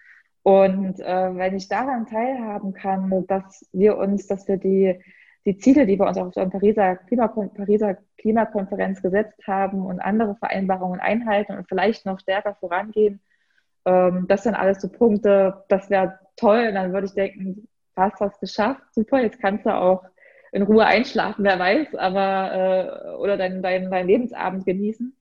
Und 0.42 1.00
äh, 1.00 1.36
wenn 1.36 1.56
ich 1.56 1.68
daran 1.68 2.06
teilhaben 2.06 2.72
kann, 2.72 3.26
dass 3.26 3.68
wir 3.72 3.98
uns, 3.98 4.26
dass 4.26 4.48
wir 4.48 4.56
die, 4.56 4.98
die 5.44 5.58
Ziele, 5.58 5.86
die 5.86 5.98
wir 5.98 6.06
uns 6.06 6.16
auf 6.16 6.32
der 6.32 6.46
Pariser, 6.46 6.96
Klimakon 6.96 7.52
Pariser 7.52 7.98
Klimakonferenz 8.16 9.02
gesetzt 9.02 9.46
haben 9.46 9.84
und 9.84 10.00
andere 10.00 10.36
Vereinbarungen 10.36 11.00
einhalten 11.00 11.56
und 11.56 11.68
vielleicht 11.68 12.06
noch 12.06 12.18
stärker 12.18 12.54
vorangehen, 12.54 13.20
ähm, 13.84 14.26
das 14.28 14.44
sind 14.44 14.54
alles 14.54 14.80
so 14.80 14.88
Punkte, 14.88 15.64
das 15.68 15.90
wäre 15.90 16.18
toll. 16.36 16.66
Und 16.68 16.74
dann 16.74 16.92
würde 16.92 17.06
ich 17.06 17.14
denken, 17.14 17.68
hast 17.96 18.20
was 18.20 18.38
geschafft, 18.40 18.82
super, 18.92 19.20
jetzt 19.20 19.40
kannst 19.40 19.66
du 19.66 19.74
auch 19.74 20.04
in 20.52 20.62
Ruhe 20.62 20.86
einschlafen, 20.86 21.44
wer 21.44 21.58
weiß, 21.58 21.94
aber 21.94 22.52
äh, 22.54 23.16
oder 23.16 23.36
deinen 23.36 23.62
dein, 23.62 23.90
dein 23.90 24.06
Lebensabend 24.06 24.64
genießen. 24.64 25.14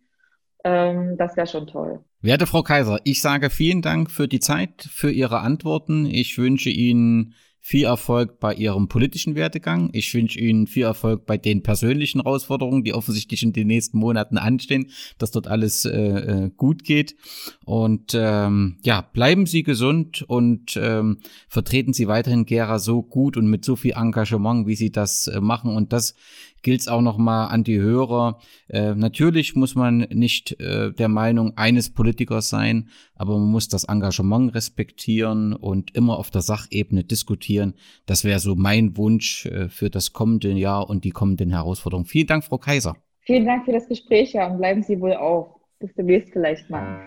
Ähm, 0.63 1.15
das 1.17 1.35
wäre 1.35 1.47
schon 1.47 1.67
toll. 1.67 1.99
Werte 2.21 2.47
Frau 2.47 2.63
Kaiser, 2.63 2.99
ich 3.03 3.21
sage 3.21 3.49
vielen 3.49 3.81
Dank 3.81 4.09
für 4.09 4.27
die 4.27 4.39
Zeit, 4.39 4.87
für 4.91 5.11
Ihre 5.11 5.39
Antworten. 5.39 6.05
Ich 6.05 6.37
wünsche 6.37 6.69
Ihnen 6.69 7.35
viel 7.67 7.83
Erfolg 7.83 8.39
bei 8.39 8.53
Ihrem 8.53 8.87
politischen 8.87 9.35
Werdegang. 9.35 9.89
Ich 9.91 10.13
wünsche 10.13 10.39
Ihnen 10.39 10.67
viel 10.67 10.83
Erfolg 10.83 11.25
bei 11.25 11.37
den 11.37 11.63
persönlichen 11.63 12.21
Herausforderungen, 12.21 12.85
die 12.85 12.93
offensichtlich 12.93 13.43
in 13.43 13.51
den 13.51 13.67
nächsten 13.67 13.97
Monaten 13.97 14.37
anstehen, 14.37 14.89
dass 15.17 15.31
dort 15.31 15.47
alles 15.47 15.83
äh, 15.83 15.91
äh, 15.91 16.49
gut 16.55 16.85
geht. 16.85 17.17
Und 17.65 18.13
ähm, 18.15 18.77
ja, 18.83 19.01
bleiben 19.01 19.45
Sie 19.45 19.63
gesund 19.63 20.21
und 20.21 20.79
ähm, 20.81 21.17
vertreten 21.49 21.91
Sie 21.91 22.07
weiterhin 22.07 22.45
Gera 22.45 22.79
so 22.79 23.03
gut 23.03 23.35
und 23.35 23.49
mit 23.49 23.65
so 23.65 23.75
viel 23.75 23.95
Engagement, 23.97 24.65
wie 24.65 24.75
Sie 24.75 24.91
das 24.93 25.27
äh, 25.27 25.41
machen. 25.41 25.75
Und 25.75 25.91
das 25.91 26.15
gilt 26.61 26.81
es 26.81 26.87
auch 26.87 27.01
nochmal 27.01 27.49
an 27.49 27.63
die 27.63 27.79
Hörer. 27.79 28.39
Äh, 28.69 28.95
natürlich 28.95 29.55
muss 29.55 29.75
man 29.75 30.07
nicht 30.11 30.59
äh, 30.59 30.91
der 30.91 31.07
Meinung 31.07 31.57
eines 31.57 31.93
Politikers 31.93 32.49
sein, 32.49 32.89
aber 33.15 33.37
man 33.37 33.47
muss 33.47 33.67
das 33.67 33.85
Engagement 33.85 34.53
respektieren 34.55 35.53
und 35.53 35.95
immer 35.95 36.17
auf 36.17 36.31
der 36.31 36.41
Sachebene 36.41 37.03
diskutieren. 37.03 37.73
Das 38.05 38.23
wäre 38.23 38.39
so 38.39 38.55
mein 38.55 38.97
Wunsch 38.97 39.45
äh, 39.45 39.69
für 39.69 39.89
das 39.89 40.13
kommende 40.13 40.51
Jahr 40.51 40.89
und 40.89 41.03
die 41.03 41.11
kommenden 41.11 41.51
Herausforderungen. 41.51 42.05
Vielen 42.05 42.27
Dank, 42.27 42.43
Frau 42.43 42.57
Kaiser. 42.57 42.95
Vielen 43.21 43.45
Dank 43.45 43.65
für 43.65 43.73
das 43.73 43.87
Gespräch 43.87 44.33
ja, 44.33 44.47
und 44.47 44.57
bleiben 44.57 44.83
Sie 44.83 44.99
wohl 44.99 45.13
auf. 45.13 45.47
Bis 45.79 45.93
demnächst 45.95 46.31
vielleicht 46.31 46.69
mal. 46.69 47.05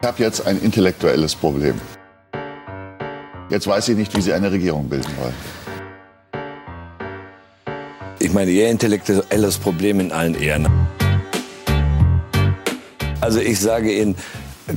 Ich 0.00 0.08
habe 0.08 0.22
jetzt 0.22 0.46
ein 0.46 0.60
intellektuelles 0.62 1.34
Problem. 1.34 1.74
Jetzt 3.50 3.66
weiß 3.66 3.90
ich 3.90 3.96
nicht, 3.96 4.16
wie 4.16 4.20
Sie 4.20 4.32
eine 4.32 4.50
Regierung 4.50 4.88
bilden 4.88 5.10
wollen. 5.18 5.59
Ich 8.30 8.34
meine, 8.34 8.52
Ihr 8.52 8.70
intellektuelles 8.70 9.58
Problem 9.58 9.98
in 9.98 10.12
allen 10.12 10.40
Ehren. 10.40 10.68
Also 13.20 13.40
ich 13.40 13.58
sage 13.58 13.92
Ihnen, 13.92 14.14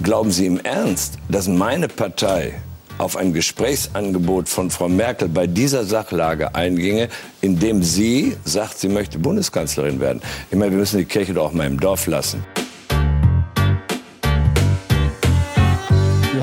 glauben 0.02 0.32
Sie 0.32 0.48
im 0.48 0.60
Ernst, 0.62 1.20
dass 1.30 1.48
meine 1.48 1.88
Partei 1.88 2.56
auf 2.98 3.16
ein 3.16 3.32
Gesprächsangebot 3.32 4.50
von 4.50 4.72
Frau 4.72 4.90
Merkel 4.90 5.30
bei 5.30 5.46
dieser 5.46 5.84
Sachlage 5.84 6.56
einginge, 6.56 7.10
indem 7.42 7.84
sie 7.84 8.36
sagt, 8.44 8.80
sie 8.80 8.90
möchte 8.90 9.20
Bundeskanzlerin 9.20 10.00
werden. 10.00 10.24
Ich 10.50 10.58
meine, 10.58 10.72
wir 10.72 10.80
müssen 10.80 10.98
die 10.98 11.06
Kirche 11.06 11.36
doch 11.36 11.50
auch 11.50 11.54
mal 11.54 11.68
im 11.68 11.80
Dorf 11.80 12.08
lassen. 12.08 12.44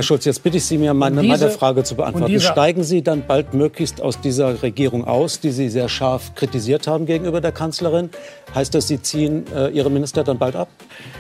Herr 0.00 0.04
Schulz, 0.04 0.24
jetzt 0.24 0.42
bitte 0.42 0.56
ich 0.56 0.64
Sie, 0.64 0.78
mir 0.78 0.94
meine, 0.94 1.20
diese, 1.20 1.44
meine 1.44 1.50
Frage 1.50 1.84
zu 1.84 1.94
beantworten. 1.94 2.32
Dieser, 2.32 2.52
Steigen 2.52 2.84
Sie 2.84 3.02
dann 3.02 3.26
bald 3.26 3.52
möglichst 3.52 4.00
aus 4.00 4.18
dieser 4.18 4.62
Regierung 4.62 5.06
aus, 5.06 5.40
die 5.40 5.50
Sie 5.50 5.68
sehr 5.68 5.90
scharf 5.90 6.34
kritisiert 6.34 6.86
haben 6.86 7.04
gegenüber 7.04 7.42
der 7.42 7.52
Kanzlerin? 7.52 8.08
Heißt 8.54 8.74
das, 8.74 8.88
Sie 8.88 9.02
ziehen 9.02 9.44
äh, 9.54 9.68
Ihre 9.68 9.90
Minister 9.90 10.24
dann 10.24 10.38
bald 10.38 10.56
ab? 10.56 10.68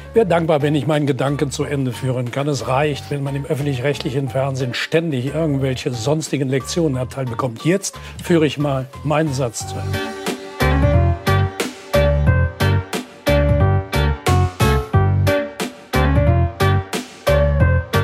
Ich 0.08 0.14
wäre 0.14 0.24
dankbar, 0.24 0.62
wenn 0.62 0.74
ich 0.74 0.86
meinen 0.86 1.06
Gedanken 1.06 1.50
zu 1.50 1.64
Ende 1.64 1.92
führen 1.92 2.30
kann. 2.30 2.48
Es 2.48 2.68
reicht, 2.68 3.10
wenn 3.10 3.22
man 3.22 3.36
im 3.36 3.44
öffentlich-rechtlichen 3.44 4.30
Fernsehen 4.30 4.72
ständig 4.72 5.26
irgendwelche 5.26 5.92
sonstigen 5.92 6.48
Lektionen 6.48 6.96
erteilt 6.96 7.28
bekommt. 7.28 7.66
Jetzt 7.66 7.98
führe 8.24 8.46
ich 8.46 8.56
mal 8.56 8.86
meinen 9.04 9.34
Satz 9.34 9.66
zu 9.68 9.74
Ende. 9.74 10.09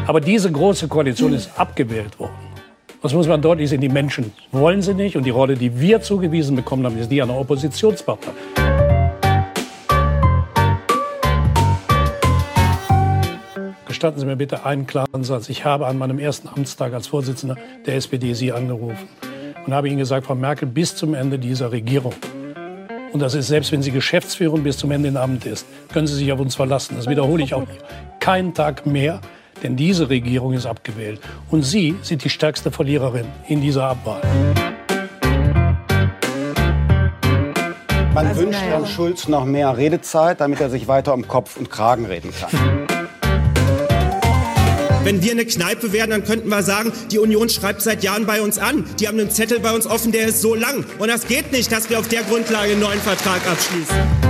Aber 0.06 0.20
diese 0.20 0.52
große 0.52 0.86
Koalition 0.86 1.32
ist 1.32 1.50
abgewählt 1.58 2.18
worden. 2.20 2.34
Das 3.02 3.12
muss 3.12 3.26
man 3.26 3.42
deutlich 3.42 3.70
sehen. 3.70 3.80
Die 3.80 3.88
Menschen 3.88 4.32
wollen 4.52 4.80
sie 4.80 4.94
nicht. 4.94 5.16
Und 5.16 5.24
die 5.24 5.30
Rolle, 5.30 5.56
die 5.56 5.80
wir 5.80 6.00
zugewiesen 6.00 6.54
bekommen 6.54 6.86
haben, 6.86 6.96
ist 6.96 7.10
die 7.10 7.20
einer 7.20 7.36
Oppositionspartner. 7.36 8.32
Gestatten 13.88 14.20
Sie 14.20 14.26
mir 14.26 14.36
bitte 14.36 14.64
einen 14.64 14.86
klaren 14.86 15.24
Satz. 15.24 15.48
Ich 15.48 15.64
habe 15.64 15.86
an 15.86 15.98
meinem 15.98 16.18
ersten 16.18 16.48
Amtstag 16.48 16.92
als 16.92 17.08
Vorsitzender 17.08 17.56
der 17.86 17.96
SPD 17.96 18.34
Sie 18.34 18.52
angerufen 18.52 19.08
und 19.66 19.74
habe 19.74 19.88
Ihnen 19.88 19.98
gesagt, 19.98 20.26
Frau 20.26 20.34
Merkel, 20.34 20.68
bis 20.68 20.94
zum 20.94 21.14
Ende 21.14 21.38
dieser 21.38 21.72
Regierung 21.72 22.12
und 23.12 23.20
das 23.20 23.34
ist 23.34 23.46
selbst, 23.46 23.72
wenn 23.72 23.80
sie 23.80 23.92
Geschäftsführung 23.92 24.62
bis 24.62 24.76
zum 24.76 24.90
Ende 24.90 25.08
in 25.08 25.16
Amt 25.16 25.46
ist, 25.46 25.66
können 25.90 26.06
Sie 26.06 26.14
sich 26.14 26.30
auf 26.32 26.38
uns 26.38 26.54
verlassen. 26.54 26.96
Das 26.96 27.08
wiederhole 27.08 27.42
ich 27.42 27.54
auch. 27.54 27.66
Kein 28.20 28.52
Tag 28.52 28.84
mehr 28.84 29.22
denn 29.62 29.76
diese 29.76 30.08
Regierung 30.08 30.52
ist 30.52 30.66
abgewählt. 30.66 31.20
Und 31.50 31.62
Sie 31.62 31.96
sind 32.02 32.24
die 32.24 32.30
stärkste 32.30 32.70
Verliererin 32.70 33.26
in 33.48 33.60
dieser 33.60 33.84
Abwahl. 33.84 34.22
Man 38.14 38.28
also, 38.28 38.40
wünscht 38.40 38.60
Herrn 38.60 38.82
ja. 38.84 38.88
Schulz 38.88 39.28
noch 39.28 39.44
mehr 39.44 39.76
Redezeit, 39.76 40.40
damit 40.40 40.60
er 40.60 40.70
sich 40.70 40.88
weiter 40.88 41.12
um 41.12 41.28
Kopf 41.28 41.58
und 41.58 41.70
Kragen 41.70 42.06
reden 42.06 42.32
kann. 42.32 42.86
Wenn 45.04 45.22
wir 45.22 45.32
eine 45.32 45.44
Kneipe 45.44 45.92
wären, 45.92 46.10
dann 46.10 46.24
könnten 46.24 46.48
wir 46.48 46.64
sagen, 46.64 46.92
die 47.12 47.18
Union 47.20 47.48
schreibt 47.48 47.80
seit 47.80 48.02
Jahren 48.02 48.26
bei 48.26 48.40
uns 48.40 48.58
an. 48.58 48.84
Die 48.98 49.06
haben 49.06 49.20
einen 49.20 49.30
Zettel 49.30 49.60
bei 49.60 49.72
uns 49.72 49.86
offen, 49.86 50.10
der 50.10 50.26
ist 50.26 50.40
so 50.40 50.56
lang. 50.56 50.84
Und 50.98 51.08
das 51.08 51.28
geht 51.28 51.52
nicht, 51.52 51.70
dass 51.70 51.88
wir 51.90 52.00
auf 52.00 52.08
der 52.08 52.22
Grundlage 52.22 52.72
einen 52.72 52.80
neuen 52.80 53.00
Vertrag 53.00 53.46
abschließen. 53.46 54.25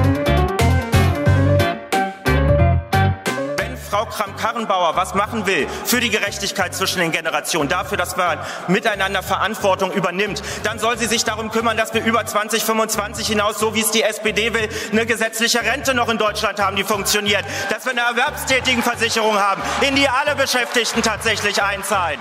Frau 4.11 4.24
Kramp-Karrenbauer 4.24 4.96
was 4.96 5.14
machen 5.14 5.46
will 5.46 5.66
für 5.84 6.00
die 6.00 6.11
Gerechtigkeit 6.11 6.74
zwischen 6.74 7.00
den 7.00 7.12
Generationen, 7.12 7.68
dafür, 7.68 7.96
dass 7.96 8.16
man 8.16 8.38
miteinander 8.68 9.22
Verantwortung 9.22 9.92
übernimmt, 9.92 10.42
dann 10.62 10.78
soll 10.78 10.98
sie 10.98 11.07
sich 11.07 11.24
darum 11.24 11.50
kümmern, 11.50 11.76
dass 11.76 11.94
wir 11.94 12.04
über 12.04 12.24
2025 12.24 13.26
hinaus, 13.26 13.59
so 13.59 13.74
wie 13.74 13.80
es 13.80 13.90
die 13.90 14.02
SPD 14.02 14.54
will, 14.54 14.68
eine 14.92 15.07
gesetzliche 15.07 15.62
Rente 15.62 15.94
noch 15.94 16.09
in 16.09 16.18
Deutschland 16.18 16.61
haben, 16.61 16.76
die 16.76 16.84
funktioniert, 16.84 17.44
dass 17.70 17.84
wir 17.84 17.92
eine 17.92 18.02
Erwerbstätigenversicherung 18.02 19.38
haben, 19.38 19.62
in 19.86 19.96
die 19.96 20.09
alle 20.09 20.34
Beschäftigten 20.36 21.02
tatsächlich 21.02 21.62
einzahlen. 21.62 22.20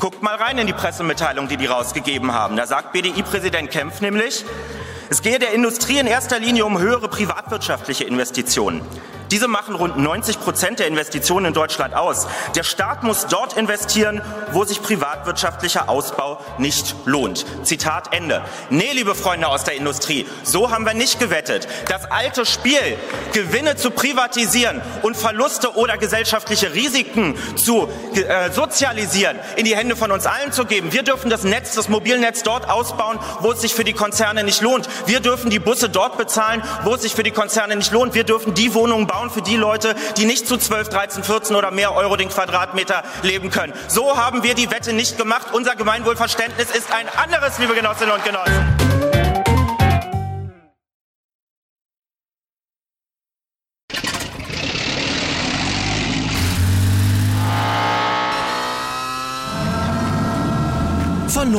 Guckt 0.00 0.22
mal 0.22 0.36
rein 0.36 0.58
in 0.58 0.66
die 0.66 0.72
Pressemitteilung, 0.72 1.48
die 1.48 1.56
die 1.56 1.66
rausgegeben 1.66 2.32
haben. 2.32 2.56
Da 2.56 2.66
sagt 2.66 2.92
BDI-Präsident 2.92 3.70
Kempf 3.70 4.00
nämlich, 4.00 4.44
es 5.08 5.22
gehe 5.22 5.38
der 5.38 5.52
Industrie 5.52 5.98
in 5.98 6.06
erster 6.06 6.38
Linie 6.38 6.64
um 6.64 6.78
höhere 6.78 7.08
privatwirtschaftliche 7.08 8.04
Investitionen. 8.04 8.80
Diese 9.30 9.48
machen 9.48 9.74
rund 9.74 9.96
90 9.96 10.40
Prozent 10.40 10.78
der 10.78 10.86
Investitionen 10.86 11.46
in 11.46 11.54
Deutschland 11.54 11.94
aus. 11.94 12.28
Der 12.54 12.62
Staat 12.62 13.02
muss 13.02 13.26
dort 13.26 13.56
investieren, 13.56 14.22
wo 14.52 14.64
sich 14.64 14.82
privatwirtschaftlicher 14.82 15.88
Ausbau 15.88 16.40
nicht 16.58 16.94
lohnt. 17.04 17.44
Zitat 17.64 18.12
Ende. 18.12 18.42
Nee, 18.70 18.92
liebe 18.92 19.14
Freunde 19.14 19.48
aus 19.48 19.64
der 19.64 19.74
Industrie, 19.74 20.26
so 20.44 20.70
haben 20.70 20.86
wir 20.86 20.94
nicht 20.94 21.18
gewettet. 21.18 21.66
Das 21.88 22.04
alte 22.10 22.46
Spiel, 22.46 22.98
Gewinne 23.32 23.76
zu 23.76 23.90
privatisieren 23.90 24.80
und 25.02 25.16
Verluste 25.16 25.76
oder 25.76 25.98
gesellschaftliche 25.98 26.72
Risiken 26.74 27.36
zu 27.56 27.88
äh, 28.14 28.50
sozialisieren, 28.52 29.38
in 29.56 29.64
die 29.64 29.76
Hände 29.76 29.96
von 29.96 30.12
uns 30.12 30.26
allen 30.26 30.52
zu 30.52 30.64
geben. 30.64 30.92
Wir 30.92 31.02
dürfen 31.02 31.30
das 31.30 31.42
Netz, 31.42 31.74
das 31.74 31.88
Mobilnetz 31.88 32.42
dort 32.42 32.68
ausbauen, 32.68 33.18
wo 33.40 33.52
es 33.52 33.60
sich 33.60 33.74
für 33.74 33.84
die 33.84 33.92
Konzerne 33.92 34.44
nicht 34.44 34.60
lohnt. 34.62 34.88
Wir 35.06 35.20
dürfen 35.20 35.50
die 35.50 35.58
Busse 35.58 35.88
dort 35.88 36.16
bezahlen, 36.16 36.62
wo 36.84 36.94
es 36.94 37.02
sich 37.02 37.14
für 37.14 37.22
die 37.22 37.32
Konzerne 37.32 37.74
nicht 37.74 37.92
lohnt. 37.92 38.14
Wir 38.14 38.24
dürfen 38.24 38.54
die 38.54 38.72
Wohnungen 38.74 39.06
bauen, 39.06 39.15
bauen 39.16 39.30
für 39.30 39.40
die 39.40 39.56
Leute, 39.56 39.94
die 40.18 40.26
nicht 40.26 40.46
zu 40.46 40.58
12, 40.58 40.90
13, 40.90 41.24
14 41.24 41.56
oder 41.56 41.70
mehr 41.70 41.94
Euro 41.94 42.16
den 42.16 42.28
Quadratmeter 42.28 43.02
leben 43.22 43.50
können. 43.50 43.72
So 43.88 44.18
haben 44.18 44.42
wir 44.42 44.54
die 44.54 44.70
Wette 44.70 44.92
nicht 44.92 45.16
gemacht. 45.16 45.48
Unser 45.54 45.74
Gemeinwohlverständnis 45.74 46.70
ist 46.70 46.92
ein 46.92 47.08
anderes, 47.08 47.58
liebe 47.58 47.74
Genossinnen 47.74 48.14
und 48.14 48.24
Genossen. 48.24 48.75